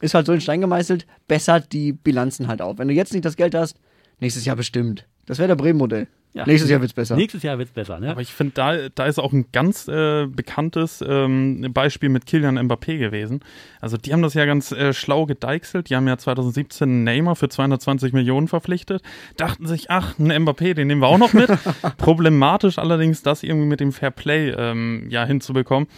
Ist 0.00 0.14
halt 0.14 0.26
so 0.26 0.32
in 0.32 0.40
Stein 0.40 0.60
gemeißelt, 0.60 1.06
bessert 1.26 1.72
die 1.72 1.92
Bilanzen 1.92 2.46
halt 2.46 2.62
auf. 2.62 2.78
Wenn 2.78 2.88
du 2.88 2.94
jetzt 2.94 3.12
nicht 3.12 3.24
das 3.24 3.36
Geld 3.36 3.54
hast, 3.54 3.76
nächstes 4.20 4.44
Jahr 4.44 4.56
bestimmt. 4.56 5.06
Das 5.28 5.38
wäre 5.38 5.48
der 5.48 5.56
Bremen-Modell. 5.56 6.08
Ja. 6.34 6.46
Nächstes 6.46 6.70
Jahr 6.70 6.80
wird 6.80 6.90
es 6.90 6.94
besser. 6.94 7.16
Nächstes 7.16 7.42
Jahr 7.42 7.58
wird 7.58 7.68
es 7.68 7.74
besser, 7.74 8.00
ne? 8.00 8.10
Aber 8.10 8.20
ich 8.20 8.32
finde, 8.32 8.52
da, 8.54 8.88
da 8.94 9.06
ist 9.06 9.18
auch 9.18 9.32
ein 9.32 9.46
ganz 9.52 9.88
äh, 9.88 10.26
bekanntes 10.26 11.04
ähm, 11.06 11.70
Beispiel 11.72 12.08
mit 12.10 12.26
Kilian 12.26 12.58
Mbappé 12.58 12.98
gewesen. 12.98 13.40
Also 13.80 13.96
die 13.96 14.12
haben 14.12 14.22
das 14.22 14.34
ja 14.34 14.44
ganz 14.44 14.72
äh, 14.72 14.92
schlau 14.92 15.26
gedeichselt. 15.26 15.90
Die 15.90 15.96
haben 15.96 16.06
ja 16.06 16.16
2017 16.16 17.02
Neymar 17.02 17.34
für 17.34 17.48
220 17.48 18.12
Millionen 18.12 18.48
verpflichtet. 18.48 19.02
Dachten 19.36 19.66
sich, 19.66 19.90
ach, 19.90 20.18
ein 20.18 20.30
Mbappé, 20.30 20.74
den 20.74 20.86
nehmen 20.86 21.00
wir 21.00 21.08
auch 21.08 21.18
noch 21.18 21.32
mit. 21.32 21.50
Problematisch 21.98 22.78
allerdings, 22.78 23.22
das 23.22 23.42
irgendwie 23.42 23.66
mit 23.66 23.80
dem 23.80 23.92
Fair 23.92 24.10
Play 24.10 24.50
ähm, 24.50 25.06
ja 25.10 25.24
hinzubekommen. 25.24 25.88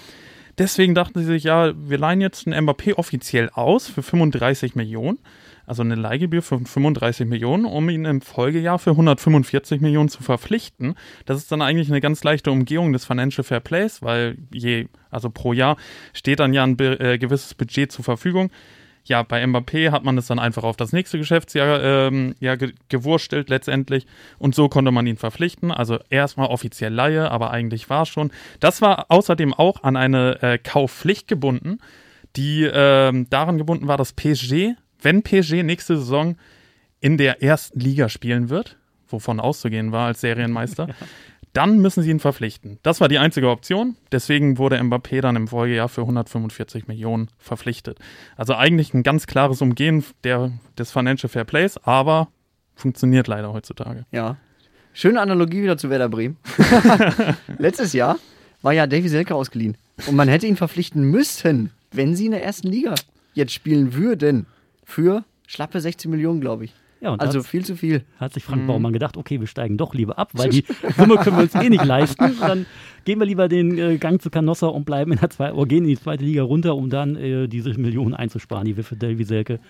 Deswegen 0.58 0.94
dachten 0.94 1.18
sie 1.20 1.24
sich, 1.24 1.44
ja, 1.44 1.72
wir 1.76 1.98
leihen 1.98 2.20
jetzt 2.20 2.46
einen 2.46 2.68
Mbappé 2.68 2.94
offiziell 2.94 3.50
aus 3.52 3.88
für 3.88 4.02
35 4.02 4.74
Millionen 4.74 5.18
also 5.70 5.83
eine 5.85 5.94
Leihgebühr 5.94 6.42
von 6.42 6.66
35 6.66 7.28
Millionen, 7.28 7.64
um 7.64 7.88
ihn 7.90 8.04
im 8.04 8.22
Folgejahr 8.22 8.80
für 8.80 8.90
145 8.90 9.80
Millionen 9.80 10.09
zu 10.09 10.20
verpflichten. 10.20 10.96
Das 11.26 11.38
ist 11.38 11.52
dann 11.52 11.62
eigentlich 11.62 11.88
eine 11.88 12.00
ganz 12.00 12.24
leichte 12.24 12.50
Umgehung 12.50 12.92
des 12.92 13.04
Financial 13.04 13.44
Fair 13.44 13.61
Plays, 13.61 14.02
weil 14.02 14.37
je, 14.52 14.88
also 15.12 15.30
pro 15.30 15.52
Jahr 15.52 15.76
steht 16.12 16.40
dann 16.40 16.52
ja 16.52 16.64
ein 16.64 16.76
äh, 16.80 17.18
gewisses 17.18 17.54
Budget 17.54 17.92
zur 17.92 18.04
Verfügung. 18.04 18.50
Ja, 19.04 19.22
bei 19.22 19.44
Mbappé 19.44 19.92
hat 19.92 20.02
man 20.02 20.18
es 20.18 20.26
dann 20.26 20.40
einfach 20.40 20.64
auf 20.64 20.76
das 20.76 20.92
nächste 20.92 21.18
Geschäftsjahr 21.18 21.80
ähm, 21.85 22.35
ja, 22.40 22.56
ge 22.56 22.72
gewurstelt 22.88 23.48
letztendlich 23.48 24.09
und 24.40 24.56
so 24.56 24.68
konnte 24.68 24.90
man 24.90 25.06
ihn 25.06 25.18
verpflichten. 25.18 25.70
Also 25.70 26.00
erstmal 26.11 26.48
offiziell 26.48 26.92
Laie, 26.92 27.30
aber 27.30 27.52
eigentlich 27.52 27.88
war 27.88 28.02
es 28.02 28.09
schon. 28.09 28.33
Das 28.59 28.83
war 28.83 29.06
außerdem 29.09 29.54
auch 29.54 29.85
an 29.85 29.96
eine 29.96 30.42
äh, 30.42 30.59
Kaufpflicht 30.59 31.28
gebunden, 31.28 31.78
die 32.35 32.64
äh, 32.64 33.24
daran 33.30 33.56
gebunden 33.56 33.87
war, 33.87 33.96
dass 33.96 34.14
PSG 34.14 34.74
wenn 35.02 35.22
PSG 35.22 35.62
nächste 35.62 35.96
Saison 35.96 36.36
in 37.00 37.16
der 37.16 37.42
ersten 37.42 37.80
Liga 37.80 38.08
spielen 38.08 38.48
wird, 38.48 38.76
wovon 39.08 39.40
auszugehen 39.40 39.92
war 39.92 40.06
als 40.06 40.20
Serienmeister, 40.20 40.88
ja. 40.88 40.94
dann 41.52 41.78
müssen 41.78 42.02
sie 42.02 42.10
ihn 42.10 42.20
verpflichten. 42.20 42.78
Das 42.82 43.00
war 43.00 43.08
die 43.08 43.18
einzige 43.18 43.48
Option. 43.48 43.96
Deswegen 44.12 44.58
wurde 44.58 44.78
Mbappé 44.78 45.20
dann 45.20 45.36
im 45.36 45.48
Folgejahr 45.48 45.88
für 45.88 46.02
145 46.02 46.86
Millionen 46.86 47.28
verpflichtet. 47.38 47.98
Also 48.36 48.54
eigentlich 48.54 48.94
ein 48.94 49.02
ganz 49.02 49.26
klares 49.26 49.62
Umgehen 49.62 50.04
der, 50.24 50.52
des 50.78 50.92
Financial 50.92 51.28
Fair 51.28 51.44
Plays, 51.44 51.78
aber 51.78 52.28
funktioniert 52.74 53.26
leider 53.26 53.52
heutzutage. 53.52 54.06
Ja. 54.10 54.36
Schöne 54.92 55.20
Analogie 55.20 55.62
wieder 55.62 55.78
zu 55.78 55.88
Werder 55.88 56.08
Bremen. 56.08 56.36
Letztes 57.58 57.92
Jahr 57.92 58.18
war 58.60 58.72
ja 58.72 58.86
Davy 58.86 59.08
Selke 59.08 59.34
ausgeliehen. 59.34 59.76
Und 60.06 60.16
man 60.16 60.28
hätte 60.28 60.46
ihn 60.46 60.56
verpflichten 60.56 61.04
müssen, 61.04 61.70
wenn 61.92 62.16
sie 62.16 62.26
in 62.26 62.32
der 62.32 62.44
ersten 62.44 62.68
Liga 62.68 62.94
jetzt 63.34 63.52
spielen 63.52 63.94
würden 63.94 64.46
für 64.90 65.24
schlappe 65.46 65.81
16 65.81 66.11
Millionen, 66.11 66.40
glaube 66.40 66.64
ich. 66.64 66.74
Ja, 67.00 67.14
also 67.14 67.42
viel 67.42 67.64
zu 67.64 67.76
viel. 67.76 68.03
Hat 68.18 68.35
sich 68.35 68.44
Frank 68.44 68.62
mhm. 68.62 68.66
Baumann 68.66 68.92
gedacht, 68.92 69.16
okay, 69.16 69.40
wir 69.40 69.46
steigen 69.46 69.79
doch 69.79 69.94
lieber 69.94 70.18
ab, 70.18 70.31
weil 70.35 70.50
die 70.50 70.64
Summe 70.96 71.16
können 71.16 71.37
wir 71.37 71.44
uns 71.44 71.55
eh 71.55 71.70
nicht 71.70 71.85
leisten. 71.85 72.37
Dann 72.38 72.66
gehen 73.05 73.18
wir 73.18 73.26
lieber 73.26 73.48
den 73.48 73.79
äh, 73.79 73.96
Gang 73.96 74.20
zu 74.20 74.29
Canossa 74.29 74.66
und 74.66 74.85
bleiben 74.85 75.12
in 75.12 75.18
der 75.18 75.31
zweiten, 75.31 75.57
oder 75.57 75.66
gehen 75.66 75.85
in 75.85 75.90
die 75.90 75.98
zweite 75.98 76.24
Liga 76.24 76.42
runter, 76.42 76.76
um 76.76 76.90
dann 76.90 77.16
äh, 77.16 77.48
diese 77.48 77.70
Millionen 77.79 78.12
einzusparen, 78.12 78.66
die 78.66 78.76
wir 78.76 78.85
für 78.85 78.96
Davy 78.96 79.24
Selke 79.24 79.61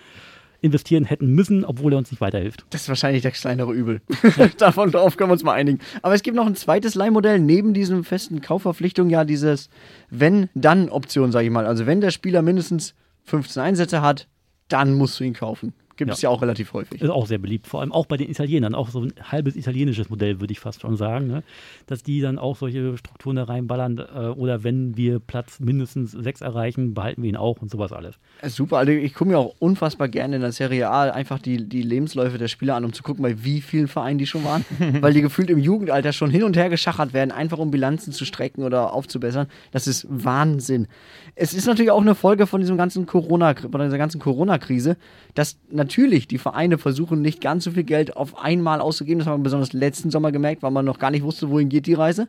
investieren 0.59 1.05
hätten 1.05 1.27
müssen, 1.27 1.65
obwohl 1.65 1.93
er 1.93 1.97
uns 1.97 2.11
nicht 2.11 2.21
weiterhilft. 2.21 2.65
Das 2.69 2.81
ist 2.81 2.89
wahrscheinlich 2.89 3.23
das 3.23 3.33
kleinere 3.33 3.73
Übel. 3.73 4.01
Davon 4.57 4.91
drauf 4.91 5.15
können 5.15 5.29
wir 5.29 5.33
uns 5.33 5.43
mal 5.43 5.53
einigen. 5.53 5.79
Aber 6.01 6.13
es 6.13 6.23
gibt 6.23 6.35
noch 6.35 6.45
ein 6.45 6.55
zweites 6.55 6.95
Leihmodell 6.95 7.39
neben 7.39 7.73
diesem 7.73 8.03
festen 8.03 8.41
Kaufverpflichtung, 8.41 9.09
ja, 9.09 9.23
dieses 9.23 9.69
Wenn-Dann-Option, 10.09 11.31
sage 11.31 11.45
ich 11.45 11.51
mal. 11.51 11.65
Also 11.65 11.85
wenn 11.85 12.01
der 12.01 12.11
Spieler 12.11 12.41
mindestens 12.41 12.93
15 13.23 13.61
Einsätze 13.61 14.01
hat, 14.01 14.27
dann 14.71 14.93
musst 14.93 15.19
du 15.19 15.23
ihn 15.23 15.33
kaufen. 15.33 15.73
Gibt 16.01 16.09
ja. 16.09 16.13
es 16.13 16.21
ja 16.23 16.29
auch 16.29 16.41
relativ 16.41 16.73
häufig. 16.73 16.99
Ist 16.99 17.11
auch 17.11 17.27
sehr 17.27 17.37
beliebt, 17.37 17.67
vor 17.67 17.81
allem 17.81 17.91
auch 17.91 18.07
bei 18.07 18.17
den 18.17 18.27
Italienern. 18.27 18.73
Auch 18.73 18.89
so 18.89 19.01
ein 19.01 19.13
halbes 19.21 19.55
italienisches 19.55 20.09
Modell, 20.09 20.39
würde 20.39 20.51
ich 20.51 20.59
fast 20.59 20.81
schon 20.81 20.97
sagen. 20.97 21.27
Ne? 21.27 21.43
Dass 21.85 22.01
die 22.01 22.21
dann 22.21 22.39
auch 22.39 22.55
solche 22.55 22.97
Strukturen 22.97 23.35
da 23.35 23.43
reinballern. 23.43 23.99
Äh, 23.99 24.19
oder 24.29 24.63
wenn 24.63 24.97
wir 24.97 25.19
Platz 25.19 25.59
mindestens 25.59 26.11
sechs 26.11 26.41
erreichen, 26.41 26.95
behalten 26.95 27.21
wir 27.21 27.29
ihn 27.29 27.35
auch 27.35 27.61
und 27.61 27.69
sowas 27.69 27.91
alles. 27.91 28.15
Super, 28.47 28.77
also 28.77 28.91
ich 28.91 29.13
gucke 29.13 29.29
mir 29.29 29.37
auch 29.37 29.53
unfassbar 29.59 30.07
gerne 30.07 30.37
in 30.37 30.41
der 30.41 30.51
Serie 30.51 30.89
A 30.89 31.03
einfach 31.11 31.37
die, 31.37 31.69
die 31.69 31.83
Lebensläufe 31.83 32.39
der 32.39 32.47
Spieler 32.47 32.75
an, 32.75 32.85
um 32.85 32.93
zu 32.93 33.03
gucken, 33.03 33.21
bei 33.21 33.43
wie 33.43 33.61
vielen 33.61 33.87
Vereinen 33.87 34.17
die 34.17 34.25
schon 34.25 34.43
waren. 34.43 34.65
Weil 35.01 35.13
die 35.13 35.21
gefühlt 35.21 35.51
im 35.51 35.59
Jugendalter 35.59 36.13
schon 36.13 36.31
hin 36.31 36.41
und 36.43 36.57
her 36.57 36.69
geschachert 36.69 37.13
werden, 37.13 37.31
einfach 37.31 37.59
um 37.59 37.69
Bilanzen 37.69 38.11
zu 38.11 38.25
strecken 38.25 38.63
oder 38.63 38.93
aufzubessern. 38.93 39.45
Das 39.71 39.85
ist 39.85 40.07
Wahnsinn. 40.09 40.87
Es 41.35 41.53
ist 41.53 41.65
natürlich 41.65 41.91
auch 41.91 42.01
eine 42.01 42.15
Folge 42.15 42.47
von 42.47 42.61
diesem 42.61 42.77
ganzen 42.77 43.05
Corona, 43.05 43.55
von 43.55 43.81
dieser 43.81 43.97
ganzen 43.97 44.19
Corona-Krise, 44.19 44.97
dass 45.33 45.57
natürlich 45.69 46.27
die 46.27 46.37
Vereine 46.37 46.77
versuchen, 46.77 47.21
nicht 47.21 47.41
ganz 47.41 47.63
so 47.63 47.71
viel 47.71 47.83
Geld 47.83 48.15
auf 48.15 48.37
einmal 48.37 48.81
auszugeben. 48.81 49.19
Das 49.19 49.27
haben 49.27 49.39
wir 49.39 49.43
besonders 49.43 49.73
letzten 49.73 50.11
Sommer 50.11 50.31
gemerkt, 50.31 50.63
weil 50.63 50.71
man 50.71 50.85
noch 50.85 50.99
gar 50.99 51.11
nicht 51.11 51.23
wusste, 51.23 51.49
wohin 51.49 51.69
geht 51.69 51.87
die 51.87 51.93
Reise. 51.93 52.27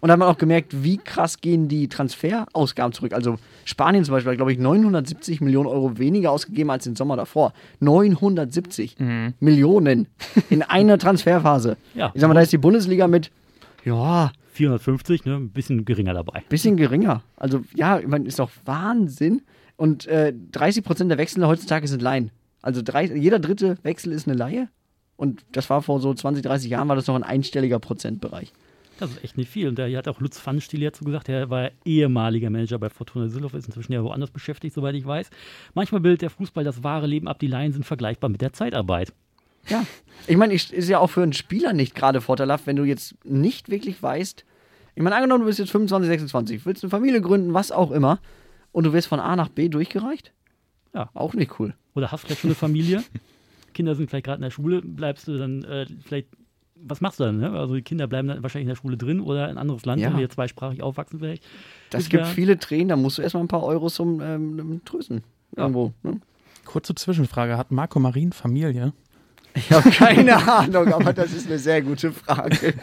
Und 0.00 0.08
dann 0.08 0.12
hat 0.12 0.18
man 0.20 0.28
auch 0.28 0.38
gemerkt, 0.38 0.82
wie 0.82 0.96
krass 0.96 1.40
gehen 1.40 1.68
die 1.68 1.88
Transferausgaben 1.88 2.92
zurück. 2.92 3.12
Also 3.12 3.36
Spanien 3.66 4.02
zum 4.04 4.12
Beispiel 4.12 4.32
hat, 4.32 4.38
glaube 4.38 4.52
ich, 4.52 4.58
970 4.58 5.42
Millionen 5.42 5.68
Euro 5.68 5.98
weniger 5.98 6.30
ausgegeben 6.30 6.70
als 6.70 6.84
den 6.84 6.96
Sommer 6.96 7.16
davor. 7.16 7.52
970 7.80 8.98
mhm. 8.98 9.34
Millionen 9.40 10.08
in 10.48 10.62
einer 10.62 10.98
Transferphase. 10.98 11.76
Ja. 11.94 12.12
Ich 12.14 12.20
sag 12.20 12.28
mal, 12.28 12.34
da 12.34 12.40
ist 12.40 12.52
die 12.52 12.58
Bundesliga 12.58 13.08
mit, 13.08 13.30
ja, 13.84 14.32
450, 14.52 15.24
ne? 15.24 15.36
ein 15.36 15.50
bisschen 15.50 15.84
geringer 15.84 16.14
dabei. 16.14 16.42
Bisschen 16.48 16.76
geringer. 16.76 17.22
Also 17.36 17.62
ja, 17.74 17.98
ich 17.98 18.06
meine, 18.06 18.26
ist 18.26 18.38
doch 18.38 18.50
Wahnsinn. 18.64 19.42
Und 19.76 20.06
äh, 20.06 20.34
30 20.52 20.84
Prozent 20.84 21.10
der 21.10 21.18
Wechsel 21.18 21.46
heutzutage 21.46 21.88
sind 21.88 22.02
Laien. 22.02 22.30
Also 22.62 22.82
drei, 22.82 23.04
jeder 23.04 23.38
dritte 23.38 23.78
Wechsel 23.82 24.12
ist 24.12 24.28
eine 24.28 24.36
Laie. 24.36 24.68
Und 25.16 25.44
das 25.52 25.68
war 25.70 25.82
vor 25.82 26.00
so 26.00 26.12
20, 26.12 26.42
30 26.42 26.70
Jahren, 26.70 26.88
war 26.88 26.96
das 26.96 27.06
noch 27.06 27.14
ein 27.14 27.22
einstelliger 27.22 27.78
Prozentbereich. 27.78 28.52
Das 28.98 29.10
ist 29.10 29.24
echt 29.24 29.38
nicht 29.38 29.50
viel. 29.50 29.68
Und 29.68 29.78
da 29.78 29.88
hat 29.88 30.08
auch 30.08 30.20
Lutz 30.20 30.38
Pfannenstiel 30.38 30.80
dazu 30.80 31.04
gesagt, 31.04 31.30
er 31.30 31.48
war 31.48 31.70
ehemaliger 31.86 32.50
Manager 32.50 32.78
bei 32.78 32.90
Fortuna 32.90 33.26
Düsseldorf, 33.26 33.54
ist 33.54 33.66
inzwischen 33.66 33.92
ja 33.92 34.04
woanders 34.04 34.30
beschäftigt, 34.30 34.74
soweit 34.74 34.94
ich 34.94 35.06
weiß. 35.06 35.30
Manchmal 35.72 36.02
bildet 36.02 36.22
der 36.22 36.30
Fußball 36.30 36.64
das 36.64 36.84
wahre 36.84 37.06
Leben 37.06 37.26
ab, 37.26 37.38
die 37.38 37.46
Laien 37.46 37.72
sind 37.72 37.84
vergleichbar 37.84 38.28
mit 38.28 38.42
der 38.42 38.52
Zeitarbeit. 38.52 39.14
Ja. 39.68 39.84
Ich 40.26 40.36
meine, 40.36 40.54
ist 40.54 40.70
ja 40.88 40.98
auch 40.98 41.08
für 41.08 41.22
einen 41.22 41.32
Spieler 41.32 41.72
nicht 41.72 41.94
gerade 41.94 42.20
vorteilhaft, 42.20 42.66
wenn 42.66 42.76
du 42.76 42.84
jetzt 42.84 43.14
nicht 43.24 43.68
wirklich 43.70 44.02
weißt, 44.02 44.44
ich 44.96 45.02
meine, 45.02 45.16
angenommen, 45.16 45.42
du 45.42 45.46
bist 45.46 45.58
jetzt 45.58 45.70
25, 45.70 46.08
26, 46.08 46.66
willst 46.66 46.82
eine 46.84 46.90
Familie 46.90 47.20
gründen, 47.20 47.54
was 47.54 47.72
auch 47.72 47.90
immer, 47.90 48.18
und 48.72 48.84
du 48.84 48.92
wirst 48.92 49.08
von 49.08 49.20
A 49.20 49.34
nach 49.36 49.48
B 49.48 49.68
durchgereicht? 49.68 50.32
Ja. 50.94 51.08
Auch 51.14 51.34
nicht 51.34 51.58
cool. 51.58 51.74
Oder 51.94 52.12
hast 52.12 52.22
vielleicht 52.22 52.40
schon 52.40 52.50
eine 52.50 52.54
Familie, 52.56 53.02
Kinder 53.74 53.94
sind 53.94 54.10
vielleicht 54.10 54.26
gerade 54.26 54.36
in 54.38 54.42
der 54.42 54.50
Schule, 54.50 54.82
bleibst 54.82 55.28
du 55.28 55.38
dann 55.38 55.62
äh, 55.64 55.86
vielleicht, 56.04 56.28
was 56.74 57.00
machst 57.00 57.20
du 57.20 57.24
dann? 57.24 57.38
Ne? 57.38 57.50
Also 57.52 57.74
die 57.76 57.82
Kinder 57.82 58.06
bleiben 58.08 58.28
dann 58.28 58.42
wahrscheinlich 58.42 58.64
in 58.64 58.68
der 58.70 58.76
Schule 58.76 58.96
drin 58.96 59.20
oder 59.20 59.44
in 59.46 59.52
ein 59.52 59.58
anderes 59.58 59.84
Land, 59.86 60.00
Ja. 60.02 60.08
wenn 60.08 60.16
wir 60.16 60.22
jetzt 60.22 60.34
zweisprachig 60.34 60.82
aufwachsen 60.82 61.18
vielleicht. 61.20 61.44
Das 61.90 62.08
gibt 62.08 62.24
ja- 62.24 62.28
viele 62.28 62.58
Tränen, 62.58 62.88
da 62.88 62.96
musst 62.96 63.18
du 63.18 63.22
erstmal 63.22 63.44
ein 63.44 63.48
paar 63.48 63.62
Euros 63.62 63.94
zum 63.94 64.20
ähm, 64.20 64.80
Trösten. 64.84 65.22
Ja. 65.56 65.62
Irgendwo. 65.62 65.92
Ne? 66.02 66.20
Kurze 66.64 66.94
Zwischenfrage: 66.94 67.56
Hat 67.56 67.70
Marco 67.70 67.98
Marin 68.00 68.32
Familie? 68.32 68.92
Ich 69.54 69.70
habe 69.72 69.90
keine 69.90 70.36
Ahnung, 70.36 70.92
aber 70.92 71.12
das 71.12 71.32
ist 71.32 71.46
eine 71.46 71.58
sehr 71.58 71.82
gute 71.82 72.12
Frage. 72.12 72.74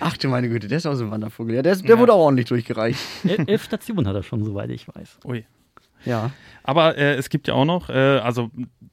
Ach 0.00 0.16
du 0.16 0.28
meine 0.28 0.48
Güte, 0.48 0.68
der 0.68 0.78
ist 0.78 0.86
auch 0.86 0.94
so 0.94 1.04
ein 1.04 1.10
Wandervogel. 1.10 1.56
Ja, 1.56 1.62
der, 1.62 1.72
ist, 1.72 1.82
der 1.82 1.96
Ja. 1.96 1.98
wurde 2.00 2.12
auch 2.14 2.20
ordentlich 2.24 2.46
durchgereicht. 2.46 2.98
El 3.24 3.44
elf 3.48 3.64
Stationen 3.64 4.06
hat 4.08 4.14
er 4.14 4.22
schon, 4.22 4.42
soweit 4.44 4.70
ich 4.70 4.86
weiß. 4.88 5.18
Ui. 5.26 5.44
Ja. 6.06 6.30
Aber 6.62 6.96
äh, 6.96 7.14
es 7.16 7.28
gibt 7.28 7.48
ja 7.48 7.54
auch 7.54 7.66
noch, 7.66 7.90
äh, 7.90 7.92
also 7.92 8.50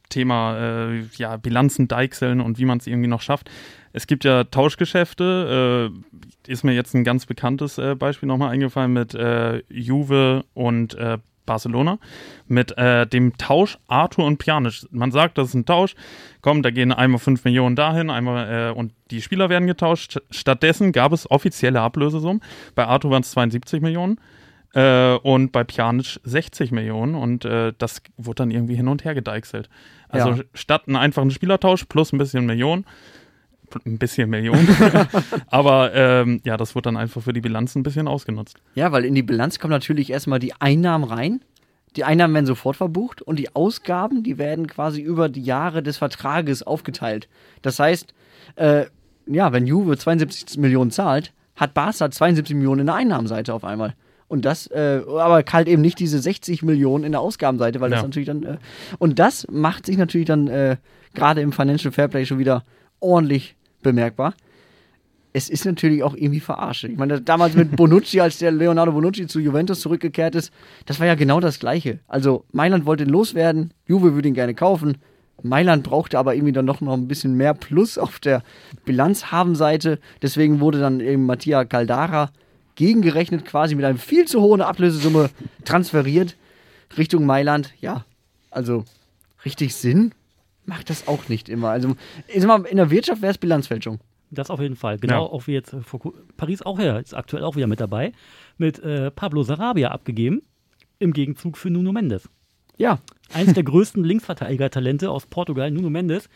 Thema 0.09 0.57
äh, 0.89 1.03
ja, 1.15 1.37
Bilanzen, 1.37 1.87
Deichseln 1.87 2.41
und 2.41 2.57
wie 2.59 2.65
man 2.65 2.79
es 2.79 2.87
irgendwie 2.87 3.07
noch 3.07 3.21
schafft. 3.21 3.49
Es 3.93 4.07
gibt 4.07 4.25
ja 4.25 4.43
Tauschgeschäfte. 4.43 5.91
Äh, 6.47 6.51
ist 6.51 6.63
mir 6.63 6.73
jetzt 6.73 6.93
ein 6.93 7.03
ganz 7.05 7.25
bekanntes 7.25 7.77
äh, 7.77 7.95
Beispiel 7.95 8.27
nochmal 8.27 8.49
eingefallen 8.51 8.91
mit 8.93 9.13
äh, 9.15 9.63
Juve 9.69 10.43
und 10.53 10.95
äh, 10.95 11.17
Barcelona. 11.47 11.97
Mit 12.47 12.77
äh, 12.77 13.07
dem 13.07 13.35
Tausch 13.39 13.79
Arthur 13.87 14.25
und 14.25 14.37
Pjanic. 14.37 14.85
Man 14.91 15.11
sagt, 15.11 15.39
das 15.39 15.47
ist 15.49 15.53
ein 15.55 15.65
Tausch. 15.65 15.95
Komm, 16.41 16.61
da 16.61 16.69
gehen 16.69 16.91
einmal 16.93 17.17
5 17.19 17.43
Millionen 17.43 17.75
dahin, 17.75 18.11
einmal 18.11 18.69
äh, 18.69 18.71
und 18.77 18.93
die 19.09 19.23
Spieler 19.23 19.49
werden 19.49 19.67
getauscht. 19.67 20.19
Stattdessen 20.29 20.91
gab 20.91 21.11
es 21.11 21.29
offizielle 21.31 21.81
Ablösesummen. 21.81 22.43
Bei 22.75 22.85
Arthur 22.85 23.09
waren 23.09 23.23
es 23.23 23.31
72 23.31 23.81
Millionen. 23.81 24.19
Äh, 24.75 25.15
und 25.15 25.51
bei 25.53 25.63
Pjanic 25.63 26.19
60 26.23 26.71
Millionen 26.71 27.15
und 27.15 27.45
äh, 27.45 27.71
das 27.77 28.01
wurde 28.17 28.43
dann 28.43 28.51
irgendwie 28.51 28.75
hin 28.75 28.89
und 28.89 29.05
her 29.05 29.15
gedeichselt. 29.15 29.69
Also 30.09 30.31
Ja. 30.31 30.37
statt 30.53 30.83
einen 30.87 30.97
einfachen 30.97 31.31
Spielertausch 31.31 31.85
plus 31.85 32.11
ein 32.11 32.17
bisschen 32.17 32.45
Million, 32.45 32.83
pl- 32.83 32.87
ein 33.85 33.97
bisschen 33.97 34.29
Million, 34.29 34.67
aber 35.47 35.93
ähm, 35.93 36.41
ja, 36.45 36.57
das 36.57 36.75
wurde 36.75 36.83
dann 36.83 36.97
einfach 36.97 37.21
für 37.21 37.33
die 37.33 37.41
Bilanz 37.41 37.75
ein 37.75 37.83
bisschen 37.83 38.07
ausgenutzt. 38.07 38.57
Ja, 38.75 38.91
weil 38.91 39.05
in 39.05 39.15
die 39.15 39.23
Bilanz 39.23 39.59
kommen 39.59 39.71
natürlich 39.71 40.09
erstmal 40.09 40.39
die 40.39 40.53
Einnahmen 40.59 41.03
rein. 41.03 41.41
Die 41.95 42.03
Einnahmen 42.03 42.33
werden 42.33 42.45
sofort 42.45 42.75
verbucht 42.75 43.21
und 43.21 43.39
die 43.39 43.55
Ausgaben, 43.55 44.23
die 44.23 44.37
werden 44.37 44.67
quasi 44.67 45.01
über 45.01 45.29
die 45.29 45.41
Jahre 45.43 45.81
des 45.81 45.97
Vertrages 45.97 46.61
aufgeteilt. 46.63 47.27
Das 47.61 47.79
heißt, 47.79 48.13
äh, 48.55 48.85
ja, 49.25 49.51
wenn 49.51 49.65
Juve 49.67 49.97
72 49.97 50.57
Millionen 50.59 50.91
zahlt, 50.91 51.33
hat 51.55 51.73
Barca 51.73 52.11
72 52.11 52.55
Millionen 52.55 52.81
in 52.81 52.85
der 52.87 52.95
Einnahmenseite 52.95 53.53
auf 53.53 53.63
einmal. 53.63 53.95
Und 54.29 54.45
das, 54.45 54.67
äh, 54.67 55.01
aber 55.07 55.43
halt 55.51 55.67
eben 55.67 55.81
nicht 55.81 55.99
diese 55.99 56.19
60 56.19 56.61
Millionen 56.61 57.03
in 57.03 57.13
der 57.13 57.21
Ausgabenseite, 57.21 57.79
weil 57.79 57.89
das 57.89 58.01
Ja. 58.01 58.03
natürlich 58.07 58.27
dann, 58.27 58.43
äh, 58.43 58.57
und 58.99 59.19
das 59.19 59.47
macht 59.49 59.85
sich 59.85 59.97
natürlich 59.97 60.27
dann 60.27 60.47
äh, 60.47 60.77
gerade 61.13 61.41
im 61.41 61.51
Financial 61.53 61.91
Fairplay 61.91 62.25
schon 62.25 62.37
wieder 62.37 62.63
ordentlich 62.99 63.55
bemerkbar 63.81 64.33
es 65.37 65.49
ist 65.49 65.65
natürlich 65.65 66.01
auch 66.01 66.15
irgendwie 66.15 66.39
verarsche. 66.39 66.87
Ich 66.87 66.97
meine, 66.97 67.21
damals 67.21 67.55
mit 67.55 67.75
Bonucci, 67.75 68.21
als 68.21 68.39
der 68.39 68.51
Leonardo 68.51 68.91
Bonucci 68.91 69.27
zu 69.27 69.39
Juventus 69.39 69.81
zurückgekehrt 69.81 70.33
ist, 70.33 70.51
das 70.87 70.99
war 70.99 71.05
ja 71.05 71.13
genau 71.13 71.39
das 71.39 71.59
Gleiche. 71.59 71.99
Also 72.07 72.45
Mailand 72.53 72.87
wollte 72.87 73.03
ihn 73.03 73.09
loswerden, 73.09 73.71
Juve 73.85 74.15
würde 74.15 74.27
ihn 74.27 74.33
gerne 74.33 74.55
kaufen. 74.55 74.97
Mailand 75.43 75.83
brauchte 75.83 76.17
aber 76.17 76.33
irgendwie 76.33 76.53
dann 76.53 76.65
noch, 76.65 76.81
noch 76.81 76.93
ein 76.93 77.07
bisschen 77.07 77.35
mehr 77.35 77.53
Plus 77.53 77.99
auf 77.99 78.17
der 78.17 78.41
Bilanzhabenseite. 78.85 79.99
Deswegen 80.23 80.59
wurde 80.59 80.79
dann 80.79 80.99
eben 80.99 81.27
Mattia 81.27 81.65
Caldara 81.65 82.31
gegengerechnet, 82.73 83.45
quasi 83.45 83.75
mit 83.75 83.85
einer 83.85 83.99
viel 83.99 84.25
zu 84.25 84.41
hohen 84.41 84.61
Ablösesumme 84.61 85.29
transferiert 85.65 86.35
Richtung 86.97 87.27
Mailand. 87.27 87.73
Ja, 87.79 88.05
also 88.49 88.85
richtig 89.45 89.75
Sinn 89.75 90.13
macht 90.67 90.89
das 90.91 91.07
auch 91.07 91.27
nicht 91.29 91.49
immer. 91.49 91.69
Also 91.69 91.95
ich 92.27 92.41
sag 92.41 92.47
mal, 92.47 92.63
in 92.69 92.77
der 92.77 92.91
Wirtschaft 92.91 93.23
wäre 93.23 93.31
es 93.31 93.39
Bilanzfälschung. 93.39 93.99
Das 94.29 94.49
auf 94.51 94.59
jeden 94.59 94.75
Fall. 94.75 94.97
Genau, 94.99 95.25
Ja. 95.25 95.31
auch 95.31 95.47
wie 95.47 95.53
jetzt 95.53 95.75
Paris 96.35 96.61
auch 96.61 96.77
ja, 96.79 96.99
ist 96.99 97.13
aktuell 97.15 97.43
auch 97.43 97.55
wieder 97.55 97.67
mit 97.67 97.79
dabei. 97.79 98.11
Mit 98.57 98.77
äh, 98.79 99.09
Pablo 99.09 99.41
Sarabia 99.43 99.89
abgegeben. 99.91 100.41
Im 100.99 101.13
Gegenzug 101.13 101.57
für 101.57 101.69
Nuno 101.69 101.91
Mendes. 101.91 102.29
Ja, 102.77 102.99
Eines 103.33 103.53
der 103.53 103.63
größten 103.63 104.03
Linksverteidiger-Talente 104.03 105.09
aus 105.09 105.25
Portugal, 105.25 105.71
Nuno 105.71 105.89
Mendes, 105.89 106.29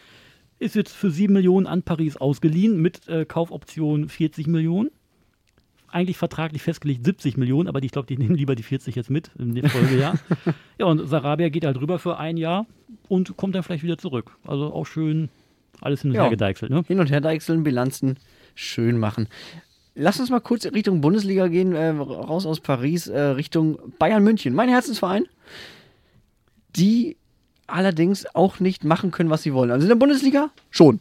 ist 0.60 0.76
jetzt 0.76 0.94
für 0.94 1.10
7 1.12 1.32
Millionen 1.34 1.67
an 1.67 1.84
Paris 1.84 2.17
ausgeliehen 2.17 2.82
mit 2.82 3.08
äh, 3.08 3.26
Kaufoption 3.26 4.10
40 4.10 4.48
Millionen. 4.48 4.89
Eigentlich 5.91 6.17
vertraglich 6.17 6.62
festgelegt 6.62 7.04
70 7.06 7.38
Millionen, 7.38 7.67
aber 7.67 7.82
ich 7.84 7.91
glaube, 7.91 8.08
die 8.08 8.17
nehmen 8.17 8.36
lieber 8.36 8.56
die 8.56 8.63
40 8.63 8.95
jetzt 8.95 9.10
mit 9.10 9.30
im 9.38 9.56
Folgejahr. 9.67 10.17
ja, 10.80 10.86
und 10.86 11.06
Sarabia 11.08 11.49
geht 11.49 11.65
halt 11.65 11.80
rüber 11.80 11.99
für 11.99 12.17
ein 12.17 12.38
Jahr 12.38 12.65
und 13.10 13.36
kommt 13.38 13.56
dann 13.56 13.63
vielleicht 13.63 13.84
wieder 13.84 13.97
zurück. 13.97 14.32
Also 14.45 14.73
auch 14.73 14.86
schön 14.86 15.30
alles 15.82 16.01
hin 16.01 16.12
und 16.12 16.15
Ja. 16.15 16.23
her 16.23 16.30
gedeichselt. 16.30 16.71
Ne? 16.71 16.84
hin 16.88 16.99
und 16.99 17.12
her 17.12 17.21
deichseln, 17.21 17.63
Bilanzen 17.63 18.17
schön 18.56 18.97
machen. 18.97 19.27
Lass 19.95 20.19
uns 20.19 20.30
mal 20.30 20.39
kurz 20.39 20.65
Richtung 20.65 21.01
Bundesliga 21.01 21.47
gehen, 21.47 21.73
äh, 21.73 21.89
raus 21.89 22.45
aus 22.45 22.62
Paris, 22.62 23.08
äh, 23.08 23.19
Richtung 23.19 23.77
Bayern 23.99 24.23
München, 24.23 24.54
mein 24.54 24.69
Herzensverein, 24.69 25.25
die 26.75 27.17
allerdings 27.67 28.25
auch 28.36 28.60
nicht 28.60 28.84
machen 28.84 29.12
können, 29.12 29.30
was 29.30 29.43
sie 29.43 29.54
wollen. 29.54 29.71
Also 29.71 29.84
in 29.86 29.89
der 29.89 29.95
Bundesliga 29.95 30.49
schon. 30.69 30.99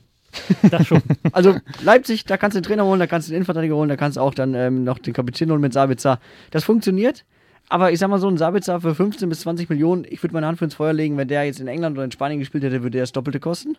Das 0.71 0.87
schon. 0.87 1.03
Also 1.33 1.57
Leipzig, 1.83 2.25
da 2.25 2.37
kannst 2.37 2.57
du 2.57 2.61
den 2.61 2.67
Trainer 2.67 2.85
holen, 2.85 3.01
da 3.01 3.07
kannst 3.07 3.29
du 3.29 3.33
den 3.33 3.37
Innenverteidiger 3.37 3.75
holen, 3.75 3.89
da 3.89 3.97
kannst 3.97 4.17
du 4.17 4.21
auch 4.21 4.35
dann 4.35 4.55
ähm, 4.55 4.85
noch 4.85 4.99
den 4.99 5.13
Kapitän 5.13 5.51
holen 5.51 5.61
mit 5.61 5.73
Sabitzer. 5.73 6.21
Das 6.51 6.65
funktioniert. 6.65 7.25
Aber 7.69 7.93
ich 7.93 8.01
sag 8.01 8.11
mal 8.11 8.19
so, 8.19 8.29
ein 8.29 8.37
Sabitzer 8.37 8.81
für 8.81 8.95
15 8.95 9.29
bis 9.29 9.41
20 9.41 9.71
Millionen, 9.71 10.05
ich 10.09 10.23
würde 10.23 10.35
meine 10.35 10.47
Hand 10.47 10.59
für 10.59 10.65
ins 10.65 10.75
Feuer 10.75 10.93
legen, 10.93 11.17
wenn 11.17 11.29
der 11.29 11.45
jetzt 11.45 11.61
in 11.61 11.69
England 11.69 11.97
oder 11.97 12.05
in 12.05 12.11
Spanien 12.11 12.41
gespielt 12.41 12.65
hätte, 12.65 12.83
würde 12.83 12.91
der 12.91 13.03
das 13.03 13.13
Doppelte 13.13 13.39
kosten. 13.39 13.77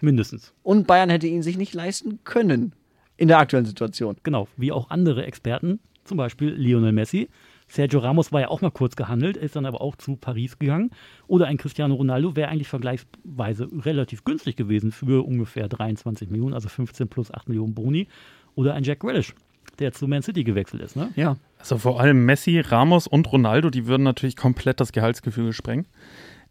Mindestens. 0.00 0.54
Und 0.62 0.86
Bayern 0.86 1.10
hätte 1.10 1.26
ihn 1.26 1.42
sich 1.42 1.58
nicht 1.58 1.74
leisten 1.74 2.20
können 2.24 2.72
in 3.16 3.28
der 3.28 3.38
aktuellen 3.38 3.66
Situation. 3.66 4.16
Genau, 4.22 4.48
wie 4.56 4.72
auch 4.72 4.90
andere 4.90 5.24
Experten, 5.26 5.78
zum 6.04 6.16
Beispiel 6.16 6.50
Lionel 6.50 6.92
Messi. 6.92 7.28
Sergio 7.66 8.00
Ramos 8.00 8.32
war 8.32 8.42
ja 8.42 8.48
auch 8.48 8.60
mal 8.60 8.70
kurz 8.70 8.96
gehandelt, 8.96 9.36
ist 9.36 9.56
dann 9.56 9.66
aber 9.66 9.80
auch 9.80 9.96
zu 9.96 10.16
Paris 10.16 10.58
gegangen. 10.58 10.90
Oder 11.26 11.46
ein 11.46 11.56
Cristiano 11.56 11.94
Ronaldo 11.94 12.36
wäre 12.36 12.48
eigentlich 12.48 12.68
vergleichsweise 12.68 13.68
relativ 13.84 14.24
günstig 14.24 14.56
gewesen 14.56 14.92
für 14.92 15.26
ungefähr 15.26 15.68
23 15.68 16.30
Millionen, 16.30 16.54
also 16.54 16.68
15 16.68 17.08
plus 17.08 17.32
8 17.32 17.48
Millionen 17.48 17.74
Boni. 17.74 18.08
Oder 18.54 18.74
ein 18.74 18.84
Jack 18.84 19.00
Grealish, 19.00 19.34
der 19.78 19.92
zu 19.92 20.06
Man 20.06 20.22
City 20.22 20.44
gewechselt 20.44 20.82
ist. 20.82 20.94
Ne? 20.94 21.10
Ja. 21.16 21.36
Also 21.58 21.78
vor 21.78 22.00
allem 22.00 22.24
Messi, 22.26 22.60
Ramos 22.60 23.06
und 23.06 23.32
Ronaldo, 23.32 23.70
die 23.70 23.86
würden 23.86 24.02
natürlich 24.02 24.36
komplett 24.36 24.80
das 24.80 24.92
Gehaltsgefüge 24.92 25.52
sprengen. 25.52 25.86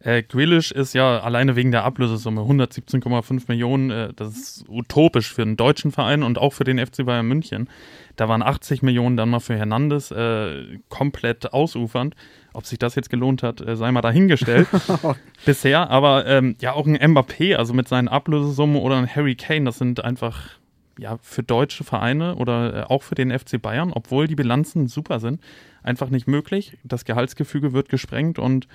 Äh, 0.04 0.22
Grealish 0.22 0.70
ist 0.70 0.92
ja 0.92 1.20
alleine 1.20 1.56
wegen 1.56 1.72
der 1.72 1.84
Ablösesumme 1.84 2.42
117,5 2.42 3.44
Millionen, 3.48 3.90
äh, 3.90 4.12
das 4.14 4.36
ist 4.36 4.64
utopisch 4.68 5.32
für 5.32 5.40
einen 5.42 5.56
deutschen 5.56 5.92
Verein 5.92 6.22
und 6.22 6.36
auch 6.36 6.52
für 6.52 6.64
den 6.64 6.78
FC 6.78 7.06
Bayern 7.06 7.26
München. 7.26 7.70
Da 8.16 8.28
waren 8.28 8.42
80 8.42 8.82
Millionen 8.82 9.16
dann 9.16 9.30
mal 9.30 9.40
für 9.40 9.56
Hernandez 9.56 10.10
äh, 10.10 10.78
komplett 10.90 11.54
ausufernd. 11.54 12.14
Ob 12.52 12.66
sich 12.66 12.78
das 12.78 12.96
jetzt 12.96 13.08
gelohnt 13.08 13.42
hat, 13.42 13.62
äh, 13.62 13.76
sei 13.76 13.90
mal 13.92 14.02
dahingestellt. 14.02 14.68
Bisher, 15.46 15.88
aber 15.88 16.26
ähm, 16.26 16.56
ja 16.60 16.74
auch 16.74 16.86
ein 16.86 16.96
Mbappé, 16.98 17.56
also 17.56 17.72
mit 17.72 17.88
seinen 17.88 18.08
Ablösesummen 18.08 18.76
oder 18.76 18.98
ein 18.98 19.08
Harry 19.08 19.36
Kane, 19.36 19.64
das 19.64 19.78
sind 19.78 20.04
einfach 20.04 20.58
ja 20.98 21.18
für 21.22 21.42
deutsche 21.42 21.82
Vereine 21.82 22.36
oder 22.36 22.74
äh, 22.74 22.82
auch 22.82 23.02
für 23.02 23.14
den 23.14 23.36
FC 23.36 23.60
Bayern, 23.60 23.90
obwohl 23.90 24.28
die 24.28 24.36
Bilanzen 24.36 24.86
super 24.86 25.18
sind, 25.18 25.40
einfach 25.82 26.10
nicht 26.10 26.28
möglich. 26.28 26.76
Das 26.84 27.06
Gehaltsgefüge 27.06 27.72
wird 27.72 27.88
gesprengt 27.88 28.38
und 28.38 28.68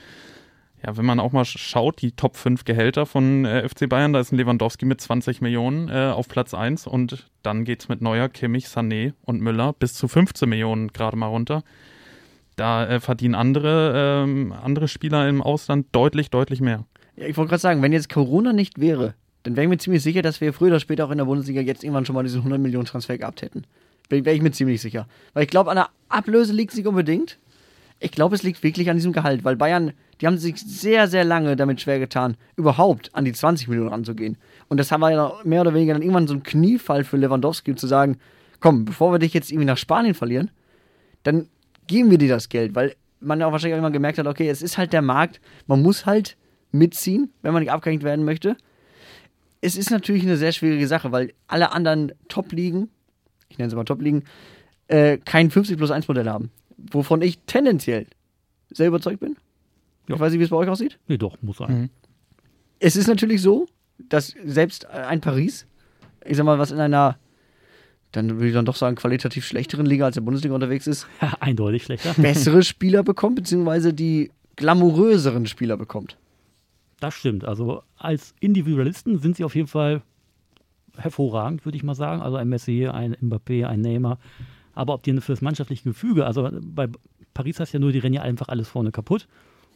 ja, 0.86 0.95
wenn 0.97 1.05
man 1.05 1.19
auch 1.19 1.32
mal 1.32 1.43
sch- 1.43 1.57
schaut, 1.57 2.01
die 2.01 2.11
Top 2.13 2.38
5 2.38 2.63
Gehälter 2.65 3.05
von 3.05 3.45
äh, 3.45 3.67
FC 3.67 3.89
Bayern, 3.89 4.13
da 4.13 4.19
ist 4.19 4.32
ein 4.32 4.38
Lewandowski 4.38 4.86
mit 4.86 5.01
20 5.01 5.41
Millionen 5.41 5.89
äh, 5.89 6.11
auf 6.13 6.27
Platz 6.27 6.53
1 6.53 6.88
und 6.88 7.27
dann 7.43 7.65
geht 7.65 7.82
es 7.82 7.89
mit 7.89 8.01
Neuer, 8.01 8.30
Kimmich, 8.30 8.65
Sané 8.67 9.13
und 9.23 9.41
Müller 9.41 9.73
bis 9.73 9.93
zu 9.93 10.07
15 10.07 10.47
Millionen 10.47 10.89
gerade 10.93 11.17
mal 11.17 11.27
runter. 11.27 11.63
Da 12.55 12.86
äh, 12.88 12.99
verdienen 12.99 13.36
andere, 13.36 14.23
ähm, 14.25 14.51
andere 14.53 14.88
Spieler 14.88 15.27
im 15.30 15.41
Ausland 15.41 15.88
deutlich, 15.91 16.30
deutlich 16.30 16.59
mehr. 16.61 16.86
ja 17.15 17.25
ich 17.27 17.38
wollte 17.38 17.49
gerade 17.49 17.61
sagen, 17.61 17.82
wenn 17.82 17.93
jetzt 17.93 18.09
Corona 18.09 18.51
nicht 18.53 18.80
wäre, 18.80 19.13
dann 19.43 19.55
wäre 19.55 19.63
ich 19.65 19.69
mir 19.69 19.77
ziemlich 19.77 20.03
sicher, 20.03 20.21
dass 20.21 20.41
wir 20.41 20.51
früher 20.53 20.69
oder 20.69 20.80
später 20.82 21.05
auch 21.05 21.11
in 21.11 21.17
der 21.17 21.25
Bundesliga 21.25 21.61
jetzt 21.61 21.84
irgendwann 21.84 22.05
schon 22.05 22.15
mal 22.15 22.23
diesen 22.23 22.39
100 22.39 22.59
Millionen 22.59 22.86
Transfer 22.86 23.17
gehabt 23.17 23.41
hätten. 23.41 23.63
Wäre 24.09 24.32
ich 24.34 24.41
mir 24.41 24.51
ziemlich 24.51 24.82
sicher. 24.82 25.07
Weil 25.34 25.43
ich 25.43 25.49
glaube, 25.49 25.69
an 25.69 25.77
der 25.77 25.89
Ablöse 26.09 26.51
liegt 26.51 26.71
es 26.71 26.77
nicht 26.77 26.88
unbedingt. 26.88 27.38
Ich 27.99 28.11
glaube, 28.11 28.35
es 28.35 28.43
liegt 28.43 28.63
wirklich 28.63 28.89
an 28.89 28.95
diesem 28.95 29.11
Gehalt, 29.11 29.43
weil 29.43 29.57
Bayern, 29.57 29.91
die 30.21 30.27
haben 30.27 30.37
sich 30.37 30.57
sehr, 30.57 31.07
sehr 31.07 31.25
lange 31.25 31.55
damit 31.55 31.81
schwer 31.81 31.99
getan, 31.99 32.37
überhaupt 32.55 33.13
an 33.13 33.25
die 33.25 33.33
20 33.33 33.67
Millionen 33.67 33.89
ranzugehen. 33.89 34.37
Und 34.69 34.77
das 34.77 34.91
war 34.91 35.11
ja 35.11 35.33
mehr 35.43 35.61
oder 35.61 35.73
weniger 35.73 35.93
dann 35.93 36.01
irgendwann 36.01 36.27
so 36.27 36.33
ein 36.33 36.43
Kniefall 36.43 37.03
für 37.03 37.17
Lewandowski, 37.17 37.75
zu 37.75 37.87
sagen, 37.87 38.17
komm, 38.61 38.85
bevor 38.85 39.11
wir 39.11 39.19
dich 39.19 39.33
jetzt 39.33 39.51
irgendwie 39.51 39.65
nach 39.65 39.77
Spanien 39.77 40.13
verlieren, 40.13 40.51
dann 41.23 41.49
geben 41.87 42.11
wir 42.11 42.17
dir 42.17 42.29
das 42.29 42.49
Geld, 42.49 42.75
weil 42.75 42.95
man 43.19 43.39
ja 43.39 43.47
auch 43.47 43.51
wahrscheinlich 43.51 43.75
auch 43.75 43.79
immer 43.79 43.91
gemerkt 43.91 44.17
hat, 44.17 44.27
okay, 44.27 44.47
es 44.47 44.61
ist 44.61 44.77
halt 44.77 44.93
der 44.93 45.01
Markt, 45.01 45.41
man 45.67 45.81
muss 45.81 46.05
halt 46.05 46.37
mitziehen, 46.71 47.33
wenn 47.41 47.53
man 47.53 47.63
nicht 47.63 47.71
abgehängt 47.71 48.03
werden 48.03 48.23
möchte. 48.23 48.55
Es 49.61 49.75
ist 49.75 49.91
natürlich 49.91 50.23
eine 50.23 50.37
sehr 50.37 50.53
schwierige 50.53 50.87
Sache, 50.87 51.11
weil 51.11 51.33
alle 51.47 51.73
anderen 51.73 52.13
Top-Ligen, 52.29 52.89
ich 53.49 53.57
nenne 53.57 53.67
es 53.67 53.75
mal 53.75 53.83
Top-Ligen, 53.83 54.23
äh, 54.87 55.17
kein 55.17 55.51
50 55.51 55.77
plus 55.77 55.91
1 55.91 56.07
Modell 56.07 56.29
haben. 56.29 56.51
Wovon 56.91 57.21
ich 57.21 57.39
tendenziell 57.45 58.07
sehr 58.71 58.88
überzeugt 58.88 59.19
bin. 59.19 59.36
Ja. 60.07 60.15
Ich 60.15 60.21
weiß 60.21 60.32
nicht, 60.32 60.39
wie 60.39 60.43
es 60.43 60.49
bei 60.49 60.57
euch 60.57 60.69
aussieht. 60.69 60.97
Nee, 61.07 61.17
doch, 61.17 61.41
muss 61.41 61.57
sein. 61.57 61.82
Mhm. 61.82 61.89
Es 62.80 62.95
ist 62.95 63.07
natürlich 63.07 63.41
so, 63.41 63.67
dass 63.97 64.34
selbst 64.45 64.86
ein 64.89 65.21
Paris, 65.21 65.67
ich 66.25 66.38
sag 66.38 66.45
mal, 66.45 66.59
was 66.59 66.71
in 66.71 66.80
einer, 66.80 67.17
dann 68.11 68.30
würde 68.36 68.47
ich 68.47 68.53
dann 68.53 68.65
doch 68.65 68.75
sagen, 68.75 68.95
qualitativ 68.95 69.45
schlechteren 69.45 69.86
Liga 69.86 70.05
als 70.05 70.15
der 70.15 70.21
Bundesliga 70.21 70.55
unterwegs 70.55 70.88
ist, 70.88 71.07
Eindeutig 71.39 71.84
schlechter. 71.84 72.13
bessere 72.17 72.63
Spieler 72.63 73.03
bekommt, 73.03 73.36
beziehungsweise 73.36 73.93
die 73.93 74.32
glamouröseren 74.55 75.45
Spieler 75.45 75.77
bekommt. 75.77 76.17
Das 76.99 77.13
stimmt. 77.13 77.45
Also 77.45 77.84
als 77.97 78.34
Individualisten 78.39 79.19
sind 79.19 79.36
sie 79.36 79.43
auf 79.43 79.55
jeden 79.55 79.67
Fall 79.67 80.01
hervorragend, 80.97 81.65
würde 81.65 81.77
ich 81.77 81.84
mal 81.84 81.95
sagen. 81.95 82.21
Also 82.21 82.38
ein 82.38 82.49
Messi, 82.49 82.88
ein 82.88 83.15
Mbappé, 83.15 83.65
ein 83.65 83.82
Neymar. 83.82 84.19
Aber 84.74 84.93
ob 84.93 85.03
die 85.03 85.20
für 85.22 85.32
das 85.34 85.41
mannschaftliche 85.41 85.84
Gefüge, 85.84 86.26
also 86.26 86.49
bei 86.61 86.88
Paris 87.34 87.59
hast 87.59 87.74
du 87.74 87.78
ja 87.78 87.82
nur, 87.82 87.91
die 87.91 87.99
rennen 87.99 88.15
ja 88.15 88.22
einfach 88.22 88.47
alles 88.49 88.67
vorne 88.67 88.91
kaputt 88.91 89.28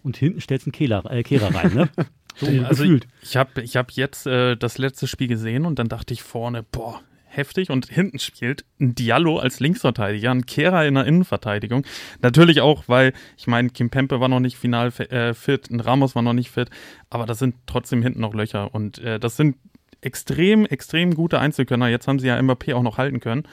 und 0.03 0.17
hinten 0.17 0.41
stellst 0.41 0.65
du 0.65 0.69
einen 0.69 0.73
Kehler, 0.73 1.03
äh, 1.11 1.23
Kehrer 1.23 1.53
rein, 1.53 1.73
ne? 1.73 1.89
So 2.35 2.47
Also 2.47 2.81
gefühlt. 2.83 3.07
ich 3.21 3.37
habe 3.37 3.61
ich 3.61 3.75
hab 3.77 3.91
jetzt 3.91 4.25
äh, 4.25 4.55
das 4.57 4.79
letzte 4.79 5.05
Spiel 5.05 5.27
gesehen 5.27 5.67
und 5.67 5.77
dann 5.77 5.87
dachte 5.87 6.15
ich 6.15 6.23
vorne, 6.23 6.63
boah, 6.63 6.99
heftig. 7.25 7.69
Und 7.69 7.87
hinten 7.89 8.17
spielt 8.17 8.65
ein 8.81 8.95
Diallo 8.95 9.37
als 9.37 9.59
Linksverteidiger, 9.59 10.31
ein 10.31 10.47
Kehrer 10.47 10.83
in 10.87 10.95
der 10.95 11.05
Innenverteidigung. 11.05 11.85
Natürlich 12.21 12.61
auch, 12.61 12.85
weil, 12.87 13.13
ich 13.37 13.45
meine, 13.45 13.69
Kim 13.69 13.91
Pempe 13.91 14.19
war 14.19 14.29
noch 14.29 14.39
nicht 14.39 14.57
final 14.57 14.89
fi- 14.89 15.03
äh, 15.03 15.35
fit, 15.35 15.69
ein 15.69 15.79
Ramos 15.79 16.15
war 16.15 16.23
noch 16.23 16.33
nicht 16.33 16.49
fit, 16.49 16.69
aber 17.11 17.27
das 17.27 17.37
sind 17.37 17.53
trotzdem 17.67 18.01
hinten 18.01 18.21
noch 18.21 18.33
Löcher. 18.33 18.73
Und 18.73 18.97
äh, 18.97 19.19
das 19.19 19.37
sind 19.37 19.57
extrem, 20.01 20.65
extrem 20.65 21.13
gute 21.13 21.39
Einzelkönner. 21.39 21.87
Jetzt 21.87 22.07
haben 22.07 22.17
sie 22.17 22.27
ja 22.27 22.37
Mbappé 22.39 22.73
auch 22.73 22.81
noch 22.83 22.97
halten 22.97 23.19
können. 23.19 23.43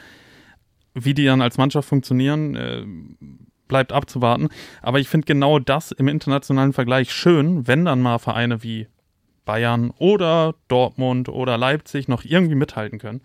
Wie 1.04 1.14
die 1.14 1.24
dann 1.24 1.42
als 1.42 1.58
Mannschaft 1.58 1.88
funktionieren, 1.88 2.56
äh, 2.56 2.84
bleibt 3.68 3.92
abzuwarten. 3.92 4.48
Aber 4.82 4.98
ich 4.98 5.08
finde 5.08 5.26
genau 5.26 5.58
das 5.58 5.92
im 5.92 6.08
internationalen 6.08 6.72
Vergleich 6.72 7.12
schön, 7.12 7.66
wenn 7.66 7.84
dann 7.84 8.02
mal 8.02 8.18
Vereine 8.18 8.62
wie 8.62 8.88
Bayern 9.44 9.92
oder 9.98 10.54
Dortmund 10.68 11.28
oder 11.28 11.56
Leipzig 11.56 12.08
noch 12.08 12.24
irgendwie 12.24 12.54
mithalten 12.54 12.98
können. 12.98 13.20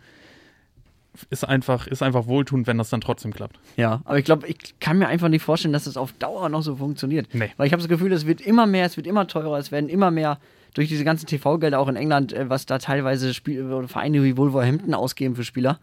Ist 1.30 1.48
einfach, 1.48 1.88
ist 1.88 2.04
einfach 2.04 2.28
wohltuend, 2.28 2.68
wenn 2.68 2.78
das 2.78 2.90
dann 2.90 3.00
trotzdem 3.00 3.34
klappt. 3.34 3.58
Ja, 3.78 4.02
aber 4.04 4.20
ich 4.20 4.26
glaube, 4.26 4.48
ich 4.48 4.80
kann 4.80 4.98
mir 4.98 5.08
einfach 5.08 5.30
nicht 5.30 5.44
vorstellen, 5.44 5.72
dass 5.72 5.86
das 5.86 5.98
auf 5.98 6.12
Dauer 6.14 6.50
noch 6.50 6.62
so 6.62 6.76
funktioniert. 6.76 7.28
Nee. 7.34 7.52
Weil 7.58 7.68
ich 7.68 7.74
habe 7.74 7.82
das 7.82 7.90
Gefühl, 7.90 8.12
es 8.12 8.26
wird 8.26 8.42
immer 8.42 8.66
mehr, 8.66 8.86
es 8.86 8.98
wird 8.98 9.08
immer 9.08 9.28
teurer, 9.28 9.58
es 9.58 9.72
werden 9.72 9.90
immer 9.90 10.12
mehr 10.12 10.40
durch 10.74 10.90
diese 10.90 11.06
ganzen 11.06 11.26
TV-Gelder 11.26 11.80
auch 11.80 11.88
in 11.88 11.96
England, 11.96 12.34
äh, 12.34 12.50
was 12.50 12.66
da 12.66 12.80
teilweise 12.80 13.34
Spiel 13.34 13.72
oder 13.72 13.88
Vereine 13.88 14.24
wie 14.24 14.38
Wolverhampton 14.38 14.94
ausgeben 14.94 15.36
für 15.36 15.44
Spieler. 15.44 15.80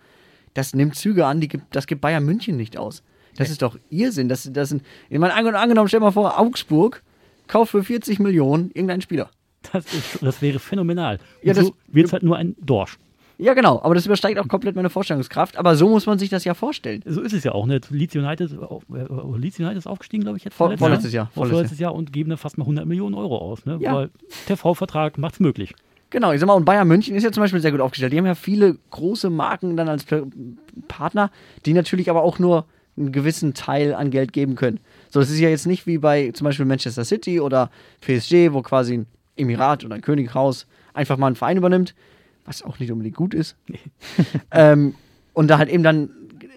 Das 0.55 0.75
nimmt 0.75 0.97
Züge 0.97 1.27
an, 1.27 1.41
die 1.41 1.49
gibt, 1.49 1.75
das 1.75 1.87
gibt 1.87 2.01
Bayern 2.01 2.25
München 2.25 2.57
nicht 2.57 2.77
aus. 2.77 3.03
Das 3.37 3.49
ist 3.49 3.63
doch 3.63 3.79
Irrsinn. 3.89 4.29
Das, 4.29 4.49
das 4.53 4.69
sind, 4.69 4.83
ich 5.09 5.19
meine, 5.19 5.35
ange- 5.35 5.55
angenommen, 5.55 5.89
stell 5.89 6.01
mal 6.01 6.11
vor, 6.11 6.39
Augsburg 6.39 7.03
kauft 7.49 7.71
für 7.71 7.83
40 7.83 8.19
Millionen 8.19 8.71
irgendeinen 8.75 9.01
Spieler. 9.03 9.31
Das, 9.73 9.85
ist, 9.95 10.23
das 10.23 10.43
wäre 10.43 10.59
phänomenal. 10.59 11.17
Und 11.41 11.47
Ja, 11.49 11.55
das- 11.55 11.67
so 11.67 11.75
wird 11.89 12.13
halt 12.13 12.23
nur 12.23 12.37
ein 12.37 12.55
Dorsch. 12.61 12.99
Ja, 13.39 13.55
genau, 13.55 13.81
aber 13.83 13.95
das 13.95 14.07
übersteigt 14.07 14.39
auch 14.39 14.47
komplett 14.47 14.77
meine 14.77 14.91
Vorstellungskraft. 14.91 15.57
Aber 15.57 15.75
so 15.75 15.89
muss 15.89 16.05
man 16.07 16.19
sich 16.19 16.29
das 16.29 16.45
ja 16.45 16.55
vorstellen. 16.55 17.03
So 17.07 17.23
ist 17.23 17.33
es 17.33 17.43
ja 17.43 17.53
auch. 17.53 17.67
Ne? 17.67 17.81
Leeds 17.89 18.15
United, 18.15 18.53
äh, 18.53 19.37
Leeds 19.39 19.59
United 19.59 19.79
ist 19.79 19.87
aufgestiegen, 19.87 20.23
glaube 20.23 20.37
ich, 20.39 20.45
jetzt. 20.45 20.55
Vor- 20.55 20.77
vorletztes 20.77 21.13
Jahr, 21.13 21.27
Vor- 21.27 21.33
vorletztes 21.47 21.57
Vorletztes 21.57 21.79
Jahr 21.81 21.95
und 21.95 22.13
geben 22.13 22.31
da 22.31 22.37
fast 22.37 22.59
mal 22.59 22.65
100 22.65 22.87
Millionen 22.87 23.15
Euro 23.15 23.39
aus. 23.39 23.65
Ne? 23.65 23.79
Ja. 23.81 23.95
Weil 23.95 24.11
TV-Vertrag 24.47 25.17
macht 25.19 25.35
es 25.35 25.41
möglich. 25.41 25.75
Genau, 26.13 26.31
ich 26.33 26.41
sag 26.41 26.47
mal, 26.47 26.53
und 26.53 26.67
Bayern 26.67 26.87
München 26.87 27.17
ist 27.17 27.25
ja 27.25 27.33
zum 27.33 27.43
Beispiel 27.43 27.63
sehr 27.63 27.71
gut 27.71 27.81
aufgestellt. 27.81 28.13
Die 28.13 28.19
haben 28.19 28.27
ja 28.27 28.35
viele 28.35 28.77
große 28.91 29.31
Marken 29.31 29.79
dann 29.79 29.89
als 29.89 30.05
Partner, 30.87 31.31
die 31.65 31.73
natürlich 31.73 32.11
aber 32.11 32.23
auch 32.23 32.39
nur 32.39 32.67
einen 32.99 33.13
gewissen 33.13 33.55
Teil 33.55 33.95
an 33.95 34.11
Geld 34.11 34.35
geben 34.35 34.55
können. 34.55 34.79
So, 35.09 35.21
das 35.21 35.31
ist 35.31 35.39
ja 35.39 35.49
jetzt 35.49 35.67
nicht 35.67 35.87
wie 35.87 35.97
bei 35.97 36.31
zum 36.33 36.45
Beispiel 36.45 36.67
Manchester 36.67 37.07
City 37.07 37.41
oder 37.41 37.71
PSG, 38.03 38.53
wo 38.53 38.61
quasi 38.61 38.99
ein 38.99 39.07
Emirat 39.37 39.87
oder 39.87 39.95
ein 39.95 40.03
Könighaus 40.03 40.67
einfach 40.93 41.17
mal 41.17 41.29
einen 41.29 41.37
Verein 41.37 41.57
übernimmt, 41.57 41.95
was 42.45 42.63
auch 42.63 42.79
nicht 42.79 42.93
unbedingt 42.93 43.17
gut 43.17 43.33
ist. 43.33 43.57
ähm, 44.51 44.95
und 45.33 45.49
da 45.49 45.57
halt 45.57 45.71
eben 45.71 45.83
dann 45.83 46.11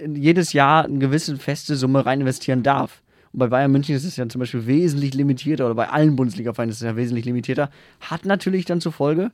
jedes 0.05 0.51
Jahr 0.51 0.83
eine 0.83 0.99
gewisse 0.99 1.37
feste 1.37 1.77
Summe 1.77 2.05
rein 2.05 2.19
investieren 2.19 2.61
darf. 2.61 3.01
Und 3.31 3.39
bei 3.39 3.47
Bayern 3.47 3.71
München 3.71 3.95
ist 3.95 4.03
es 4.03 4.17
ja 4.17 4.27
zum 4.27 4.39
Beispiel 4.39 4.67
wesentlich 4.67 5.13
limitierter, 5.13 5.65
oder 5.65 5.75
bei 5.75 5.87
allen 5.87 6.17
Bundesliga-Vereinen 6.17 6.71
ist 6.71 6.81
es 6.81 6.85
ja 6.85 6.97
wesentlich 6.97 7.23
limitierter. 7.23 7.69
Hat 8.01 8.25
natürlich 8.25 8.65
dann 8.65 8.81
zur 8.81 8.91
Folge, 8.91 9.31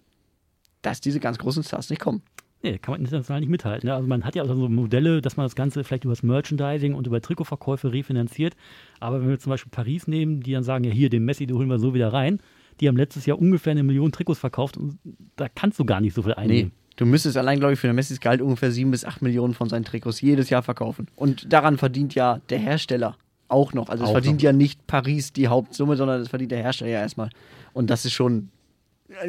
dass 0.82 1.02
diese 1.02 1.20
ganz 1.20 1.38
großen 1.38 1.64
Stars 1.64 1.90
nicht 1.90 2.00
kommen. 2.00 2.22
Nee, 2.64 2.78
kann 2.78 2.94
man 2.94 3.02
international 3.02 3.40
nicht 3.40 3.50
mithalten. 3.50 3.88
Ne? 3.88 3.96
Also 3.96 4.08
man 4.08 4.24
hat 4.24 4.36
ja 4.36 4.44
auch 4.44 4.48
so 4.48 4.54
Modelle, 4.56 5.22
dass 5.22 5.36
man 5.36 5.46
das 5.46 5.56
Ganze 5.56 5.84
vielleicht 5.84 6.04
über 6.04 6.12
das 6.12 6.22
Merchandising 6.22 6.94
und 6.94 7.08
über 7.08 7.20
Trikotverkäufe 7.20 7.92
refinanziert. 7.92 8.56
Aber 9.00 9.20
wenn 9.22 9.30
wir 9.30 9.40
zum 9.40 9.50
Beispiel 9.50 9.72
Paris 9.72 10.08
nehmen, 10.08 10.42
die 10.42 10.52
dann 10.52 10.64
sagen, 10.64 10.84
ja 10.84 10.92
hier, 10.92 11.10
den 11.10 11.26
Messi, 11.26 11.48
den 11.48 11.58
holen 11.58 11.70
wir 11.70 11.80
so 11.80 11.94
wieder 11.94 12.14
rein. 12.14 12.40
Die 12.80 12.88
haben 12.88 12.98
letztes 12.98 13.26
Jahr 13.26 13.40
ungefähr 13.40 13.72
eine 13.72 13.84
Million 13.84 14.12
Trikots 14.12 14.40
verkauft 14.40 14.78
und 14.78 14.98
da 15.36 15.50
kannst 15.50 15.80
du 15.80 15.86
gar 15.86 16.02
nicht 16.02 16.14
so 16.14 16.22
viel 16.22 16.34
einnehmen. 16.34 16.72
Du 16.96 17.06
müsstest 17.06 17.38
allein, 17.38 17.60
glaube 17.60 17.74
ich, 17.74 17.80
für 17.80 17.88
den 17.88 17.96
Messis 17.96 18.20
Gehalt 18.20 18.42
ungefähr 18.42 18.72
7 18.72 18.92
bis 18.92 19.06
8 19.06 19.22
Millionen 19.22 19.54
von 19.54 19.70
seinen 19.70 19.86
Trikots 19.86 20.22
jedes 20.22 20.50
Jahr 20.50 20.62
verkaufen. 20.62 21.08
Und 21.16 21.52
daran 21.52 21.78
verdient 21.78 22.16
ja 22.16 22.42
der 22.50 22.60
Hersteller 22.60 23.18
auch 23.48 23.74
noch. 23.74 23.90
Also 23.90 24.04
es 24.04 24.12
verdient 24.12 24.38
noch. 24.38 24.44
ja 24.44 24.54
nicht 24.54 24.86
Paris 24.88 25.34
die 25.34 25.48
Hauptsumme, 25.48 25.96
sondern 25.96 26.20
das 26.20 26.30
verdient 26.30 26.52
der 26.52 26.60
Hersteller 26.60 26.92
ja 26.92 27.00
erstmal. 27.00 27.30
Und 27.74 27.90
das 27.90 28.06
ist 28.06 28.14
schon, 28.14 28.50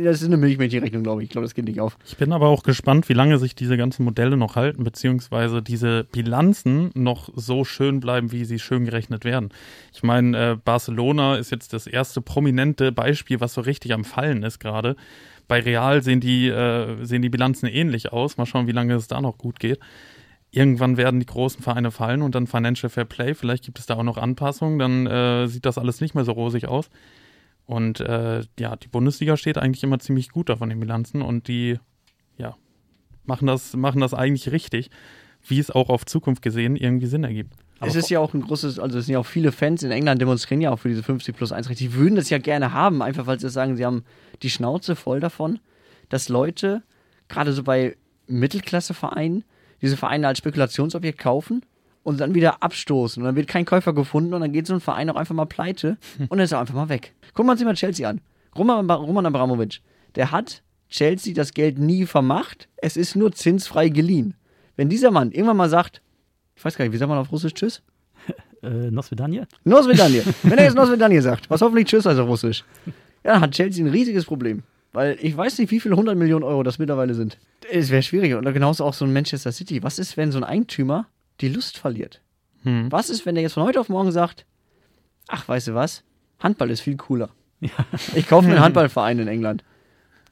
das 0.02 0.22
ist 0.22 0.26
eine 0.26 0.36
Milchmädchenrechnung, 0.36 1.02
glaube 1.02 1.22
ich. 1.22 1.26
Ich 1.26 1.30
glaube, 1.30 1.44
das 1.44 1.54
geht 1.54 1.64
nicht 1.64 1.80
auf. 1.80 1.98
Ich 2.06 2.16
bin 2.16 2.32
aber 2.32 2.48
auch 2.48 2.62
gespannt, 2.62 3.08
wie 3.08 3.14
lange 3.14 3.38
sich 3.38 3.54
diese 3.54 3.76
ganzen 3.76 4.04
Modelle 4.04 4.36
noch 4.36 4.56
halten, 4.56 4.84
beziehungsweise 4.84 5.62
diese 5.62 6.04
Bilanzen 6.04 6.90
noch 6.94 7.30
so 7.34 7.64
schön 7.64 8.00
bleiben, 8.00 8.32
wie 8.32 8.44
sie 8.44 8.58
schön 8.58 8.84
gerechnet 8.84 9.24
werden. 9.24 9.50
Ich 9.92 10.02
meine, 10.02 10.52
äh, 10.52 10.56
Barcelona 10.56 11.36
ist 11.36 11.50
jetzt 11.50 11.72
das 11.72 11.86
erste 11.86 12.20
prominente 12.20 12.92
Beispiel, 12.92 13.40
was 13.40 13.54
so 13.54 13.60
richtig 13.60 13.92
am 13.92 14.04
Fallen 14.04 14.42
ist 14.42 14.60
gerade. 14.60 14.96
Bei 15.48 15.60
Real 15.60 16.02
sehen 16.02 16.20
die, 16.20 16.48
äh, 16.48 17.04
sehen 17.04 17.22
die 17.22 17.30
Bilanzen 17.30 17.66
ähnlich 17.66 18.12
aus. 18.12 18.36
Mal 18.36 18.46
schauen, 18.46 18.66
wie 18.66 18.72
lange 18.72 18.94
es 18.94 19.08
da 19.08 19.20
noch 19.20 19.36
gut 19.36 19.58
geht. 19.58 19.80
Irgendwann 20.50 20.96
werden 20.96 21.18
die 21.18 21.26
großen 21.26 21.62
Vereine 21.62 21.90
fallen 21.90 22.22
und 22.22 22.34
dann 22.34 22.46
Financial 22.46 22.90
Fair 22.90 23.06
Play. 23.06 23.34
Vielleicht 23.34 23.64
gibt 23.64 23.78
es 23.78 23.86
da 23.86 23.96
auch 23.96 24.02
noch 24.02 24.18
Anpassungen. 24.18 24.78
Dann 24.78 25.06
äh, 25.06 25.46
sieht 25.48 25.64
das 25.64 25.78
alles 25.78 26.00
nicht 26.00 26.14
mehr 26.14 26.24
so 26.24 26.32
rosig 26.32 26.68
aus. 26.68 26.90
Und 27.66 28.00
äh, 28.00 28.42
ja, 28.58 28.76
die 28.76 28.88
Bundesliga 28.88 29.36
steht 29.36 29.58
eigentlich 29.58 29.82
immer 29.82 29.98
ziemlich 29.98 30.30
gut 30.30 30.48
da 30.48 30.56
von 30.56 30.68
den 30.68 30.80
Bilanzen 30.80 31.22
und 31.22 31.48
die 31.48 31.78
ja, 32.36 32.56
machen 33.24 33.46
das, 33.46 33.74
machen 33.74 34.00
das 34.00 34.14
eigentlich 34.14 34.50
richtig, 34.50 34.90
wie 35.46 35.58
es 35.58 35.70
auch 35.70 35.88
auf 35.88 36.04
Zukunft 36.04 36.42
gesehen 36.42 36.76
irgendwie 36.76 37.06
Sinn 37.06 37.24
ergibt. 37.24 37.54
es 37.80 37.94
ist 37.94 38.10
ja 38.10 38.20
auch 38.20 38.34
ein 38.34 38.42
großes, 38.42 38.78
also 38.78 38.98
es 38.98 39.06
sind 39.06 39.14
ja 39.14 39.18
auch 39.18 39.26
viele 39.26 39.52
Fans 39.52 39.82
in 39.82 39.90
England 39.90 40.20
demonstrieren 40.20 40.60
ja 40.60 40.70
auch 40.70 40.78
für 40.78 40.88
diese 40.88 41.02
50 41.02 41.36
plus 41.36 41.52
1 41.52 41.68
Recht. 41.68 41.80
Die 41.80 41.94
würden 41.94 42.16
das 42.16 42.30
ja 42.30 42.38
gerne 42.38 42.72
haben, 42.72 43.02
einfach 43.02 43.26
weil 43.26 43.38
sie 43.40 43.48
sagen, 43.48 43.76
sie 43.76 43.84
haben 43.84 44.04
die 44.42 44.50
Schnauze 44.50 44.96
voll 44.96 45.20
davon, 45.20 45.58
dass 46.08 46.28
Leute, 46.28 46.82
gerade 47.28 47.52
so 47.52 47.62
bei 47.62 47.96
Mittelklassevereinen, 48.26 49.44
diese 49.80 49.96
Vereine 49.96 50.28
als 50.28 50.38
Spekulationsobjekt 50.38 51.18
kaufen 51.18 51.62
und 52.02 52.20
dann 52.20 52.34
wieder 52.34 52.62
abstoßen. 52.62 53.22
Und 53.22 53.26
dann 53.26 53.36
wird 53.36 53.48
kein 53.48 53.64
Käufer 53.64 53.92
gefunden 53.92 54.34
und 54.34 54.40
dann 54.40 54.52
geht 54.52 54.66
so 54.66 54.74
ein 54.74 54.80
Verein 54.80 55.10
auch 55.10 55.16
einfach 55.16 55.34
mal 55.34 55.46
pleite 55.46 55.96
und 56.18 56.30
dann 56.30 56.40
ist 56.40 56.52
er 56.52 56.60
einfach 56.60 56.74
mal 56.74 56.88
weg. 56.88 57.14
Gucken 57.34 57.46
wir 57.46 57.52
uns 57.52 57.64
mal 57.64 57.74
Chelsea 57.74 58.08
an. 58.08 58.20
Roman, 58.56 58.88
Roman 58.90 59.26
Abramovic, 59.26 59.80
der 60.14 60.30
hat 60.30 60.62
Chelsea 60.88 61.32
das 61.32 61.54
Geld 61.54 61.78
nie 61.78 62.04
vermacht, 62.04 62.68
es 62.76 62.96
ist 62.98 63.16
nur 63.16 63.32
zinsfrei 63.32 63.88
geliehen. 63.88 64.34
Wenn 64.76 64.90
dieser 64.90 65.10
Mann 65.10 65.32
irgendwann 65.32 65.56
mal 65.56 65.70
sagt, 65.70 66.02
ich 66.54 66.64
weiß 66.64 66.76
gar 66.76 66.84
nicht, 66.84 66.92
wie 66.92 66.98
sagt 66.98 67.08
man 67.08 67.18
auf 67.18 67.32
Russisch 67.32 67.54
Tschüss? 67.54 67.82
Äh, 68.62 68.92
Nosvedanje? 68.92 69.48
Nosvedanje. 69.64 70.22
Wenn 70.44 70.56
er 70.56 70.66
jetzt 70.66 70.76
Nosvedanje 70.76 71.20
sagt, 71.20 71.50
was 71.50 71.62
hoffentlich 71.62 71.88
Tschüss 71.88 72.06
also 72.06 72.22
auf 72.22 72.28
Russisch, 72.28 72.62
ja, 73.24 73.32
dann 73.32 73.40
hat 73.40 73.50
Chelsea 73.50 73.84
ein 73.84 73.90
riesiges 73.90 74.24
Problem. 74.24 74.62
Weil 74.92 75.18
ich 75.20 75.36
weiß 75.36 75.58
nicht, 75.58 75.72
wie 75.72 75.80
viele 75.80 75.94
100 75.94 76.16
Millionen 76.16 76.44
Euro 76.44 76.62
das 76.62 76.78
mittlerweile 76.78 77.14
sind. 77.14 77.38
Es 77.72 77.90
wäre 77.90 78.02
schwierig. 78.02 78.34
Und 78.34 78.44
genauso 78.52 78.84
auch 78.84 78.94
so 78.94 79.04
ein 79.04 79.12
Manchester 79.12 79.50
City. 79.50 79.82
Was 79.82 79.98
ist, 79.98 80.16
wenn 80.16 80.30
so 80.30 80.38
ein 80.38 80.44
Eigentümer 80.44 81.06
die 81.40 81.48
Lust 81.48 81.78
verliert? 81.78 82.20
Hm. 82.62 82.90
Was 82.90 83.10
ist, 83.10 83.26
wenn 83.26 83.34
der 83.34 83.42
jetzt 83.42 83.54
von 83.54 83.62
heute 83.64 83.80
auf 83.80 83.88
morgen 83.88 84.12
sagt, 84.12 84.46
ach, 85.28 85.48
weißt 85.48 85.68
du 85.68 85.74
was? 85.74 86.04
Handball 86.40 86.70
ist 86.70 86.80
viel 86.80 86.96
cooler. 86.96 87.30
Ich 88.14 88.28
kaufe 88.28 88.46
mir 88.46 88.54
einen 88.54 88.64
Handballverein 88.64 89.18
in 89.18 89.28
England. 89.28 89.64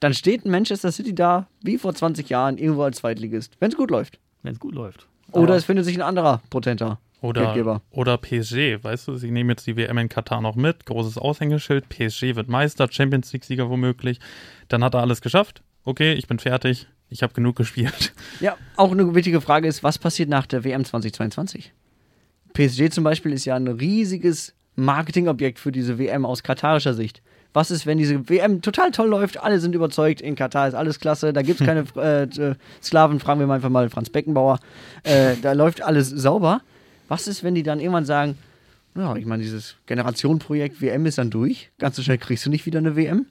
Dann 0.01 0.15
steht 0.15 0.47
Manchester 0.47 0.91
City 0.93 1.15
da, 1.15 1.47
wie 1.63 1.77
vor 1.79 1.95
20 1.95 2.29
Jahren, 2.29 2.57
irgendwo 2.59 2.83
als 2.83 2.99
Zweitligist. 2.99 3.57
Wenn 3.61 3.71
es 3.71 3.77
gut 3.77 3.91
läuft. 3.91 4.19
Wenn 4.43 4.53
es 4.55 4.59
gut 4.61 4.75
läuft. 4.75 5.07
Oder 5.33 5.43
Aber- 5.49 5.57
es 5.57 5.65
findet 5.65 5.85
sich 5.85 5.97
ein 5.97 6.03
anderer 6.03 6.41
potenter 6.51 6.99
Oder, 7.21 7.43
Geldgeber. 7.43 7.83
oder 7.91 8.17
PSG, 8.17 8.83
weißt 8.83 9.09
du, 9.09 9.17
sie 9.17 9.31
nehmen 9.31 9.51
jetzt 9.51 9.67
die 9.67 9.77
WM 9.77 9.99
in 9.99 10.09
Katar 10.09 10.41
noch 10.41 10.57
mit, 10.57 10.87
großes 10.87 11.19
Aushängeschild, 11.19 11.89
PSG 11.91 12.35
wird 12.35 12.49
Meister, 12.49 12.89
Champions 12.91 13.33
League-Sieger 13.33 13.69
womöglich. 13.69 14.19
Dann 14.69 14.83
hat 14.83 14.95
er 14.95 15.01
alles 15.03 15.21
geschafft. 15.21 15.63
Okay, 15.85 16.15
ich 16.15 16.27
bin 16.27 16.39
fertig, 16.39 16.87
ich 17.11 17.23
habe 17.23 17.35
genug 17.35 17.57
gespielt. 17.57 18.15
Ja, 18.41 18.57
auch 18.77 18.93
eine 18.93 19.15
wichtige 19.15 19.41
Frage 19.41 19.69
ist, 19.69 19.83
was 19.83 19.99
passiert 19.99 20.29
nach 20.29 20.47
der 20.47 20.65
WM 20.65 20.85
2022? 20.85 21.73
PSG 22.55 22.91
zum 22.91 23.05
Beispiel 23.05 23.33
ist 23.33 23.45
ja 23.45 23.57
ein 23.57 23.69
riesiges 23.69 24.55
Marketingobjekt 24.77 25.59
für 25.59 25.73
diese 25.73 25.99
WM 25.99 26.25
aus 26.25 26.43
katarischer 26.43 26.95
Sicht. 26.95 27.21
Was 27.53 27.73
ist, 27.73 27.85
wenn 27.85 27.99
diese 27.99 28.29
WM 28.29 28.63
total 28.63 28.93
toll 28.93 29.09
läuft, 29.09 29.43
alle 29.43 29.59
sind 29.59 29.75
überzeugt, 29.75 30.21
in 30.21 30.37
Katar 30.37 30.69
ist 30.69 30.75
alles 30.75 31.01
klasse, 31.01 31.33
da 31.33 31.43
gibt 31.43 31.61
es 31.61 31.67
keine 31.67 31.85
äh, 31.97 32.23
äh, 32.23 32.55
Sklaven, 32.81 33.19
fragen 33.19 33.41
wir 33.41 33.47
mal 33.49 33.57
einfach 33.57 33.71
mal 33.71 33.91
Franz 33.91 34.09
Beckenbauer, 34.09 34.61
äh, 35.03 35.35
da 35.43 35.53
läuft 35.53 35.83
alles 35.83 36.09
sauber. 36.09 36.63
Was 37.09 37.27
ist, 37.27 37.43
wenn 37.43 37.57
die 37.57 37.65
dann 37.65 37.81
irgendwann 37.81 38.05
sagen, 38.05 38.39
ja, 38.95 39.17
ich 39.17 39.27
meine, 39.27 39.43
dieses 39.43 39.77
Generationenprojekt 39.87 40.81
WM 40.81 41.07
ist 41.07 41.19
dann 41.19 41.31
durch, 41.31 41.71
ganz 41.79 41.97
so 41.97 42.03
schnell 42.03 42.19
kriegst 42.19 42.47
du 42.47 42.51
nicht 42.51 42.67
wieder 42.67 42.79
eine 42.79 42.95
WM? 42.95 43.27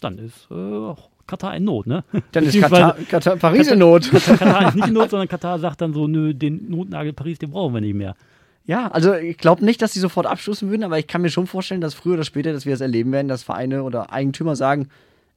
Dann 0.00 0.18
ist 0.18 0.46
äh, 0.50 0.54
auch 0.54 1.08
Katar 1.28 1.54
in 1.54 1.64
Not, 1.64 1.86
ne? 1.86 2.02
Dann 2.32 2.44
ist 2.44 2.60
Katar, 2.60 2.96
Katar, 3.08 3.36
Paris 3.36 3.70
in 3.70 3.78
Not. 3.78 4.10
Katar 4.10 4.68
ist 4.68 4.74
nicht 4.74 4.88
in 4.88 4.94
Not, 4.94 5.10
sondern 5.10 5.28
Katar 5.28 5.60
sagt 5.60 5.80
dann 5.80 5.94
so, 5.94 6.08
nö, 6.08 6.34
den 6.34 6.68
Notnagel 6.68 7.12
Paris, 7.12 7.38
den 7.38 7.52
brauchen 7.52 7.74
wir 7.74 7.80
nicht 7.80 7.94
mehr. 7.94 8.16
Ja, 8.64 8.88
also 8.88 9.14
ich 9.14 9.38
glaube 9.38 9.64
nicht, 9.64 9.80
dass 9.80 9.92
sie 9.92 10.00
sofort 10.00 10.26
abstoßen 10.26 10.68
würden, 10.68 10.82
aber 10.82 10.98
ich 10.98 11.06
kann 11.06 11.22
mir 11.22 11.30
schon 11.30 11.46
vorstellen, 11.46 11.80
dass 11.80 11.94
früher 11.94 12.14
oder 12.14 12.24
später, 12.24 12.52
dass 12.52 12.66
wir 12.66 12.74
es 12.74 12.80
erleben 12.80 13.12
werden, 13.12 13.28
dass 13.28 13.42
Vereine 13.42 13.82
oder 13.84 14.12
Eigentümer 14.12 14.56
sagen, 14.56 14.88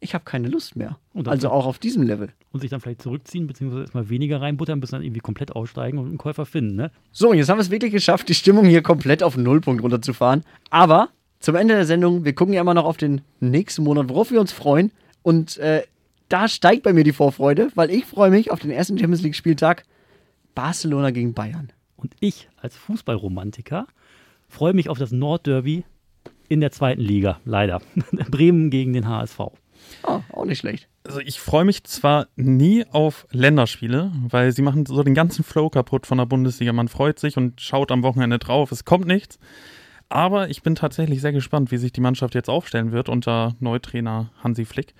ich 0.02 0.16
habe 0.16 0.26
keine 0.26 0.48
Lust 0.50 0.76
mehr. 0.76 0.98
Also 1.26 1.50
auch 1.50 1.66
auf 1.66 1.78
diesem 1.78 2.04
Level. 2.04 2.30
Und 2.52 2.62
sich 2.62 2.72
dann 2.72 2.82
vielleicht 2.82 3.04
zurückziehen, 3.04 3.48
beziehungsweise 3.48 3.84
erstmal 3.84 4.10
weniger 4.10 4.42
reinbuttern, 4.42 4.82
bis 4.82 4.90
dann 4.90 5.04
irgendwie 5.04 5.22
komplett 5.22 5.56
aussteigen 5.56 6.00
und 6.00 6.08
einen 6.08 6.18
Käufer 6.18 6.46
finden, 6.46 6.76
ne? 6.76 6.92
So, 7.12 7.34
jetzt 7.34 7.50
haben 7.50 7.58
wir 7.58 7.62
es 7.62 7.70
wirklich 7.70 7.92
geschafft, 7.92 8.28
die 8.28 8.34
Stimmung 8.34 8.66
hier 8.66 8.82
komplett 8.82 9.22
auf 9.22 9.36
den 9.36 9.44
Nullpunkt 9.44 9.84
runterzufahren. 9.84 10.44
Aber 10.72 11.10
zum 11.40 11.56
Ende 11.56 11.76
der 11.76 11.86
Sendung, 11.86 12.26
wir 12.26 12.34
gucken 12.34 12.54
ja 12.54 12.62
immer 12.62 12.74
noch 12.74 12.86
auf 12.86 12.98
den 12.98 13.22
nächsten 13.40 13.84
Monat, 13.84 14.10
worauf 14.10 14.32
wir 14.32 14.42
uns 14.42 14.52
freuen. 14.52 14.92
Und 15.24 15.58
äh, 15.58 15.84
da 16.30 16.48
steigt 16.48 16.84
bei 16.84 16.94
mir 16.94 17.04
die 17.04 17.12
Vorfreude, 17.12 17.72
weil 17.76 17.92
ich 17.92 18.06
freue 18.06 18.32
mich 18.32 18.52
auf 18.52 18.60
den 18.60 18.72
ersten 18.72 18.98
Champions 18.98 19.22
League-Spieltag 19.22 19.84
Barcelona 20.56 21.12
gegen 21.12 21.34
Bayern. 21.34 21.72
Und 21.98 22.16
ich 22.20 22.50
als 22.58 22.76
Fußballromantiker 22.78 23.88
freue 24.48 24.74
mich 24.74 24.90
auf 24.90 24.98
das 24.98 25.12
Nordderby 25.12 25.84
in 26.50 26.62
der 26.62 26.72
zweiten 26.72 27.02
Liga, 27.02 27.40
leider. 27.46 27.82
Bremen 28.30 28.70
gegen 28.70 28.94
den 28.94 29.08
HSV. 29.08 29.40
Oh, 30.04 30.22
auch 30.32 30.46
nicht 30.46 30.60
schlecht. 30.60 30.88
Also 31.04 31.20
ich 31.20 31.40
freue 31.40 31.66
mich 31.66 31.84
zwar 31.84 32.28
nie 32.36 32.86
auf 32.92 33.28
Länderspiele, 33.32 34.12
weil 34.30 34.52
sie 34.52 34.62
machen 34.62 34.86
so 34.86 35.02
den 35.04 35.16
ganzen 35.16 35.44
Flow 35.44 35.70
kaputt 35.70 36.06
von 36.06 36.18
der 36.18 36.26
Bundesliga. 36.26 36.74
Man 36.74 36.88
freut 36.88 37.20
sich 37.20 37.38
und 37.38 37.60
schaut 37.62 37.92
am 37.92 38.04
Wochenende 38.04 38.38
drauf. 38.38 38.72
Es 38.72 38.86
kommt 38.86 39.08
nichts. 39.08 39.40
Aber 40.12 40.50
ich 40.50 40.62
bin 40.62 40.76
tatsächlich 40.76 41.22
sehr 41.22 41.32
gespannt, 41.32 41.72
wie 41.72 41.78
sich 41.78 41.94
die 41.94 42.02
Mannschaft 42.02 42.36
jetzt 42.36 42.50
aufstellen 42.50 42.92
wird 42.92 43.08
unter 43.08 43.56
Neutrainer 43.62 44.30
Hansi 44.44 44.66
Flick. 44.66 44.94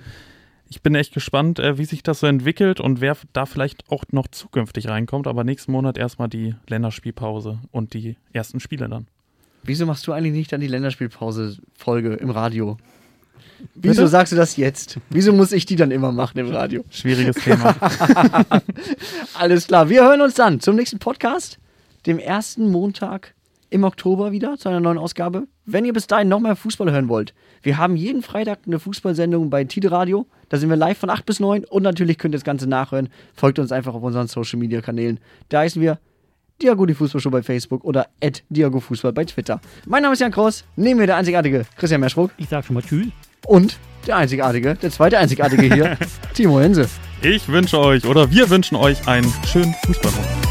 Ich 0.70 0.82
bin 0.82 0.96
echt 0.96 1.14
gespannt, 1.14 1.60
äh, 1.60 1.78
wie 1.78 1.84
sich 1.84 2.02
das 2.02 2.22
so 2.22 2.28
entwickelt 2.28 2.80
und 2.80 3.02
wer 3.02 3.18
da 3.34 3.46
vielleicht 3.46 3.92
auch 3.92 4.06
noch 4.12 4.30
zukünftig 4.30 4.88
reinkommt. 4.88 5.28
Aber 5.28 5.44
nächsten 5.44 5.74
Monat 5.74 5.98
erstmal 5.98 6.30
die 6.30 6.56
Länderspielpause 6.70 7.60
und 7.72 7.94
die 7.94 8.16
ersten 8.32 8.62
Spiele 8.62 8.88
dann. 8.88 9.08
Wieso 9.64 9.86
machst 9.86 10.08
du 10.08 10.14
eigentlich 10.14 10.32
nicht 10.32 10.54
dann 10.54 10.62
die 10.62 10.68
Länderspielpause-Folge 10.68 12.14
im 12.14 12.30
Radio? 12.30 12.78
Wieso 13.76 14.04
Bitte? 14.04 14.08
sagst 14.08 14.32
du 14.32 14.38
das 14.38 14.56
jetzt? 14.56 14.98
Wieso 15.10 15.34
muss 15.34 15.52
ich 15.52 15.66
die 15.66 15.76
dann 15.76 15.92
immer 15.92 16.14
machen 16.14 16.40
im 16.40 16.50
Radio? 16.52 16.86
Schwieriges 16.90 17.36
Thema. 17.36 17.76
Alles 19.34 19.68
klar, 19.68 19.90
wir 19.90 20.04
hören 20.04 20.22
uns 20.22 20.36
dann 20.36 20.62
zum 20.62 20.78
nächsten 20.78 21.00
Podcast, 21.00 21.60
dem 22.06 22.18
ersten 22.18 22.72
Montag 22.72 23.36
im 23.72 23.84
Oktober 23.86 24.32
wieder 24.32 24.58
zu 24.58 24.70
einer 24.70 24.80
neuen 24.80 24.98
Ausgabe. 25.00 25.48
Wenn 25.66 25.86
ihr 25.86 25.94
bis 25.94 26.06
dahin 26.06 26.28
noch 26.28 26.40
mehr 26.42 26.56
Fußball 26.56 26.92
hören 26.92 27.08
wollt, 27.10 27.34
wir 27.64 27.78
haben 27.78 27.96
jeden 27.96 28.22
Freitag 28.22 28.60
eine 28.68 28.80
Fußballsendung 28.80 29.50
bei 29.50 29.64
Tide 29.64 29.92
Radio. 29.92 30.28
Da 30.50 30.58
sind 30.58 30.70
wir 30.70 30.76
live 30.76 30.98
von 30.98 31.10
8 31.10 31.26
bis 31.26 31.40
9 31.40 31.64
und 31.64 31.82
natürlich 31.82 32.18
könnt 32.18 32.36
ihr 32.36 32.38
das 32.38 32.44
Ganze 32.44 32.68
nachhören. 32.68 33.10
Folgt 33.34 33.58
uns 33.60 33.72
einfach 33.72 33.94
auf 33.94 34.04
unseren 34.04 34.28
Social 34.28 34.60
Media 34.60 34.82
Kanälen. 34.82 35.20
Da 35.50 35.60
heißen 35.62 35.82
wir 35.82 36.00
Diago 36.62 36.86
die 36.86 36.94
Fußballshow 36.94 37.32
bei 37.32 37.42
Facebook 37.42 37.84
oder 37.86 38.08
Diago 38.50 38.80
Fußball 38.82 39.14
bei 39.14 39.24
Twitter. 39.26 39.62
Mein 39.88 40.04
Name 40.04 40.14
ist 40.14 40.20
Jan 40.20 40.32
Kraus, 40.32 40.66
neben 40.76 41.00
mir 41.00 41.08
der 41.08 41.16
einzigartige 41.16 41.66
Christian 41.78 42.02
Merschruck 42.02 42.32
Ich 42.38 42.50
sag 42.50 42.66
schon 42.66 42.76
mal 42.76 42.84
Tschüss. 42.84 43.08
und 43.48 43.80
der 44.06 44.18
einzigartige, 44.18 44.76
der 44.76 44.92
zweite 44.92 45.18
einzigartige 45.18 45.74
hier, 45.74 45.98
Timo 46.34 46.60
Hense. 46.60 46.90
Ich 47.22 47.48
wünsche 47.48 47.80
euch 47.80 48.06
oder 48.06 48.30
wir 48.32 48.50
wünschen 48.50 48.76
euch 48.76 49.08
einen 49.08 49.32
schönen 49.48 49.74
Fußballmonat. 49.86 50.51